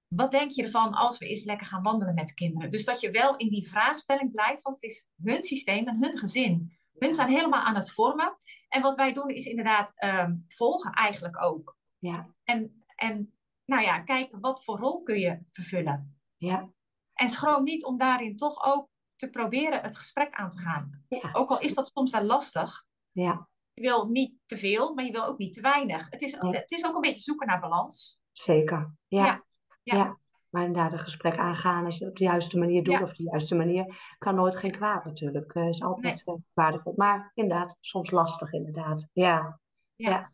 Wat 0.07 0.31
denk 0.31 0.51
je 0.51 0.63
ervan 0.63 0.93
als 0.93 1.19
we 1.19 1.27
eens 1.27 1.45
lekker 1.45 1.67
gaan 1.67 1.83
wandelen 1.83 2.15
met 2.15 2.35
kinderen? 2.35 2.71
Dus 2.71 2.85
dat 2.85 3.01
je 3.01 3.11
wel 3.11 3.37
in 3.37 3.51
die 3.51 3.69
vraagstelling 3.69 4.33
blijft, 4.33 4.63
want 4.63 4.75
het 4.75 4.91
is 4.91 5.07
hun 5.23 5.45
systeem 5.45 5.89
en 5.89 6.03
hun 6.03 6.19
gezin. 6.19 6.79
Hun 6.99 7.15
zijn 7.15 7.31
helemaal 7.31 7.63
aan 7.63 7.75
het 7.75 7.93
vormen. 7.93 8.37
En 8.69 8.83
wat 8.83 8.95
wij 8.95 9.13
doen 9.13 9.29
is 9.29 9.47
inderdaad 9.47 10.05
um, 10.05 10.45
volgen 10.49 10.93
eigenlijk 10.93 11.43
ook. 11.43 11.77
Ja. 11.99 12.35
En, 12.45 12.85
en 12.95 13.35
nou 13.65 13.83
ja, 13.83 14.01
kijken 14.01 14.41
wat 14.41 14.65
voor 14.65 14.79
rol 14.79 15.03
kun 15.03 15.19
je 15.19 15.41
vervullen. 15.51 16.21
Ja. 16.37 16.73
En 17.15 17.29
schroom 17.29 17.63
niet 17.63 17.85
om 17.85 17.99
daarin 17.99 18.37
toch 18.37 18.65
ook 18.65 18.89
te 19.17 19.31
proberen 19.31 19.81
het 19.81 19.97
gesprek 19.97 20.35
aan 20.35 20.51
te 20.51 20.59
gaan. 20.59 21.05
Ja. 21.09 21.31
Ook 21.33 21.51
al 21.51 21.61
is 21.61 21.75
dat 21.75 21.91
soms 21.95 22.11
wel 22.11 22.23
lastig. 22.23 22.85
Ja. 23.11 23.49
Je 23.73 23.83
wil 23.83 24.07
niet 24.07 24.35
te 24.47 24.59
veel, 24.59 24.95
maar 24.95 25.05
je 25.05 25.13
wil 25.13 25.27
ook 25.27 25.39
niet 25.39 25.55
te 25.55 25.61
weinig. 25.61 26.07
Het 26.11 26.23
is, 26.23 26.37
het 26.39 26.71
is 26.71 26.85
ook 26.87 26.95
een 26.95 27.01
beetje 27.01 27.21
zoeken 27.21 27.47
naar 27.47 27.61
balans. 27.61 28.21
Zeker, 28.33 28.95
ja. 29.09 29.25
ja. 29.25 29.45
ja. 29.83 30.21
Maar 30.53 30.65
inderdaad, 30.65 30.93
een 30.93 30.99
gesprek 30.99 31.37
aangaan 31.37 31.85
als 31.85 31.99
je 31.99 32.05
het 32.05 32.13
op 32.13 32.19
de 32.19 32.25
juiste 32.25 32.59
manier 32.59 32.83
doet, 32.83 33.03
of 33.03 33.11
op 33.11 33.17
de 33.17 33.23
juiste 33.23 33.55
manier, 33.55 34.15
kan 34.19 34.35
nooit 34.35 34.57
geen 34.57 34.71
kwaad 34.71 35.05
natuurlijk. 35.05 35.55
Uh, 35.55 35.69
is 35.69 35.83
altijd 35.83 36.23
nee. 36.27 36.37
waardevol. 36.53 36.93
Maar 36.97 37.31
inderdaad, 37.35 37.77
soms 37.81 38.11
lastig 38.11 38.53
inderdaad. 38.53 39.07
Ja. 39.13 39.61
ja. 39.97 40.33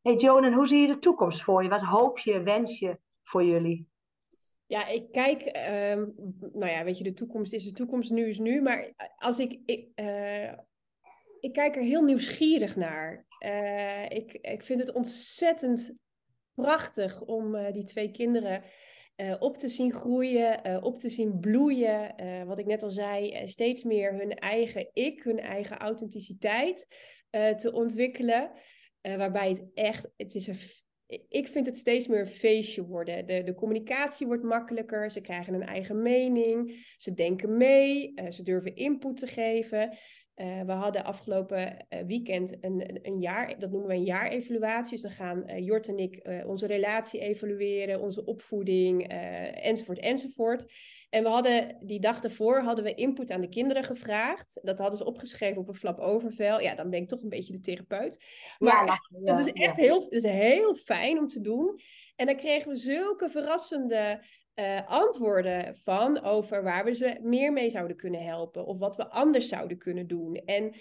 Hey 0.00 0.16
Joan, 0.16 0.44
en 0.44 0.52
hoe 0.52 0.66
zie 0.66 0.80
je 0.80 0.86
de 0.86 0.98
toekomst 0.98 1.42
voor 1.42 1.62
je? 1.62 1.68
Wat 1.68 1.82
hoop 1.82 2.18
je, 2.18 2.42
wens 2.42 2.78
je 2.78 3.00
voor 3.22 3.44
jullie? 3.44 3.91
Ja, 4.72 4.86
ik 4.86 5.12
kijk, 5.12 5.56
uh, 5.56 6.06
nou 6.52 6.70
ja, 6.70 6.84
weet 6.84 6.98
je, 6.98 7.04
de 7.04 7.12
toekomst 7.12 7.52
is 7.52 7.64
de 7.64 7.72
toekomst, 7.72 8.10
nu 8.10 8.28
is 8.28 8.38
nu. 8.38 8.62
Maar 8.62 8.92
als 9.16 9.38
ik, 9.38 9.60
ik, 9.66 9.88
uh, 10.00 10.52
ik 11.40 11.52
kijk 11.52 11.76
er 11.76 11.82
heel 11.82 12.02
nieuwsgierig 12.02 12.76
naar. 12.76 13.26
Uh, 13.44 14.04
ik, 14.04 14.32
ik 14.32 14.62
vind 14.62 14.80
het 14.80 14.92
ontzettend 14.92 15.92
prachtig 16.54 17.22
om 17.22 17.54
uh, 17.54 17.72
die 17.72 17.84
twee 17.84 18.10
kinderen 18.10 18.62
op 19.38 19.56
te 19.56 19.68
zien 19.68 19.92
groeien, 19.92 20.82
op 20.82 20.98
te 20.98 21.08
zien 21.08 21.40
bloeien. 21.40 22.14
wat 22.46 22.58
ik 22.58 22.66
net 22.66 22.82
al 22.82 22.90
zei, 22.90 23.48
steeds 23.48 23.82
meer 23.82 24.12
hun 24.12 24.34
eigen 24.34 24.90
ik, 24.92 25.22
hun 25.22 25.40
eigen 25.40 25.78
authenticiteit 25.78 26.86
te 27.30 27.72
ontwikkelen. 27.72 28.50
waarbij 29.02 29.48
het 29.48 29.64
echt, 29.74 30.08
het 30.16 30.34
is 30.34 30.46
een 30.46 30.58
ik 31.28 31.48
vind 31.48 31.66
het 31.66 31.76
steeds 31.76 32.06
meer 32.06 32.20
een 32.20 32.26
feestje 32.26 32.86
worden. 32.86 33.26
De, 33.26 33.42
de 33.42 33.54
communicatie 33.54 34.26
wordt 34.26 34.42
makkelijker, 34.42 35.10
ze 35.10 35.20
krijgen 35.20 35.54
een 35.54 35.66
eigen 35.66 36.02
mening, 36.02 36.86
ze 36.96 37.14
denken 37.14 37.56
mee, 37.56 38.12
uh, 38.14 38.30
ze 38.30 38.42
durven 38.42 38.76
input 38.76 39.16
te 39.16 39.26
geven. 39.26 39.98
Uh, 40.36 40.62
we 40.62 40.72
hadden 40.72 41.04
afgelopen 41.04 41.86
uh, 41.90 42.00
weekend 42.06 42.56
een, 42.60 42.98
een 43.02 43.20
jaar, 43.20 43.58
dat 43.58 43.70
noemen 43.70 43.88
we 43.88 43.94
een 43.94 44.04
jaarevaluatie. 44.04 44.92
Dus 44.92 45.02
dan 45.02 45.10
gaan 45.10 45.62
Jort 45.62 45.88
en 45.88 45.98
ik 45.98 46.42
onze 46.46 46.66
relatie 46.66 47.20
evalueren, 47.20 48.00
onze 48.00 48.24
opvoeding, 48.24 49.08
enzovoort, 49.54 49.98
enzovoort. 49.98 50.72
En 51.10 51.22
we 51.22 51.28
hadden 51.28 51.76
die 51.80 52.00
dag 52.00 52.20
daarvoor 52.20 52.60
hadden 52.60 52.84
we 52.84 52.94
input 52.94 53.30
aan 53.30 53.40
de 53.40 53.48
kinderen 53.48 53.84
gevraagd. 53.84 54.60
Dat 54.62 54.78
hadden 54.78 54.98
ze 54.98 55.04
opgeschreven 55.04 55.60
op 55.60 55.68
een 55.68 55.74
flap 55.74 55.98
overvel. 55.98 56.60
Ja, 56.60 56.74
dan 56.74 56.90
ben 56.90 57.00
ik 57.00 57.08
toch 57.08 57.22
een 57.22 57.28
beetje 57.28 57.52
de 57.52 57.60
therapeut. 57.60 58.24
Maar 58.58 58.86
ja, 58.86 59.32
het 59.32 59.46
is 59.46 59.52
echt 59.52 59.76
heel, 59.76 60.00
het 60.00 60.12
is 60.12 60.22
heel 60.22 60.74
fijn 60.74 61.18
om 61.18 61.28
te 61.28 61.40
doen. 61.40 61.80
En 62.16 62.26
dan 62.26 62.36
kregen 62.36 62.70
we 62.70 62.76
zulke 62.76 63.30
verrassende 63.30 64.24
uh, 64.54 64.88
antwoorden 64.88 65.76
van 65.76 66.22
over 66.22 66.62
waar 66.62 66.84
we 66.84 66.94
ze 66.94 67.18
meer 67.22 67.52
mee 67.52 67.70
zouden 67.70 67.96
kunnen 67.96 68.24
helpen. 68.24 68.66
Of 68.66 68.78
wat 68.78 68.96
we 68.96 69.08
anders 69.08 69.48
zouden 69.48 69.78
kunnen 69.78 70.06
doen. 70.06 70.34
En 70.34 70.74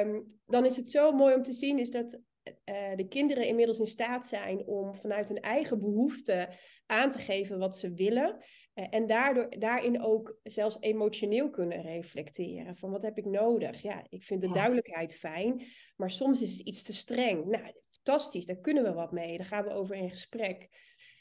um, 0.00 0.26
dan 0.46 0.64
is 0.64 0.76
het 0.76 0.90
zo 0.90 1.12
mooi 1.12 1.34
om 1.34 1.42
te 1.42 1.52
zien 1.52 1.78
is 1.78 1.90
dat 1.90 2.20
uh, 2.48 2.96
de 2.96 3.08
kinderen 3.08 3.46
inmiddels 3.46 3.78
in 3.78 3.86
staat 3.86 4.26
zijn 4.26 4.66
om 4.66 4.94
vanuit 4.94 5.28
hun 5.28 5.40
eigen 5.40 5.78
behoeften 5.78 6.48
aan 6.86 7.10
te 7.10 7.18
geven 7.18 7.58
wat 7.58 7.76
ze 7.76 7.92
willen. 7.92 8.36
Uh, 8.74 8.86
en 8.90 9.06
daardoor, 9.06 9.48
daarin 9.58 10.02
ook 10.02 10.38
zelfs 10.42 10.76
emotioneel 10.80 11.50
kunnen 11.50 11.82
reflecteren. 11.82 12.76
Van 12.76 12.90
wat 12.90 13.02
heb 13.02 13.18
ik 13.18 13.24
nodig? 13.24 13.82
Ja, 13.82 14.04
ik 14.08 14.22
vind 14.22 14.40
de 14.40 14.48
ja. 14.48 14.54
duidelijkheid 14.54 15.14
fijn, 15.14 15.62
maar 15.96 16.10
soms 16.10 16.42
is 16.42 16.50
het 16.50 16.66
iets 16.66 16.82
te 16.82 16.94
streng. 16.94 17.44
Nou, 17.44 17.72
fantastisch, 17.88 18.46
daar 18.46 18.60
kunnen 18.60 18.82
we 18.82 18.92
wat 18.92 19.12
mee. 19.12 19.36
Daar 19.36 19.46
gaan 19.46 19.64
we 19.64 19.70
over 19.70 19.96
in 19.96 20.10
gesprek. 20.10 20.68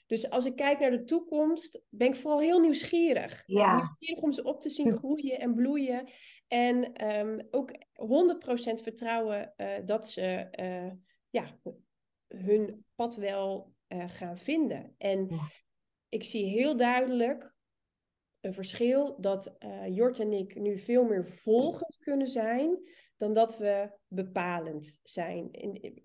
Dus 0.08 0.30
als 0.30 0.46
ik 0.46 0.56
kijk 0.56 0.80
naar 0.80 0.91
de 0.91 1.04
toekomst, 1.04 1.82
ben 1.90 2.08
ik 2.08 2.15
vooral 2.15 2.40
heel 2.40 2.60
nieuwsgierig. 2.60 3.44
Ja. 3.46 3.75
Nieuwsgierig 3.75 4.23
om 4.23 4.32
ze 4.32 4.44
op 4.44 4.62
te 4.62 4.69
zien 4.69 4.98
groeien 4.98 5.40
en 5.40 5.56
bloeien. 5.56 6.08
En 6.48 7.08
um, 7.10 7.48
ook 7.52 7.71
100% 7.71 7.77
vertrouwen 8.84 9.54
uh, 9.58 9.75
dat 9.86 10.08
ze 10.08 10.48
uh, 10.60 10.92
ja, 11.29 11.60
hun 12.27 12.86
pad 12.96 13.15
wel 13.15 13.73
uh, 13.88 14.10
gaan 14.10 14.38
vinden. 14.38 14.96
En 14.98 15.27
ja. 15.29 15.52
ik 16.10 16.23
zie 16.23 16.46
heel 16.46 16.77
duidelijk 16.77 17.56
een 18.40 18.54
verschil 18.54 19.17
dat 19.19 19.56
Jort 19.90 20.19
en 20.19 20.34
ik 20.34 20.56
nu 20.56 20.79
veel 20.79 21.04
meer 21.04 21.27
volgend 21.27 21.98
kunnen 21.98 22.27
zijn 22.27 22.79
dan 23.17 23.34
dat 23.34 23.58
we 23.58 23.92
bepalend 24.08 25.00
zijn. 25.04 25.50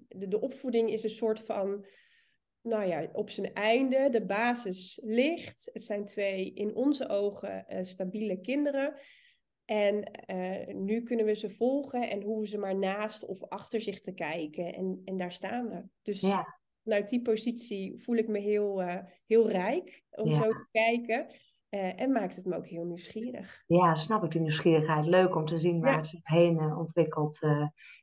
De 0.08 0.40
opvoeding 0.40 0.90
is 0.90 1.02
een 1.02 1.10
soort 1.10 1.40
van 1.40 1.86
nou 2.62 2.84
ja, 2.84 3.08
op 3.12 3.30
zijn 3.30 3.52
einde. 3.52 4.08
De 4.10 4.24
basis 4.24 5.00
ligt. 5.02 5.70
Het 5.72 5.84
zijn 5.84 6.04
twee 6.04 6.52
in 6.54 6.74
onze 6.74 7.08
ogen 7.08 7.64
uh, 7.68 7.78
stabiele 7.82 8.40
kinderen. 8.40 8.94
En 9.64 10.10
uh, 10.26 10.74
nu 10.74 11.02
kunnen 11.02 11.26
we 11.26 11.34
ze 11.34 11.50
volgen 11.50 12.10
en 12.10 12.22
hoeven 12.22 12.48
ze 12.48 12.58
maar 12.58 12.78
naast 12.78 13.26
of 13.26 13.42
achter 13.42 13.80
zich 13.80 14.00
te 14.00 14.12
kijken. 14.12 14.74
En, 14.74 15.02
en 15.04 15.16
daar 15.16 15.32
staan 15.32 15.68
we. 15.68 15.84
Dus 16.02 16.20
ja. 16.20 16.58
vanuit 16.82 17.08
die 17.08 17.22
positie 17.22 18.02
voel 18.02 18.16
ik 18.16 18.28
me 18.28 18.38
heel, 18.38 18.82
uh, 18.82 18.96
heel 19.26 19.50
rijk 19.50 20.02
om 20.10 20.28
ja. 20.28 20.34
zo 20.34 20.50
te 20.50 20.66
kijken. 20.70 21.26
Uh, 21.70 22.00
en 22.00 22.12
maakt 22.12 22.36
het 22.36 22.44
me 22.44 22.56
ook 22.56 22.66
heel 22.66 22.84
nieuwsgierig. 22.84 23.62
Ja, 23.66 23.94
snap 23.94 24.24
ik 24.24 24.30
die 24.30 24.40
nieuwsgierigheid. 24.40 25.04
Leuk 25.04 25.36
om 25.36 25.44
te 25.44 25.58
zien 25.58 25.80
waar 25.80 25.90
ja. 25.90 25.96
het 25.96 26.06
zich 26.06 26.28
heen 26.28 26.76
ontwikkelt. 26.76 27.38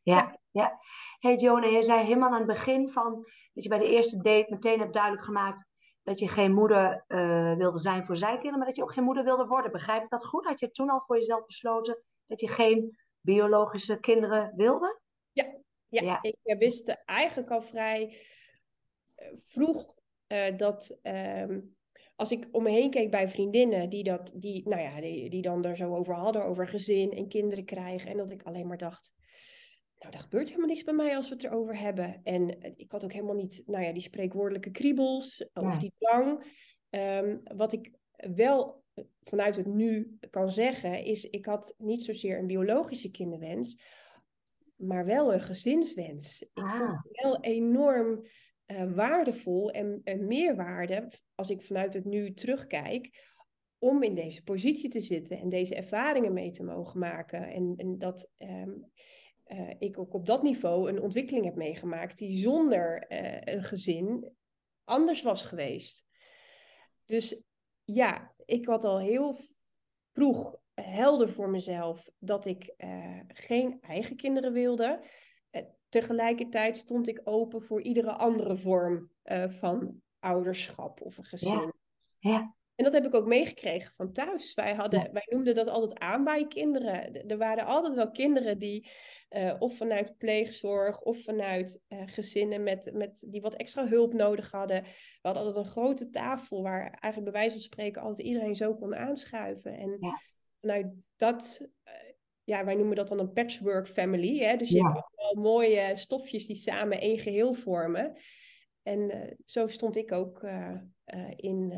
ja, 0.04 0.39
ja. 0.52 0.80
Hey 1.20 1.36
Jona, 1.36 1.68
je 1.68 1.84
zei 1.84 2.04
helemaal 2.04 2.30
aan 2.30 2.38
het 2.38 2.48
begin 2.48 2.90
van 2.90 3.14
dat 3.54 3.64
je 3.64 3.70
bij 3.70 3.78
de 3.78 3.90
eerste 3.90 4.22
date 4.22 4.46
meteen 4.50 4.80
hebt 4.80 4.94
duidelijk 4.94 5.24
gemaakt 5.24 5.68
dat 6.04 6.20
je 6.20 6.28
geen 6.28 6.54
moeder 6.54 7.04
uh, 7.08 7.56
wilde 7.56 7.80
zijn 7.80 8.06
voor 8.06 8.18
zijkinderen, 8.18 8.58
maar 8.58 8.68
dat 8.68 8.76
je 8.76 8.84
ook 8.84 8.94
geen 8.94 9.04
moeder 9.04 9.24
wilde 9.24 9.46
worden. 9.46 9.72
Begrijp 9.72 10.04
ik 10.04 10.10
dat 10.10 10.26
goed? 10.26 10.46
Had 10.46 10.60
je 10.60 10.72
toen 10.72 10.90
al 10.90 11.04
voor 11.06 11.18
jezelf 11.18 11.46
besloten 11.46 12.04
dat 12.28 12.40
je 12.40 12.48
geen 12.48 12.98
biologische 13.22 14.00
kinderen 14.00 14.54
wilde? 14.56 15.00
Ja, 15.32 15.46
ja. 15.88 16.02
ja. 16.02 16.20
ik 16.22 16.60
wist 16.60 16.90
eigenlijk 17.06 17.50
al 17.52 17.62
vrij 17.62 18.18
vroeg 19.46 19.96
uh, 20.28 20.58
dat 20.58 20.98
um, 21.04 21.78
als 22.16 22.32
ik 22.32 22.48
om 22.52 22.64
me 22.64 22.70
heen 22.70 22.90
keek 22.90 23.12
bij 23.12 23.30
vriendinnen 23.30 23.90
die, 23.90 24.04
dat, 24.04 24.32
die, 24.36 24.70
nou 24.70 24.82
ja, 24.82 25.02
die, 25.02 25.30
die 25.30 25.42
dan 25.42 25.66
er 25.66 25.76
zo 25.76 25.96
over 25.96 26.16
hadden, 26.16 26.46
over 26.46 26.68
gezin 26.68 27.12
en 27.12 27.28
kinderen 27.28 27.66
krijgen, 27.66 28.12
en 28.12 28.18
dat 28.18 28.32
ik 28.32 28.44
alleen 28.44 28.68
maar 28.68 28.78
dacht, 28.78 29.14
nou, 30.00 30.14
er 30.14 30.20
gebeurt 30.20 30.48
helemaal 30.48 30.68
niks 30.68 30.84
bij 30.84 30.94
mij 30.94 31.16
als 31.16 31.30
we 31.30 31.34
het 31.34 31.44
erover 31.44 31.80
hebben. 31.80 32.22
En 32.24 32.62
eh, 32.62 32.72
ik 32.76 32.92
had 32.92 33.04
ook 33.04 33.14
helemaal 33.14 33.36
niet, 33.36 33.64
nou 33.66 33.84
ja, 33.84 33.92
die 33.92 34.02
spreekwoordelijke 34.02 34.72
kriebels 34.72 35.50
of 35.54 35.78
die 35.78 35.94
dwang. 35.98 36.58
Um, 36.90 37.42
wat 37.44 37.74
ik 37.74 37.92
wel 38.36 38.84
eh, 38.94 39.04
vanuit 39.24 39.56
het 39.56 39.66
nu 39.66 40.18
kan 40.30 40.52
zeggen, 40.52 41.04
is 41.04 41.30
ik 41.30 41.46
had 41.46 41.76
niet 41.78 42.04
zozeer 42.04 42.40
een 42.40 42.48
biologische 42.48 43.12
kinderwens, 43.12 43.82
maar 44.76 45.06
wel 45.06 45.34
een 45.34 45.42
gezinswens. 45.42 46.42
Ik 46.42 46.50
ah. 46.54 46.76
vond 46.76 46.90
het 46.90 47.22
wel 47.22 47.42
enorm 47.42 48.26
uh, 48.68 48.94
waardevol 48.94 49.72
en, 49.72 50.02
en 50.04 50.28
meerwaarde, 50.28 51.12
als 51.36 51.50
ik 51.50 51.62
vanuit 51.62 51.94
het 51.94 52.06
nu 52.06 52.34
terugkijk, 52.34 53.28
om 53.80 54.04
in 54.04 54.16
deze 54.16 54.44
positie 54.44 54.90
te 54.90 55.02
zitten 55.02 55.38
en 55.38 55.50
deze 55.50 55.76
ervaringen 55.76 56.34
mee 56.34 56.52
te 56.52 56.64
mogen 56.64 57.00
maken. 57.00 57.48
En, 57.48 57.74
en 57.78 57.98
dat 57.98 58.30
um, 58.38 58.92
uh, 59.50 59.74
ik 59.80 60.00
ook 60.00 60.14
op 60.14 60.26
dat 60.26 60.44
niveau 60.44 60.90
een 60.90 61.02
ontwikkeling 61.02 61.46
heb 61.46 61.56
meegemaakt 61.56 62.18
die 62.18 62.38
zonder 62.38 63.12
uh, 63.12 63.42
een 63.56 63.64
gezin 63.64 64.32
anders 64.84 65.22
was 65.22 65.44
geweest. 65.44 66.08
Dus 67.06 67.48
ja, 67.84 68.34
ik 68.46 68.66
had 68.66 68.84
al 68.84 69.00
heel 69.00 69.38
vroeg 70.12 70.56
helder 70.74 71.30
voor 71.30 71.50
mezelf 71.50 72.10
dat 72.18 72.46
ik 72.46 72.74
uh, 72.78 73.20
geen 73.28 73.82
eigen 73.82 74.16
kinderen 74.16 74.54
wilde. 74.54 75.04
tegelijkertijd 75.90 76.78
stond 76.78 77.08
ik 77.08 77.22
open 77.24 77.62
voor 77.62 77.82
iedere 77.82 78.12
andere 78.12 78.58
vorm 78.58 79.12
van 79.48 80.02
ouderschap 80.20 81.02
of 81.02 81.18
een 81.18 81.26
gezin. 81.26 81.74
Ja. 82.20 82.32
ja. 82.32 82.56
En 82.80 82.86
dat 82.86 82.94
heb 82.94 83.06
ik 83.06 83.14
ook 83.14 83.28
meegekregen 83.28 83.94
van 83.96 84.12
thuis. 84.12 84.54
Wij, 84.54 84.74
hadden, 84.74 85.00
ja. 85.00 85.12
wij 85.12 85.28
noemden 85.30 85.56
dat 85.56 85.68
altijd 85.68 86.00
aan 86.00 86.24
bij 86.24 86.48
kinderen. 86.48 87.28
Er 87.28 87.38
waren 87.38 87.66
altijd 87.66 87.96
wel 87.96 88.12
kinderen 88.12 88.60
die 88.60 88.90
uh, 89.30 89.56
of 89.60 89.78
vanuit 89.78 90.18
pleegzorg 90.18 91.02
of 91.02 91.24
vanuit 91.24 91.82
uh, 91.90 92.02
gezinnen 92.06 92.64
met, 92.64 92.92
met, 92.94 93.26
die 93.28 93.42
wat 93.42 93.56
extra 93.56 93.88
hulp 93.88 94.14
nodig 94.14 94.52
hadden. 94.52 94.84
We 94.84 94.90
hadden 95.22 95.44
altijd 95.44 95.66
een 95.66 95.72
grote 95.72 96.10
tafel 96.10 96.62
waar 96.62 96.82
eigenlijk 96.82 97.24
bij 97.24 97.42
wijze 97.42 97.52
van 97.52 97.60
spreken 97.60 98.02
altijd 98.02 98.28
iedereen 98.28 98.56
zo 98.56 98.76
kon 98.76 98.96
aanschuiven. 98.96 99.78
En 99.78 99.98
ja. 100.00 100.22
vanuit 100.60 100.88
dat, 101.16 101.68
uh, 101.86 101.94
ja, 102.44 102.66
wij 102.66 102.76
noemen 102.76 102.96
dat 102.96 103.08
dan 103.08 103.20
een 103.20 103.34
patchwork 103.34 103.88
family. 103.88 104.38
Hè? 104.38 104.56
Dus 104.56 104.70
je 104.70 104.78
ja. 104.78 104.94
hebt 104.94 105.08
allemaal 105.16 105.52
mooie 105.52 105.96
stofjes 105.96 106.46
die 106.46 106.56
samen 106.56 107.02
één 107.02 107.20
geheel 107.20 107.54
vormen. 107.54 108.18
En 108.84 109.36
zo 109.46 109.68
stond 109.68 109.96
ik 109.96 110.12
ook 110.12 110.50
in, 111.36 111.74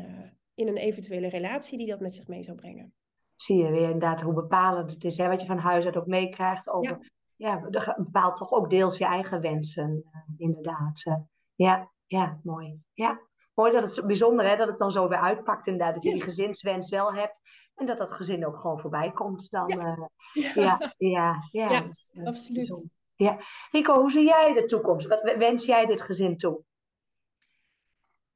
in 0.62 0.68
een 0.68 0.76
eventuele 0.76 1.28
relatie 1.28 1.78
die 1.78 1.86
dat 1.86 2.00
met 2.00 2.14
zich 2.14 2.28
mee 2.28 2.42
zou 2.42 2.56
brengen 2.56 2.94
zie 3.36 3.56
je 3.56 3.70
weer 3.70 3.82
inderdaad 3.82 4.20
hoe 4.20 4.34
bepalend 4.34 4.90
het 4.90 5.04
is. 5.04 5.18
Hè, 5.18 5.28
wat 5.28 5.40
je 5.40 5.46
van 5.46 5.58
huis 5.58 5.84
uit 5.84 5.96
ook 5.96 6.06
meekrijgt 6.06 6.68
over 6.68 7.10
ja, 7.36 7.56
dat 7.70 7.94
bepaalt 7.96 8.36
toch 8.36 8.52
ook 8.52 8.70
deels 8.70 8.98
je 8.98 9.04
eigen 9.04 9.40
wensen, 9.40 10.04
uh, 10.04 10.20
inderdaad. 10.36 11.06
Uh, 11.06 11.16
ja, 11.54 11.90
ja, 12.06 12.40
mooi. 12.42 12.80
Ja, 12.92 13.20
mooi 13.54 13.72
dat 13.72 13.96
het 13.96 14.06
bijzonder 14.06 14.48
hè, 14.48 14.56
dat 14.56 14.68
het 14.68 14.78
dan 14.78 14.90
zo 14.90 15.08
weer 15.08 15.18
uitpakt 15.18 15.66
inderdaad. 15.66 15.94
Dat 15.94 16.02
je 16.02 16.12
die 16.12 16.22
gezinswens 16.22 16.90
wel 16.90 17.14
hebt 17.14 17.40
en 17.74 17.86
dat 17.86 17.98
dat 17.98 18.12
gezin 18.12 18.46
ook 18.46 18.56
gewoon 18.56 18.80
voorbij 18.80 19.12
komt 19.12 19.50
dan. 19.50 19.68
Ja, 19.68 19.96
uh, 20.34 20.54
ja, 20.54 20.92
ja, 20.96 21.48
ja, 21.50 21.70
ja 21.70 21.84
absoluut. 22.24 22.84
Ja. 23.16 23.38
Rico, 23.70 24.00
hoe 24.00 24.10
zie 24.10 24.24
jij 24.24 24.52
de 24.52 24.64
toekomst? 24.64 25.06
Wat 25.06 25.34
wens 25.36 25.64
jij 25.64 25.86
dit 25.86 26.02
gezin 26.02 26.36
toe? 26.36 26.62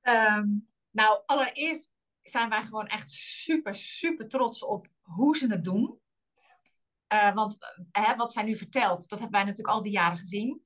Um, 0.02 0.68
nou, 0.90 1.22
allereerst 1.26 1.92
zijn 2.28 2.48
wij 2.48 2.62
gewoon 2.62 2.86
echt 2.86 3.10
super, 3.10 3.74
super 3.74 4.28
trots 4.28 4.64
op 4.64 4.88
hoe 5.00 5.36
ze 5.36 5.46
het 5.46 5.64
doen. 5.64 6.00
Uh, 7.12 7.34
want 7.34 7.56
uh, 7.98 8.16
wat 8.16 8.32
zij 8.32 8.42
nu 8.42 8.56
vertelt, 8.56 9.08
dat 9.08 9.18
hebben 9.18 9.38
wij 9.38 9.44
natuurlijk 9.44 9.76
al 9.76 9.82
die 9.82 9.92
jaren 9.92 10.18
gezien. 10.18 10.64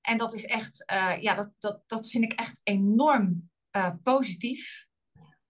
En 0.00 0.18
dat 0.18 0.34
is 0.34 0.44
echt, 0.44 0.90
uh, 0.92 1.22
ja, 1.22 1.34
dat, 1.34 1.52
dat, 1.58 1.82
dat 1.86 2.10
vind 2.10 2.24
ik 2.24 2.32
echt 2.32 2.60
enorm 2.64 3.50
positief. 4.02 4.86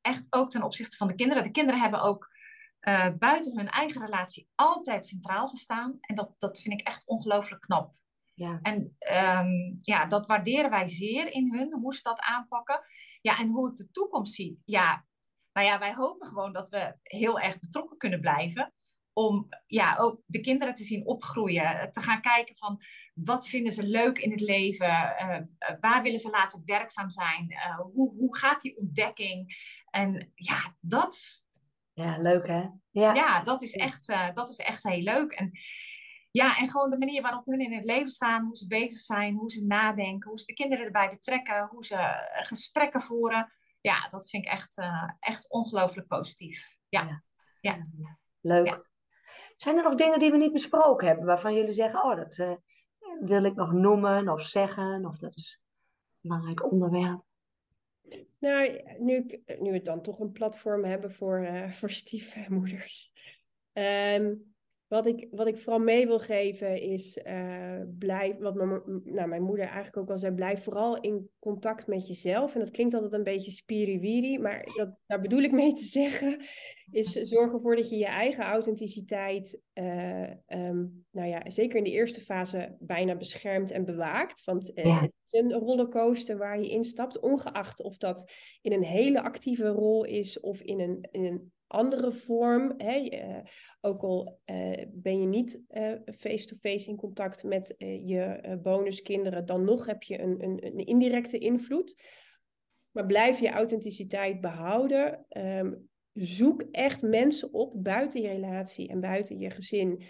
Echt 0.01 0.27
ook 0.31 0.51
ten 0.51 0.63
opzichte 0.63 0.97
van 0.97 1.09
de 1.09 1.15
kinderen. 1.15 1.43
De 1.43 1.51
kinderen 1.51 1.81
hebben 1.81 2.03
ook 2.03 2.31
buiten 3.19 3.57
hun 3.57 3.69
eigen 3.69 4.01
relatie 4.01 4.49
altijd 4.55 5.07
centraal 5.07 5.49
gestaan. 5.49 5.97
En 6.01 6.15
dat, 6.15 6.35
dat 6.39 6.61
vind 6.61 6.81
ik 6.81 6.87
echt 6.87 7.07
ongelooflijk 7.07 7.61
knap. 7.61 7.95
Ja. 8.35 8.59
En 8.63 8.97
um, 9.39 9.79
ja, 9.81 10.07
dat 10.07 10.27
waarderen 10.27 10.71
wij 10.71 10.89
zeer 10.89 11.33
in 11.33 11.55
hun, 11.55 11.73
hoe 11.73 11.95
ze 11.95 12.03
dat 12.03 12.21
aanpakken. 12.21 12.81
Ja, 13.21 13.39
en 13.39 13.49
hoe 13.49 13.67
het 13.67 13.77
de 13.77 13.91
toekomst 13.91 14.35
ziet. 14.35 14.63
Ja, 14.65 15.07
nou 15.59 15.71
ja, 15.71 15.79
wij 15.79 15.95
hopen 15.95 16.27
gewoon 16.27 16.53
dat 16.53 16.69
we 16.69 16.95
heel 17.03 17.41
erg 17.41 17.59
betrokken 17.59 17.97
kunnen 17.99 18.21
blijven 18.21 18.73
om 19.13 19.49
ja, 19.67 19.97
ook 19.97 20.21
de 20.27 20.41
kinderen 20.41 20.75
te 20.75 20.85
zien 20.85 21.07
opgroeien. 21.07 21.93
Te 21.93 22.01
gaan 22.01 22.21
kijken 22.21 22.57
van 22.57 22.83
wat 23.15 23.49
vinden 23.49 23.73
ze 23.73 23.83
leuk 23.83 24.19
in 24.19 24.31
het 24.31 24.41
leven? 24.41 24.87
Uh, 24.89 25.39
waar 25.81 26.03
willen 26.03 26.19
ze 26.19 26.31
later 26.31 26.63
werkzaam 26.65 27.11
zijn? 27.11 27.51
Uh, 27.51 27.79
hoe, 27.79 28.15
hoe 28.17 28.37
gaat 28.37 28.61
die 28.61 28.77
ontdekking? 28.77 29.57
En 29.91 30.33
ja, 30.35 30.77
dat... 30.81 31.43
Ja, 31.93 32.19
leuk 32.19 32.47
hè? 32.47 32.67
Ja, 32.91 33.15
ja 33.15 33.43
dat, 33.43 33.63
is 33.63 33.73
echt, 33.73 34.09
uh, 34.09 34.33
dat 34.33 34.49
is 34.49 34.59
echt 34.59 34.83
heel 34.83 35.03
leuk. 35.03 35.33
En 35.33 35.51
ja, 36.31 36.59
en 36.59 36.69
gewoon 36.69 36.91
de 36.91 36.99
manier 36.99 37.23
waarop 37.23 37.47
hun 37.47 37.61
in 37.61 37.73
het 37.73 37.85
leven 37.85 38.11
staan, 38.11 38.45
hoe 38.45 38.57
ze 38.57 38.67
bezig 38.67 39.01
zijn, 39.01 39.35
hoe 39.35 39.51
ze 39.51 39.67
nadenken, 39.67 40.29
hoe 40.29 40.39
ze 40.39 40.47
de 40.47 40.53
kinderen 40.53 40.85
erbij 40.85 41.09
betrekken, 41.09 41.69
hoe 41.71 41.85
ze 41.85 42.29
gesprekken 42.43 43.01
voeren. 43.01 43.53
Ja, 43.81 44.09
dat 44.09 44.29
vind 44.29 44.45
ik 44.45 44.51
echt, 44.51 44.79
echt 45.21 45.51
ongelooflijk 45.51 46.07
positief. 46.07 46.77
Ja. 46.89 47.23
ja. 47.61 47.87
ja. 47.97 48.19
Leuk. 48.41 48.87
Zijn 49.57 49.77
er 49.77 49.83
nog 49.83 49.95
dingen 49.95 50.19
die 50.19 50.31
we 50.31 50.37
niet 50.37 50.53
besproken 50.53 51.07
hebben, 51.07 51.27
waarvan 51.27 51.55
jullie 51.55 51.73
zeggen, 51.73 52.03
oh, 52.03 52.17
dat 52.17 52.37
uh, 52.37 52.53
wil 53.21 53.45
ik 53.45 53.55
nog 53.55 53.73
noemen 53.73 54.29
of 54.29 54.43
zeggen, 54.43 55.07
of 55.07 55.19
dat 55.19 55.37
is 55.37 55.61
een 55.63 56.29
belangrijk 56.29 56.73
onderwerp? 56.73 57.23
Nou, 58.39 58.83
nu, 58.99 59.43
nu 59.59 59.73
we 59.73 59.83
dan 59.83 60.03
toch 60.03 60.21
een 60.21 60.33
platform 60.33 60.85
hebben 60.85 61.13
voor, 61.13 61.41
uh, 61.41 61.71
voor 61.71 61.91
stiefmoeders. 61.91 63.13
Um, 63.73 64.55
wat 64.89 65.07
ik, 65.07 65.29
wat 65.31 65.47
ik 65.47 65.59
vooral 65.59 65.81
mee 65.81 66.07
wil 66.07 66.19
geven 66.19 66.81
is, 66.81 67.19
uh, 67.25 67.81
blijf, 67.99 68.37
wat 68.37 68.55
mijn, 68.55 68.83
nou, 69.05 69.29
mijn 69.29 69.43
moeder 69.43 69.65
eigenlijk 69.65 69.97
ook 69.97 70.11
al 70.11 70.19
zei, 70.19 70.35
blijf 70.35 70.63
vooral 70.63 71.01
in 71.01 71.31
contact 71.39 71.87
met 71.87 72.07
jezelf. 72.07 72.55
En 72.55 72.61
dat 72.61 72.71
klinkt 72.71 72.95
altijd 72.95 73.13
een 73.13 73.23
beetje 73.23 73.51
spiriwiri, 73.51 74.39
maar 74.39 74.69
dat, 74.77 74.97
daar 75.07 75.21
bedoel 75.21 75.43
ik 75.43 75.53
mee 75.53 75.73
te 75.73 75.85
zeggen, 76.01 76.41
is 76.91 77.13
zorg 77.13 77.53
ervoor 77.53 77.77
dat 77.77 77.91
je 77.91 77.97
je 77.97 78.07
eigen 78.07 78.45
authenticiteit, 78.45 79.61
uh, 79.75 80.31
um, 80.47 81.07
nou 81.11 81.29
ja, 81.29 81.51
zeker 81.51 81.79
in 81.79 81.85
de 81.85 81.91
eerste 81.91 82.21
fase 82.21 82.77
bijna 82.79 83.17
beschermt 83.17 83.71
en 83.71 83.85
bewaakt. 83.85 84.45
Want 84.45 84.71
uh, 84.75 84.85
ja. 84.85 85.01
het 85.01 85.13
is 85.31 85.41
een 85.41 85.53
rollercoaster 85.53 86.39
waar 86.39 86.61
je 86.61 86.69
instapt, 86.69 87.21
ongeacht 87.21 87.83
of 87.83 87.97
dat 87.97 88.33
in 88.61 88.73
een 88.73 88.85
hele 88.85 89.23
actieve 89.23 89.69
rol 89.69 90.05
is 90.05 90.41
of 90.41 90.61
in 90.61 90.81
een, 90.81 91.09
in 91.11 91.25
een 91.25 91.53
andere 91.69 92.13
vorm. 92.13 92.75
Hè? 92.77 93.01
Uh, 93.01 93.39
ook 93.81 94.03
al 94.03 94.41
uh, 94.47 94.85
ben 94.89 95.21
je 95.21 95.27
niet 95.27 95.63
eh, 95.69 95.93
face-to-face 96.05 96.79
-face 96.79 96.91
in 96.91 96.97
contact 96.97 97.45
met 97.45 97.75
je 97.79 98.59
bonuskinderen, 98.63 99.47
dan 99.47 99.65
nog 99.65 99.87
heb 99.87 100.03
je 100.03 100.21
een, 100.21 100.43
een, 100.43 100.67
een, 100.67 100.87
indirecte 100.87 101.39
invloed. 101.39 102.03
Maar 102.91 103.07
blijf 103.07 103.41
je 103.41 103.51
authenticiteit 103.51 104.41
behouden. 104.41 105.27
Um, 105.29 105.89
zoek 106.13 106.63
echt 106.71 107.03
mensen 107.03 107.53
op 107.53 107.85
buiten 107.85 108.21
je 108.23 108.29
relatie 108.29 108.89
en 108.89 109.01
buiten 109.01 109.39
je 109.39 109.51
gezin, 109.51 110.03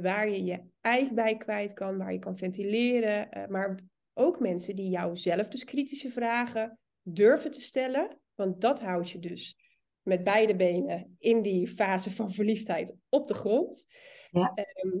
waar 0.00 0.30
je 0.30 0.44
je 0.44 0.62
eigen 0.80 1.14
bij 1.14 1.36
kwijt 1.36 1.72
kan, 1.72 1.98
waar 1.98 2.12
je 2.12 2.18
kan 2.18 2.36
ventileren. 2.36 3.28
maar 3.48 3.80
ook 4.14 4.40
mensen 4.40 4.76
die 4.76 4.90
jou 4.90 5.16
zelf 5.16 5.48
dus 5.48 5.64
kritische 5.64 6.10
vragen 6.10 6.78
durven 7.02 7.50
te 7.50 7.60
stellen. 7.60 8.20
Want 8.34 8.60
dat 8.60 8.80
houdt 8.80 9.10
je 9.10 9.18
dus 9.18 9.65
met 10.06 10.24
beide 10.24 10.56
benen 10.56 11.16
in 11.18 11.42
die 11.42 11.68
fase 11.68 12.10
van 12.10 12.30
verliefdheid 12.30 12.94
op 13.08 13.26
de 13.26 13.34
grond. 13.34 13.86
Ja, 14.30 14.52
Ehm, 14.54 14.98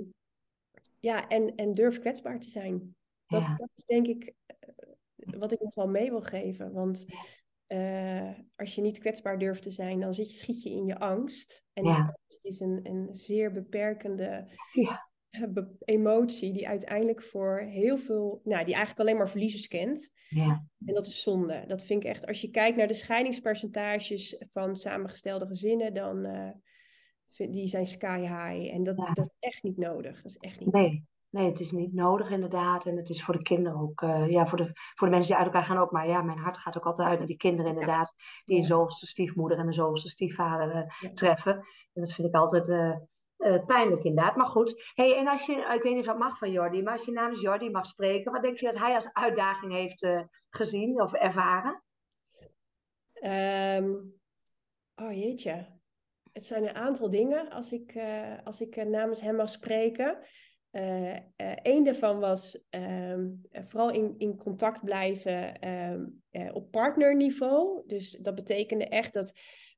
ja 1.00 1.28
en, 1.28 1.54
en 1.54 1.72
durf 1.72 1.98
kwetsbaar 1.98 2.40
te 2.40 2.50
zijn. 2.50 2.96
Dat, 3.26 3.40
ja, 3.40 3.54
dat 3.56 3.70
is 3.74 3.84
denk 3.84 4.06
ik 4.06 4.34
eh, 4.46 5.38
wat 5.38 5.52
ik 5.52 5.60
nog 5.60 5.74
wel 5.74 5.88
mee 5.88 6.10
wil 6.10 6.22
geven. 6.22 6.72
Want 6.72 7.04
eh, 7.66 8.30
als 8.56 8.74
je 8.74 8.80
niet 8.80 8.98
kwetsbaar 8.98 9.38
durft 9.38 9.62
te 9.62 9.70
zijn, 9.70 10.00
dan 10.00 10.14
zit 10.14 10.30
je, 10.30 10.38
schiet 10.38 10.62
je 10.62 10.70
in 10.70 10.86
je 10.86 10.98
angst. 10.98 11.64
En 11.72 11.84
ja, 11.84 11.96
angst 11.96 12.38
is 12.42 12.60
een, 12.60 12.80
een 12.82 13.08
zeer 13.12 13.52
beperkende 13.52 14.48
ja, 14.72 15.08
emotie 15.84 16.52
die 16.52 16.68
uiteindelijk 16.68 17.22
voor 17.22 17.58
heel 17.58 17.96
veel, 17.98 18.40
nou, 18.44 18.64
die 18.64 18.74
eigenlijk 18.74 19.00
alleen 19.00 19.16
maar 19.16 19.30
verliezers 19.30 19.68
kent. 19.68 20.12
ja, 20.28 20.64
En 20.86 20.94
dat 20.94 21.06
is 21.06 21.22
zonde. 21.22 21.64
Dat 21.66 21.84
vind 21.84 22.04
ik 22.04 22.10
echt, 22.10 22.26
als 22.26 22.40
je 22.40 22.50
kijkt 22.50 22.76
naar 22.76 22.86
de 22.86 22.94
scheidingspercentages 22.94 24.44
van 24.48 24.76
samengestelde 24.76 25.46
gezinnen, 25.46 25.94
dan 25.94 26.26
uh, 26.26 26.50
vind, 27.28 27.52
die 27.52 27.68
zijn 27.68 27.86
sky 27.86 28.20
high. 28.20 28.74
En 28.74 28.82
dat, 28.82 28.98
ja. 28.98 29.12
dat 29.12 29.24
is 29.24 29.48
echt 29.48 29.62
niet 29.62 29.76
nodig. 29.76 30.22
Dat 30.22 30.30
is 30.30 30.36
echt 30.36 30.60
niet 30.60 30.72
Nee, 30.72 31.04
nee, 31.30 31.46
het 31.46 31.60
is 31.60 31.70
niet 31.72 31.92
nodig 31.94 32.30
inderdaad. 32.30 32.86
En 32.86 32.96
het 32.96 33.08
is 33.08 33.24
voor 33.24 33.36
de 33.36 33.42
kinderen 33.42 33.80
ook, 33.80 34.00
uh, 34.00 34.28
ja, 34.30 34.46
voor 34.46 34.58
de, 34.58 34.70
voor 34.94 35.06
de 35.06 35.14
mensen 35.14 35.30
die 35.34 35.44
uit 35.44 35.52
elkaar 35.54 35.68
gaan 35.68 35.78
ook. 35.78 35.90
Maar 35.90 36.08
ja, 36.08 36.22
mijn 36.22 36.38
hart 36.38 36.58
gaat 36.58 36.76
ook 36.76 36.86
altijd 36.86 37.08
uit 37.08 37.18
naar 37.18 37.26
die 37.26 37.36
kinderen 37.36 37.70
inderdaad, 37.70 38.14
die 38.44 38.56
een 38.56 38.64
zoveelste 38.64 39.06
stiefmoeder 39.06 39.58
en 39.58 39.66
een 39.66 39.72
zoveelste 39.72 40.08
stiefvader 40.08 40.76
uh, 40.76 40.82
Ja. 41.00 41.12
treffen. 41.12 41.52
En 41.92 42.02
dat 42.02 42.12
vind 42.12 42.28
ik 42.28 42.34
altijd 42.34 42.68
uh, 42.68 42.96
pijnlijk 43.66 44.04
inderdaad. 44.04 44.36
Maar 44.36 44.46
goed, 44.46 44.92
hey, 44.94 45.16
en 45.16 45.28
als 45.28 45.46
je, 45.46 45.52
ik 45.52 45.82
weet 45.82 45.92
niet 45.92 46.00
of 46.00 46.06
dat 46.06 46.18
mag 46.18 46.38
van 46.38 46.50
Jordi, 46.50 46.82
maar 46.82 46.92
als 46.92 47.04
je 47.04 47.12
namens 47.12 47.40
Jordi 47.40 47.70
mag 47.70 47.86
spreken, 47.86 48.32
wat 48.32 48.42
denk 48.42 48.58
je 48.58 48.66
dat 48.66 48.78
hij 48.78 48.94
als 48.94 49.12
uitdaging 49.12 49.72
heeft 49.72 50.06
gezien 50.50 51.00
of 51.02 51.12
ervaren? 51.12 51.82
Um, 53.22 54.14
oh 54.94 55.12
jeetje. 55.12 55.74
Het 56.32 56.46
zijn 56.46 56.68
een 56.68 56.74
aantal 56.74 57.10
dingen 57.10 57.50
als 57.50 57.72
ik, 57.72 57.94
uh, 57.94 58.32
als 58.44 58.60
ik 58.60 58.76
uh, 58.76 58.84
namens 58.84 59.20
hem 59.20 59.36
mag 59.36 59.48
spreken. 59.48 60.18
Uh, 60.72 61.16
een 61.62 61.84
daarvan 61.84 62.20
was 62.20 62.64
um, 62.70 63.40
vooral 63.50 63.90
in, 63.90 64.14
in 64.18 64.36
contact 64.36 64.84
blijven 64.84 65.68
um, 65.68 66.22
op 66.52 66.70
partnerniveau. 66.70 67.82
Dus 67.86 68.10
dat 68.10 68.34
betekende 68.34 68.88
echt 68.88 69.12
dat 69.12 69.32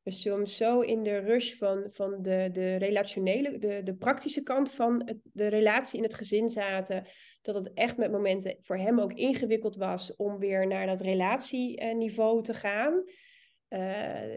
we 0.08 0.14
soms 0.14 0.56
zo 0.56 0.80
in 0.80 1.02
de 1.02 1.18
rush 1.18 1.54
van, 1.54 1.86
van 1.90 2.22
de, 2.22 2.48
de 2.52 2.76
relationele, 2.76 3.58
de, 3.58 3.80
de 3.82 3.94
praktische 3.94 4.42
kant 4.42 4.70
van 4.70 5.18
de 5.32 5.46
relatie 5.46 5.96
in 5.96 6.02
het 6.02 6.14
gezin 6.14 6.50
zaten. 6.50 7.06
Dat 7.42 7.54
het 7.54 7.72
echt 7.72 7.96
met 7.96 8.10
momenten 8.10 8.56
voor 8.60 8.76
hem 8.76 9.00
ook 9.00 9.12
ingewikkeld 9.12 9.76
was 9.76 10.16
om 10.16 10.38
weer 10.38 10.66
naar 10.66 10.86
dat 10.86 11.00
relatieniveau 11.00 12.42
te 12.42 12.54
gaan. 12.54 13.02
Uh, 13.68 14.36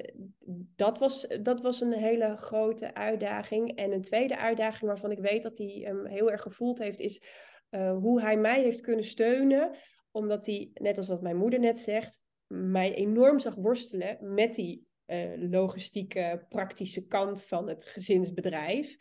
dat, 0.76 0.99
was, 0.99 1.28
dat 1.41 1.61
was 1.61 1.82
een 1.82 1.93
hele 1.93 2.36
grote 2.38 2.93
uitdaging. 2.93 3.76
En 3.76 3.91
een 3.91 4.01
tweede 4.01 4.38
uitdaging 4.38 4.89
waarvan 4.89 5.11
ik 5.11 5.19
weet 5.19 5.43
dat 5.43 5.57
hij 5.57 5.82
hem 5.84 6.05
heel 6.05 6.32
erg 6.32 6.41
gevoeld 6.41 6.80
heeft, 6.80 6.99
is 6.99 7.24
uh, 7.69 7.97
hoe 7.97 8.22
hij 8.22 8.38
mij 8.38 8.61
heeft 8.61 8.82
kunnen 8.82 9.05
steunen. 9.05 9.72
Omdat 10.11 10.45
hij, 10.45 10.69
net 10.74 10.97
als 10.97 11.07
wat 11.07 11.22
mijn 11.22 11.38
moeder 11.38 11.59
net 11.59 11.80
zegt, 11.80 12.19
mij 12.47 12.93
enorm 12.93 13.39
zag 13.39 13.55
worstelen 13.55 14.17
met 14.34 14.53
die 14.53 14.89
uh, 15.12 15.49
logistieke, 15.49 16.45
praktische 16.49 17.07
kant 17.07 17.43
van 17.43 17.68
het 17.68 17.86
gezinsbedrijf. 17.86 18.97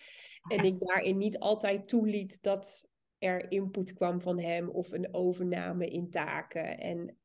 En 0.48 0.64
ik 0.64 0.80
daarin 0.80 1.18
niet 1.18 1.38
altijd 1.38 1.88
toeliet 1.88 2.42
dat 2.42 2.88
er 3.18 3.50
input 3.50 3.92
kwam 3.92 4.20
van 4.20 4.38
hem 4.38 4.68
of 4.68 4.92
een 4.92 5.14
overname 5.14 5.88
in 5.88 6.10
taken. 6.10 6.78
En 6.78 7.18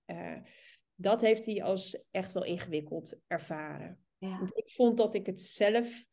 dat 0.95 1.21
heeft 1.21 1.45
hij 1.45 1.63
als 1.63 2.03
echt 2.11 2.31
wel 2.31 2.43
ingewikkeld 2.43 3.19
ervaren. 3.27 3.99
Ja. 4.17 4.37
Want 4.37 4.57
ik 4.57 4.69
vond 4.69 4.97
dat 4.97 5.13
ik 5.13 5.25
het 5.25 5.41
zelf 5.41 6.05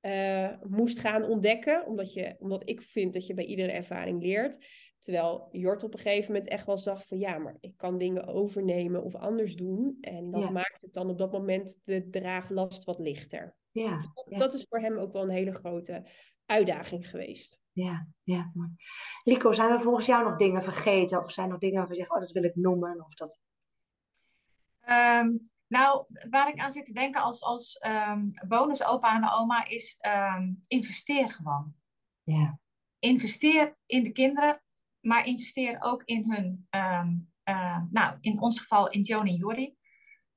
uh, 0.00 0.52
moest 0.68 0.98
gaan 0.98 1.24
ontdekken, 1.24 1.86
omdat, 1.86 2.12
je, 2.12 2.36
omdat 2.38 2.68
ik 2.68 2.80
vind 2.80 3.12
dat 3.12 3.26
je 3.26 3.34
bij 3.34 3.44
iedere 3.44 3.72
ervaring 3.72 4.22
leert. 4.22 4.66
Terwijl 4.98 5.48
Jort 5.50 5.82
op 5.82 5.92
een 5.92 5.98
gegeven 5.98 6.32
moment 6.32 6.50
echt 6.50 6.66
wel 6.66 6.78
zag 6.78 7.06
van 7.06 7.18
ja, 7.18 7.38
maar 7.38 7.56
ik 7.60 7.76
kan 7.76 7.98
dingen 7.98 8.26
overnemen 8.26 9.02
of 9.02 9.14
anders 9.14 9.56
doen. 9.56 9.98
En 10.00 10.30
dat 10.30 10.42
Ja. 10.42 10.50
maakt 10.50 10.80
het 10.80 10.92
dan 10.92 11.10
op 11.10 11.18
dat 11.18 11.32
moment 11.32 11.78
de 11.84 12.08
draaglast 12.10 12.84
wat 12.84 12.98
lichter. 12.98 13.56
Ja, 13.70 13.96
Dus 13.96 14.08
dat, 14.14 14.26
ja. 14.28 14.38
dat 14.38 14.54
is 14.54 14.66
voor 14.68 14.80
hem 14.80 14.98
ook 14.98 15.12
wel 15.12 15.22
een 15.22 15.30
hele 15.30 15.52
grote 15.52 16.10
uitdaging 16.46 17.10
geweest. 17.10 17.60
Ja, 17.72 18.08
ja. 18.22 18.50
mooi. 18.54 18.70
Rico, 19.24 19.52
zijn 19.52 19.70
er 19.70 19.80
volgens 19.80 20.06
jou 20.06 20.24
nog 20.24 20.38
dingen 20.38 20.62
vergeten? 20.62 21.22
Of 21.22 21.32
zijn 21.32 21.46
er 21.46 21.52
nog 21.52 21.60
dingen 21.60 21.76
waarvan 21.76 21.96
je 21.96 22.02
zegt, 22.02 22.14
oh, 22.14 22.20
dat 22.20 22.30
wil 22.30 22.44
ik 22.44 22.54
noemen? 22.56 23.04
Of 23.04 23.14
dat... 23.14 23.40
Um, 24.88 25.50
nou, 25.66 26.06
waar 26.30 26.48
ik 26.48 26.58
aan 26.60 26.72
zit 26.72 26.84
te 26.84 26.92
denken 26.92 27.22
als, 27.22 27.42
als 27.42 27.80
um, 27.86 28.32
bonus 28.48 28.84
opa 28.84 29.16
en 29.16 29.30
oma 29.30 29.66
is 29.66 29.98
um, 30.36 30.62
investeer 30.66 31.30
gewoon. 31.32 31.74
Ja. 32.22 32.58
Investeer 32.98 33.76
in 33.86 34.02
de 34.02 34.12
kinderen, 34.12 34.62
maar 35.06 35.26
investeer 35.26 35.76
ook 35.80 36.02
in 36.04 36.32
hun, 36.32 36.68
uh, 37.48 37.78
nou, 37.90 38.16
in 38.20 38.40
ons 38.40 38.60
geval 38.60 38.88
in 38.88 39.00
Joan 39.02 39.26
en 39.26 39.34
Jordi. 39.34 39.74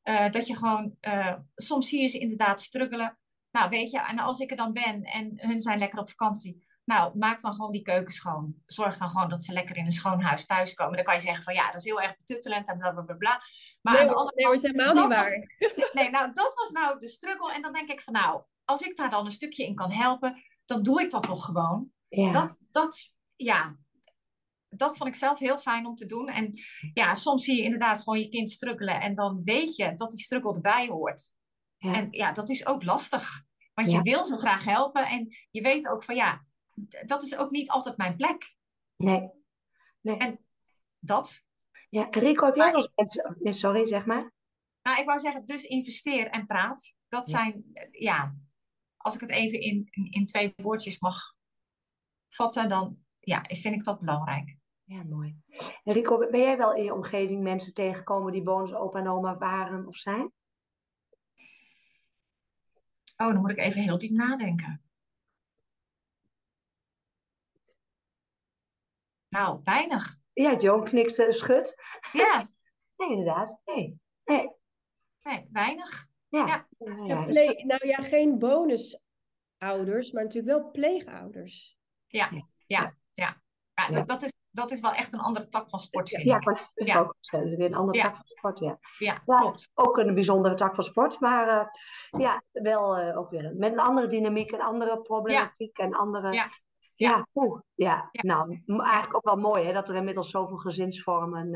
Uh, 0.03 0.30
dat 0.30 0.47
je 0.47 0.55
gewoon, 0.55 0.95
uh, 1.07 1.36
soms 1.53 1.89
zie 1.89 2.01
je 2.01 2.07
ze 2.07 2.20
inderdaad 2.20 2.61
struggelen. 2.61 3.20
Nou, 3.51 3.70
weet 3.70 3.91
je, 3.91 4.01
en 4.01 4.20
als 4.20 4.39
ik 4.39 4.51
er 4.51 4.57
dan 4.57 4.74
ben 4.74 5.03
en 5.03 5.34
hun 5.36 5.61
zijn 5.61 5.80
lekker 5.80 5.99
op 5.99 6.09
vakantie, 6.09 6.67
nou, 6.86 7.17
maak 7.17 7.41
dan 7.41 7.53
gewoon 7.53 7.72
die 7.72 7.82
keuken 7.82 8.13
schoon. 8.13 8.55
Zorg 8.65 8.97
dan 8.97 9.09
gewoon 9.09 9.30
dat 9.30 9.43
ze 9.43 9.53
lekker 9.53 9.78
in 9.78 9.86
een 9.86 9.91
schoon 9.91 10.22
huis 10.22 10.45
thuiskomen. 10.45 10.95
Dan 10.95 11.05
kan 11.05 11.13
je 11.13 11.22
zeggen 11.22 11.43
van 11.43 11.53
ja, 11.53 11.65
dat 11.65 11.76
is 11.76 11.84
heel 11.84 12.01
erg 12.01 12.15
betuttelend 12.15 12.67
en 12.67 12.78
bla 12.78 12.91
bla 12.91 13.01
bla. 13.01 13.15
bla. 13.15 13.41
Maar 13.82 13.93
nee, 13.93 14.01
aan 14.01 14.07
de 14.07 14.13
andere 14.13 14.36
nee, 14.36 14.45
kant, 14.45 14.61
dat 14.61 14.72
is 14.72 14.72
helemaal 14.72 14.93
niet 14.93 15.15
waar. 15.15 15.47
Was, 15.59 15.93
nee, 16.01 16.09
nou, 16.09 16.34
dat 16.34 16.53
was 16.55 16.72
nou 16.72 16.99
de 16.99 17.07
struggle. 17.07 17.53
En 17.53 17.61
dan 17.61 17.74
denk 17.74 17.89
ik 17.89 18.01
van 18.01 18.13
nou, 18.13 18.43
als 18.65 18.82
ik 18.82 18.97
daar 18.97 19.09
dan 19.09 19.26
een 19.26 19.32
stukje 19.32 19.65
in 19.65 19.76
kan 19.76 19.91
helpen, 19.91 20.41
dan 20.65 20.84
doe 20.84 21.01
ik 21.01 21.11
dat 21.11 21.24
toch 21.24 21.45
gewoon. 21.45 21.91
Ja. 22.07 22.32
Dat, 22.32 22.57
dat, 22.72 23.13
ja, 23.36 23.78
dat 24.80 24.97
vond 24.97 25.09
ik 25.09 25.15
zelf 25.15 25.39
heel 25.39 25.57
fijn 25.59 25.86
om 25.86 25.95
te 25.95 26.05
doen. 26.05 26.27
En 26.30 26.53
ja, 26.93 27.15
soms 27.15 27.43
zie 27.43 27.55
je 27.55 27.63
inderdaad 27.63 28.03
gewoon 28.03 28.19
je 28.19 28.30
kind 28.30 28.51
struggelen. 28.51 29.01
En 29.01 29.15
dan 29.15 29.41
weet 29.43 29.75
je 29.75 29.95
dat 29.95 30.11
die 30.11 30.19
struggle 30.19 30.53
erbij 30.53 30.88
hoort. 30.88 31.32
Ja. 31.77 31.93
En 31.93 32.07
ja, 32.11 32.32
dat 32.32 32.49
is 32.49 32.65
ook 32.65 32.84
lastig. 32.84 33.43
Want 33.73 33.89
Ja. 33.91 33.97
je 33.97 34.03
wil 34.11 34.25
zo 34.25 34.38
graag 34.38 34.63
helpen. 34.63 35.05
En 35.07 35.27
je 35.51 35.61
weet 35.61 35.88
ook 35.88 36.03
van 36.03 36.15
ja, 36.15 36.45
dat 37.05 37.23
is 37.23 37.38
ook 37.38 37.51
niet 37.51 37.69
altijd 37.69 37.97
mijn 37.97 38.15
plek. 38.15 38.55
Nee. 38.95 39.30
nee. 40.01 40.17
En 40.17 40.45
dat. 40.99 41.39
Ja, 41.89 42.07
Rico, 42.11 42.45
heb 42.45 42.55
jij 42.55 42.89
mensen... 42.95 43.38
Nee, 43.39 43.53
sorry, 43.53 43.86
zeg 43.86 44.05
maar. 44.05 44.34
Nou, 44.82 44.99
ik 44.99 45.05
wou 45.05 45.19
zeggen, 45.19 45.45
dus 45.45 45.63
investeer 45.63 46.27
en 46.30 46.45
praat. 46.45 46.95
Dat 47.07 47.30
Ja. 47.30 47.38
zijn, 47.38 47.69
eh, 47.73 48.01
ja, 48.01 48.36
als 48.97 49.15
ik 49.15 49.21
het 49.21 49.30
even 49.30 49.61
in, 49.61 49.88
in, 49.89 50.11
in 50.11 50.25
twee 50.25 50.53
woordjes 50.55 50.99
mag 50.99 51.36
vatten, 52.27 52.69
dan 52.69 52.97
ja, 53.19 53.43
vind 53.47 53.75
ik 53.75 53.84
dat 53.84 53.99
belangrijk. 53.99 54.57
Ja, 54.89 55.03
mooi. 55.03 55.35
En 55.83 55.93
Rico, 55.93 56.17
ben 56.17 56.39
jij 56.39 56.57
wel 56.57 56.73
in 56.73 56.83
je 56.83 56.93
omgeving 56.93 57.41
mensen 57.41 57.73
tegengekomen 57.73 58.31
die 58.31 58.43
bonus 58.43 58.73
opa 58.73 58.99
en 58.99 59.07
oma 59.07 59.37
waren 59.37 59.87
of 59.87 59.95
zijn? 59.95 60.33
Oh, 63.17 63.27
dan 63.27 63.37
moet 63.37 63.51
ik 63.51 63.57
even 63.59 63.81
heel 63.81 63.97
diep 63.97 64.11
nadenken. 64.11 64.83
Nou, 69.27 69.59
weinig. 69.63 70.19
Ja, 70.33 70.57
Joan 70.57 70.83
knikt 70.83 71.17
uh, 71.19 71.31
schud. 71.31 71.75
Ja, 72.11 72.49
Nee, 72.97 73.09
inderdaad. 73.09 73.61
Nee. 73.65 73.99
Nee. 74.23 74.49
nee, 75.23 75.47
weinig. 75.51 76.07
Ja. 76.27 76.45
Ja. 76.45 76.67
Ja, 76.77 76.95
Ja, 76.95 77.05
ja, 77.05 77.25
dus- 77.25 77.63
nou 77.63 77.87
ja, 77.87 77.97
geen 78.01 78.39
bonusouders, 78.39 80.11
maar 80.11 80.23
natuurlijk 80.23 80.59
wel 80.61 80.71
pleegouders. 80.71 81.77
Ja, 82.07 82.29
Ja. 82.31 82.47
ja, 82.65 82.97
ja. 83.11 83.41
ja, 83.73 83.87
Ja. 83.87 83.89
Dat, 83.89 84.07
dat, 84.07 84.23
is, 84.23 84.33
dat 84.52 84.72
is 84.72 84.80
wel 84.80 84.91
echt 84.93 85.14
een 85.14 85.20
andere 85.20 85.47
tak 85.47 85.70
van 85.70 85.80
sport, 85.80 86.10
vind 86.10 86.24
ja, 86.24 86.36
ik. 86.38 86.45
net 86.45 86.88
Ja. 86.88 87.00
ook 87.00 87.16
weer 87.30 87.62
een 87.62 87.76
andere 87.76 87.97
Ja. 87.97 88.04
tak 88.04 88.16
van 88.16 88.26
sport, 88.26 88.60
ja. 88.60 88.80
Ja, 88.97 89.14
klopt. 89.14 89.70
ook 89.74 89.97
een 89.97 90.14
bijzondere 90.14 90.56
tak 90.56 90.76
van 90.76 90.84
sport, 90.84 91.20
maar 91.20 91.47
eh, 91.47 91.66
ja, 92.22 92.43
wel 92.52 92.97
eh, 92.97 93.18
ook 93.18 93.30
weer 93.30 93.54
met 93.56 93.72
een 93.72 93.80
andere 93.80 94.08
dynamiek, 94.08 94.52
een 94.52 94.62
andere 94.62 95.02
problematiek 95.02 95.78
en 95.78 95.93
andere... 95.93 96.32
Ja. 96.34 96.47
Ja, 96.95 97.10
Ja. 97.10 97.28
oeh, 97.34 97.62
ja. 97.74 98.10
Ja. 98.12 98.22
nou, 98.22 98.62
eigenlijk 98.84 99.16
ook 99.16 99.24
wel 99.26 99.36
mooi 99.38 99.64
hè, 99.66 99.74
dat 99.74 99.89
er 99.89 99.95
inmiddels 99.95 100.30
zoveel 100.30 100.58
gezinsvormen 100.58 101.54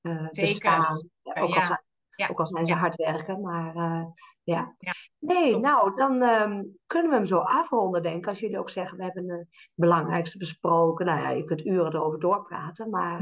eh, 0.00 0.12
Zeker. 0.30 0.30
bestaan. 0.30 0.96
Ook, 1.22 1.36
al 1.36 1.48
Ja. 1.48 1.66
zijn, 1.66 1.82
Ja. 2.16 2.28
ook 2.28 2.38
al 2.38 2.46
zijn 2.46 2.66
ze 2.66 2.72
Ja. 2.72 2.78
hard 2.78 2.96
werken, 2.96 3.40
maar 3.40 3.74
eh, 3.76 4.04
ja. 4.42 4.74
Ja, 4.78 4.92
Nee, 5.18 5.50
klopt. 5.50 5.66
nou, 5.66 5.96
dan 5.96 6.22
ehm, 6.22 6.62
kunnen 6.86 7.10
we 7.10 7.16
hem 7.16 7.26
zo 7.26 7.38
afronden, 7.38 8.02
denk 8.02 8.16
ik. 8.16 8.26
Als 8.26 8.40
jullie 8.40 8.58
ook 8.58 8.70
zeggen, 8.70 8.96
we 8.98 9.04
hebben 9.04 9.28
het 9.28 9.48
belangrijkste 9.74 10.38
besproken. 10.38 11.06
Nou 11.06 11.20
ja, 11.20 11.28
je 11.30 11.44
kunt 11.44 11.66
uren 11.66 11.94
erover 11.94 12.20
doorpraten, 12.20 12.90
maar... 12.90 13.18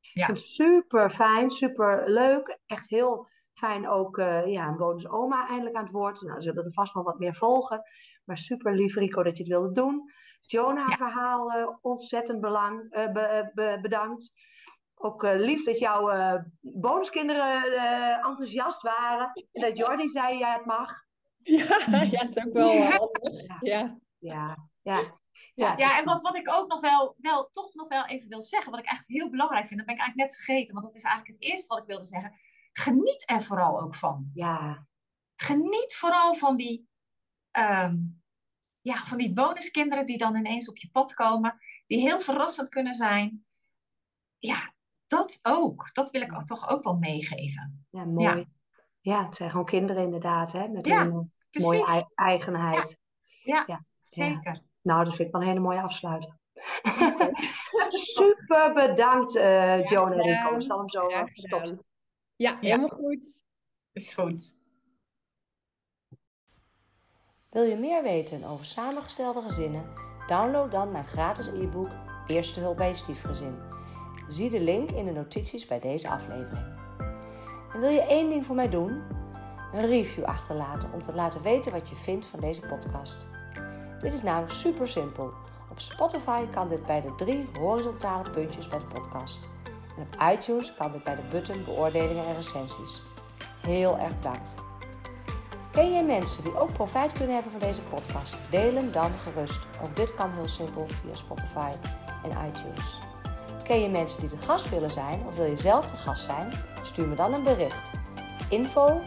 vind 0.00 0.26
het 0.26 0.38
super 0.40 1.10
fijn, 1.10 1.50
super 1.50 2.10
leuk. 2.10 2.58
Echt 2.66 2.88
heel 2.90 3.28
fijn 3.52 3.88
ook 3.88 4.18
eh, 4.18 4.46
ja, 4.46 4.68
een 4.68 4.76
bonus 4.76 5.08
oma 5.08 5.48
eindelijk 5.48 5.76
aan 5.76 5.82
het 5.82 5.92
woord. 5.92 6.22
Nou, 6.22 6.40
zullen 6.42 6.64
er 6.64 6.72
vast 6.72 6.94
nog 6.94 7.04
wat 7.04 7.18
meer 7.18 7.34
volgen. 7.34 7.82
Maar 8.24 8.38
super 8.38 8.74
lief 8.74 8.94
Rico 8.94 9.22
dat 9.22 9.36
je 9.36 9.42
het 9.42 9.52
wilde 9.52 9.72
doen. 9.72 10.10
Jonah 10.40 10.86
Ja. 10.88 10.96
verhaal 10.96 11.78
ontzettend 11.80 12.40
belang, 12.40 12.88
be- 13.12 13.50
be- 13.54 13.78
bedankt. 13.82 14.32
Ook 14.98 15.22
uh, 15.22 15.34
lief 15.34 15.64
dat 15.64 15.78
jouw 15.78 16.12
uh, 16.12 16.42
bonuskinderen 16.60 17.72
uh, 17.72 18.26
enthousiast 18.26 18.82
waren. 18.82 19.46
En 19.52 19.62
dat 19.62 19.76
Jordi 19.76 20.08
zei, 20.08 20.38
jij 20.38 20.52
het 20.52 20.64
mag. 20.64 21.04
Ja, 21.42 21.78
ja, 22.10 22.20
dat 22.20 22.28
is 22.28 22.44
ook 22.44 22.52
wel 22.52 22.82
handig. 22.82 23.60
Ja. 23.60 23.98
Ja. 24.18 24.68
ja. 24.82 25.18
Ja, 25.54 25.74
ja, 25.76 25.98
en 25.98 26.04
wat, 26.04 26.20
wat 26.20 26.36
ik 26.36 26.52
ook 26.52 26.70
nog 26.70 26.80
wel, 26.80 27.14
wel, 27.18 27.48
toch 27.50 27.74
nog 27.74 27.88
wel 27.88 28.06
even 28.06 28.28
wil 28.28 28.42
zeggen, 28.42 28.70
wat 28.70 28.80
ik 28.80 28.86
echt 28.86 29.06
heel 29.06 29.30
belangrijk 29.30 29.66
vind, 29.68 29.78
dat 29.78 29.86
ben 29.86 29.94
ik 29.94 30.00
eigenlijk 30.00 30.30
net 30.30 30.44
vergeten, 30.44 30.74
want 30.74 30.86
dat 30.86 30.96
is 30.96 31.02
eigenlijk 31.02 31.40
het 31.40 31.50
eerste 31.50 31.66
wat 31.68 31.78
ik 31.78 31.88
wilde 31.88 32.04
zeggen. 32.04 32.38
Geniet 32.72 33.30
er 33.30 33.42
vooral 33.42 33.80
ook 33.80 33.94
van. 33.94 34.30
Ja. 34.34 34.86
Geniet 35.36 35.94
vooral 35.94 36.34
van 36.34 36.56
die, 36.56 36.88
um, 37.58 38.22
ja, 38.80 39.04
van 39.04 39.18
die 39.18 39.32
bonuskinderen 39.32 40.06
die 40.06 40.18
dan 40.18 40.36
ineens 40.36 40.68
op 40.68 40.76
je 40.76 40.90
pad 40.90 41.14
komen, 41.14 41.58
die 41.86 42.00
heel 42.00 42.20
verrassend 42.20 42.68
kunnen 42.68 42.94
zijn. 42.94 43.46
Ja, 44.38 44.74
dat 45.06 45.38
ook. 45.42 45.90
Dat 45.92 46.10
wil 46.10 46.20
ik 46.20 46.34
ook, 46.34 46.44
toch 46.44 46.68
ook 46.68 46.84
wel 46.84 46.96
meegeven. 46.96 47.86
Ja, 47.90 48.04
mooi. 48.04 48.36
Ja. 48.36 48.44
ja 49.00 49.24
het 49.24 49.36
zijn 49.36 49.50
gewoon 49.50 49.66
kinderen 49.66 50.02
inderdaad, 50.02 50.52
hè? 50.52 50.68
Met 50.68 50.86
ja, 50.86 51.04
een 51.04 51.30
mooie 51.50 52.06
eigenheid. 52.14 52.98
Ja, 53.42 53.64
ja 53.66 53.84
zeker. 54.00 54.62
Nou, 54.82 55.04
dat 55.04 55.14
vind 55.14 55.28
ik 55.28 55.34
wel 55.34 55.42
een 55.42 55.48
hele 55.48 55.60
mooie 55.60 55.82
afsluiter. 55.82 56.38
Super 57.88 58.72
bedankt, 58.74 59.36
uh, 59.36 59.84
Joan 59.84 60.12
en 60.12 60.22
Rico. 60.22 60.54
Ik 60.54 60.62
zal 60.62 60.78
hem 60.78 60.88
zo 60.88 61.08
stoppen. 61.32 61.78
Ja, 62.36 62.58
helemaal 62.60 62.88
goed. 62.88 63.44
Is 63.92 64.14
goed. 64.14 64.58
Wil 67.50 67.62
je 67.62 67.76
meer 67.76 68.02
weten 68.02 68.44
over 68.44 68.64
samengestelde 68.64 69.42
gezinnen? 69.42 69.90
Download 70.26 70.70
dan 70.70 70.92
mijn 70.92 71.04
gratis 71.04 71.46
e-book 71.46 71.90
Eerste 72.26 72.60
hulp 72.60 72.76
bij 72.76 72.88
je 72.88 72.94
stiefgezin. 72.94 73.58
Zie 74.28 74.50
de 74.50 74.60
link 74.60 74.90
in 74.90 75.04
de 75.04 75.12
notities 75.12 75.66
bij 75.66 75.80
deze 75.80 76.08
aflevering. 76.08 76.66
En 77.72 77.80
wil 77.80 77.90
je 77.90 78.02
één 78.02 78.28
ding 78.28 78.44
voor 78.44 78.54
mij 78.54 78.68
doen? 78.68 79.02
Een 79.72 79.86
review 79.86 80.24
achterlaten 80.24 80.92
om 80.92 81.02
te 81.02 81.12
laten 81.12 81.42
weten 81.42 81.72
wat 81.72 81.88
je 81.88 81.94
vindt 81.94 82.26
van 82.26 82.40
deze 82.40 82.60
podcast. 82.60 83.26
Dit 84.00 84.12
is 84.12 84.22
nou 84.22 84.50
super 84.50 84.88
simpel. 84.88 85.32
Op 85.70 85.80
Spotify 85.80 86.46
kan 86.46 86.68
dit 86.68 86.86
bij 86.86 87.00
de 87.00 87.14
drie 87.14 87.48
horizontale 87.58 88.30
puntjes 88.30 88.68
bij 88.68 88.78
de 88.78 88.84
podcast. 88.84 89.48
En 89.96 90.02
op 90.02 90.32
iTunes 90.32 90.74
kan 90.74 90.92
dit 90.92 91.04
bij 91.04 91.14
de 91.14 91.22
button 91.30 91.64
beoordelingen 91.64 92.26
en 92.26 92.34
recensies. 92.34 93.02
Heel 93.60 93.98
erg 93.98 94.16
bedankt. 94.16 94.54
Ken 95.70 95.92
jij 95.92 96.04
mensen 96.04 96.42
die 96.42 96.58
ook 96.58 96.72
profijt 96.72 97.12
kunnen 97.12 97.34
hebben 97.34 97.52
van 97.52 97.60
deze 97.60 97.82
podcast? 97.82 98.34
Deel 98.50 98.74
hem 98.74 98.92
dan 98.92 99.10
gerust. 99.10 99.60
Ook 99.82 99.96
dit 99.96 100.14
kan 100.14 100.30
heel 100.30 100.48
simpel 100.48 100.86
via 100.86 101.14
Spotify 101.14 101.70
en 102.24 102.48
iTunes. 102.48 103.05
Ken 103.66 103.80
je 103.80 103.88
mensen 103.88 104.20
die 104.20 104.28
de 104.28 104.36
gast 104.36 104.68
willen 104.68 104.90
zijn 104.90 105.22
of 105.26 105.36
wil 105.36 105.44
je 105.44 105.56
zelf 105.56 105.86
de 105.86 105.96
gast 105.96 106.24
zijn? 106.24 106.52
Stuur 106.82 107.08
me 107.08 107.14
dan 107.14 107.34
een 107.34 107.42
bericht. 107.42 107.90
info 108.48 109.00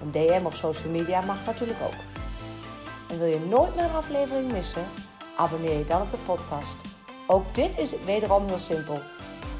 een 0.00 0.12
DM 0.12 0.44
op 0.44 0.54
social 0.54 0.90
media 0.90 1.20
mag 1.20 1.46
natuurlijk 1.46 1.80
ook. 1.82 1.94
En 3.10 3.18
wil 3.18 3.26
je 3.26 3.46
nooit 3.48 3.74
meer 3.74 3.84
een 3.84 3.90
aflevering 3.90 4.52
missen? 4.52 4.84
Abonneer 5.36 5.78
je 5.78 5.84
dan 5.84 6.02
op 6.02 6.10
de 6.10 6.16
podcast. 6.16 6.76
Ook 7.26 7.54
dit 7.54 7.78
is 7.78 8.04
wederom 8.04 8.46
heel 8.46 8.58
simpel. 8.58 8.94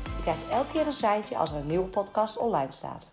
Je 0.05 0.23
krijgt 0.23 0.49
elke 0.51 0.73
keer 0.73 0.87
een 0.87 0.93
seintje 0.93 1.37
als 1.37 1.51
er 1.51 1.57
een 1.57 1.67
nieuwe 1.67 1.89
podcast 1.89 2.37
online 2.37 2.73
staat. 2.73 3.12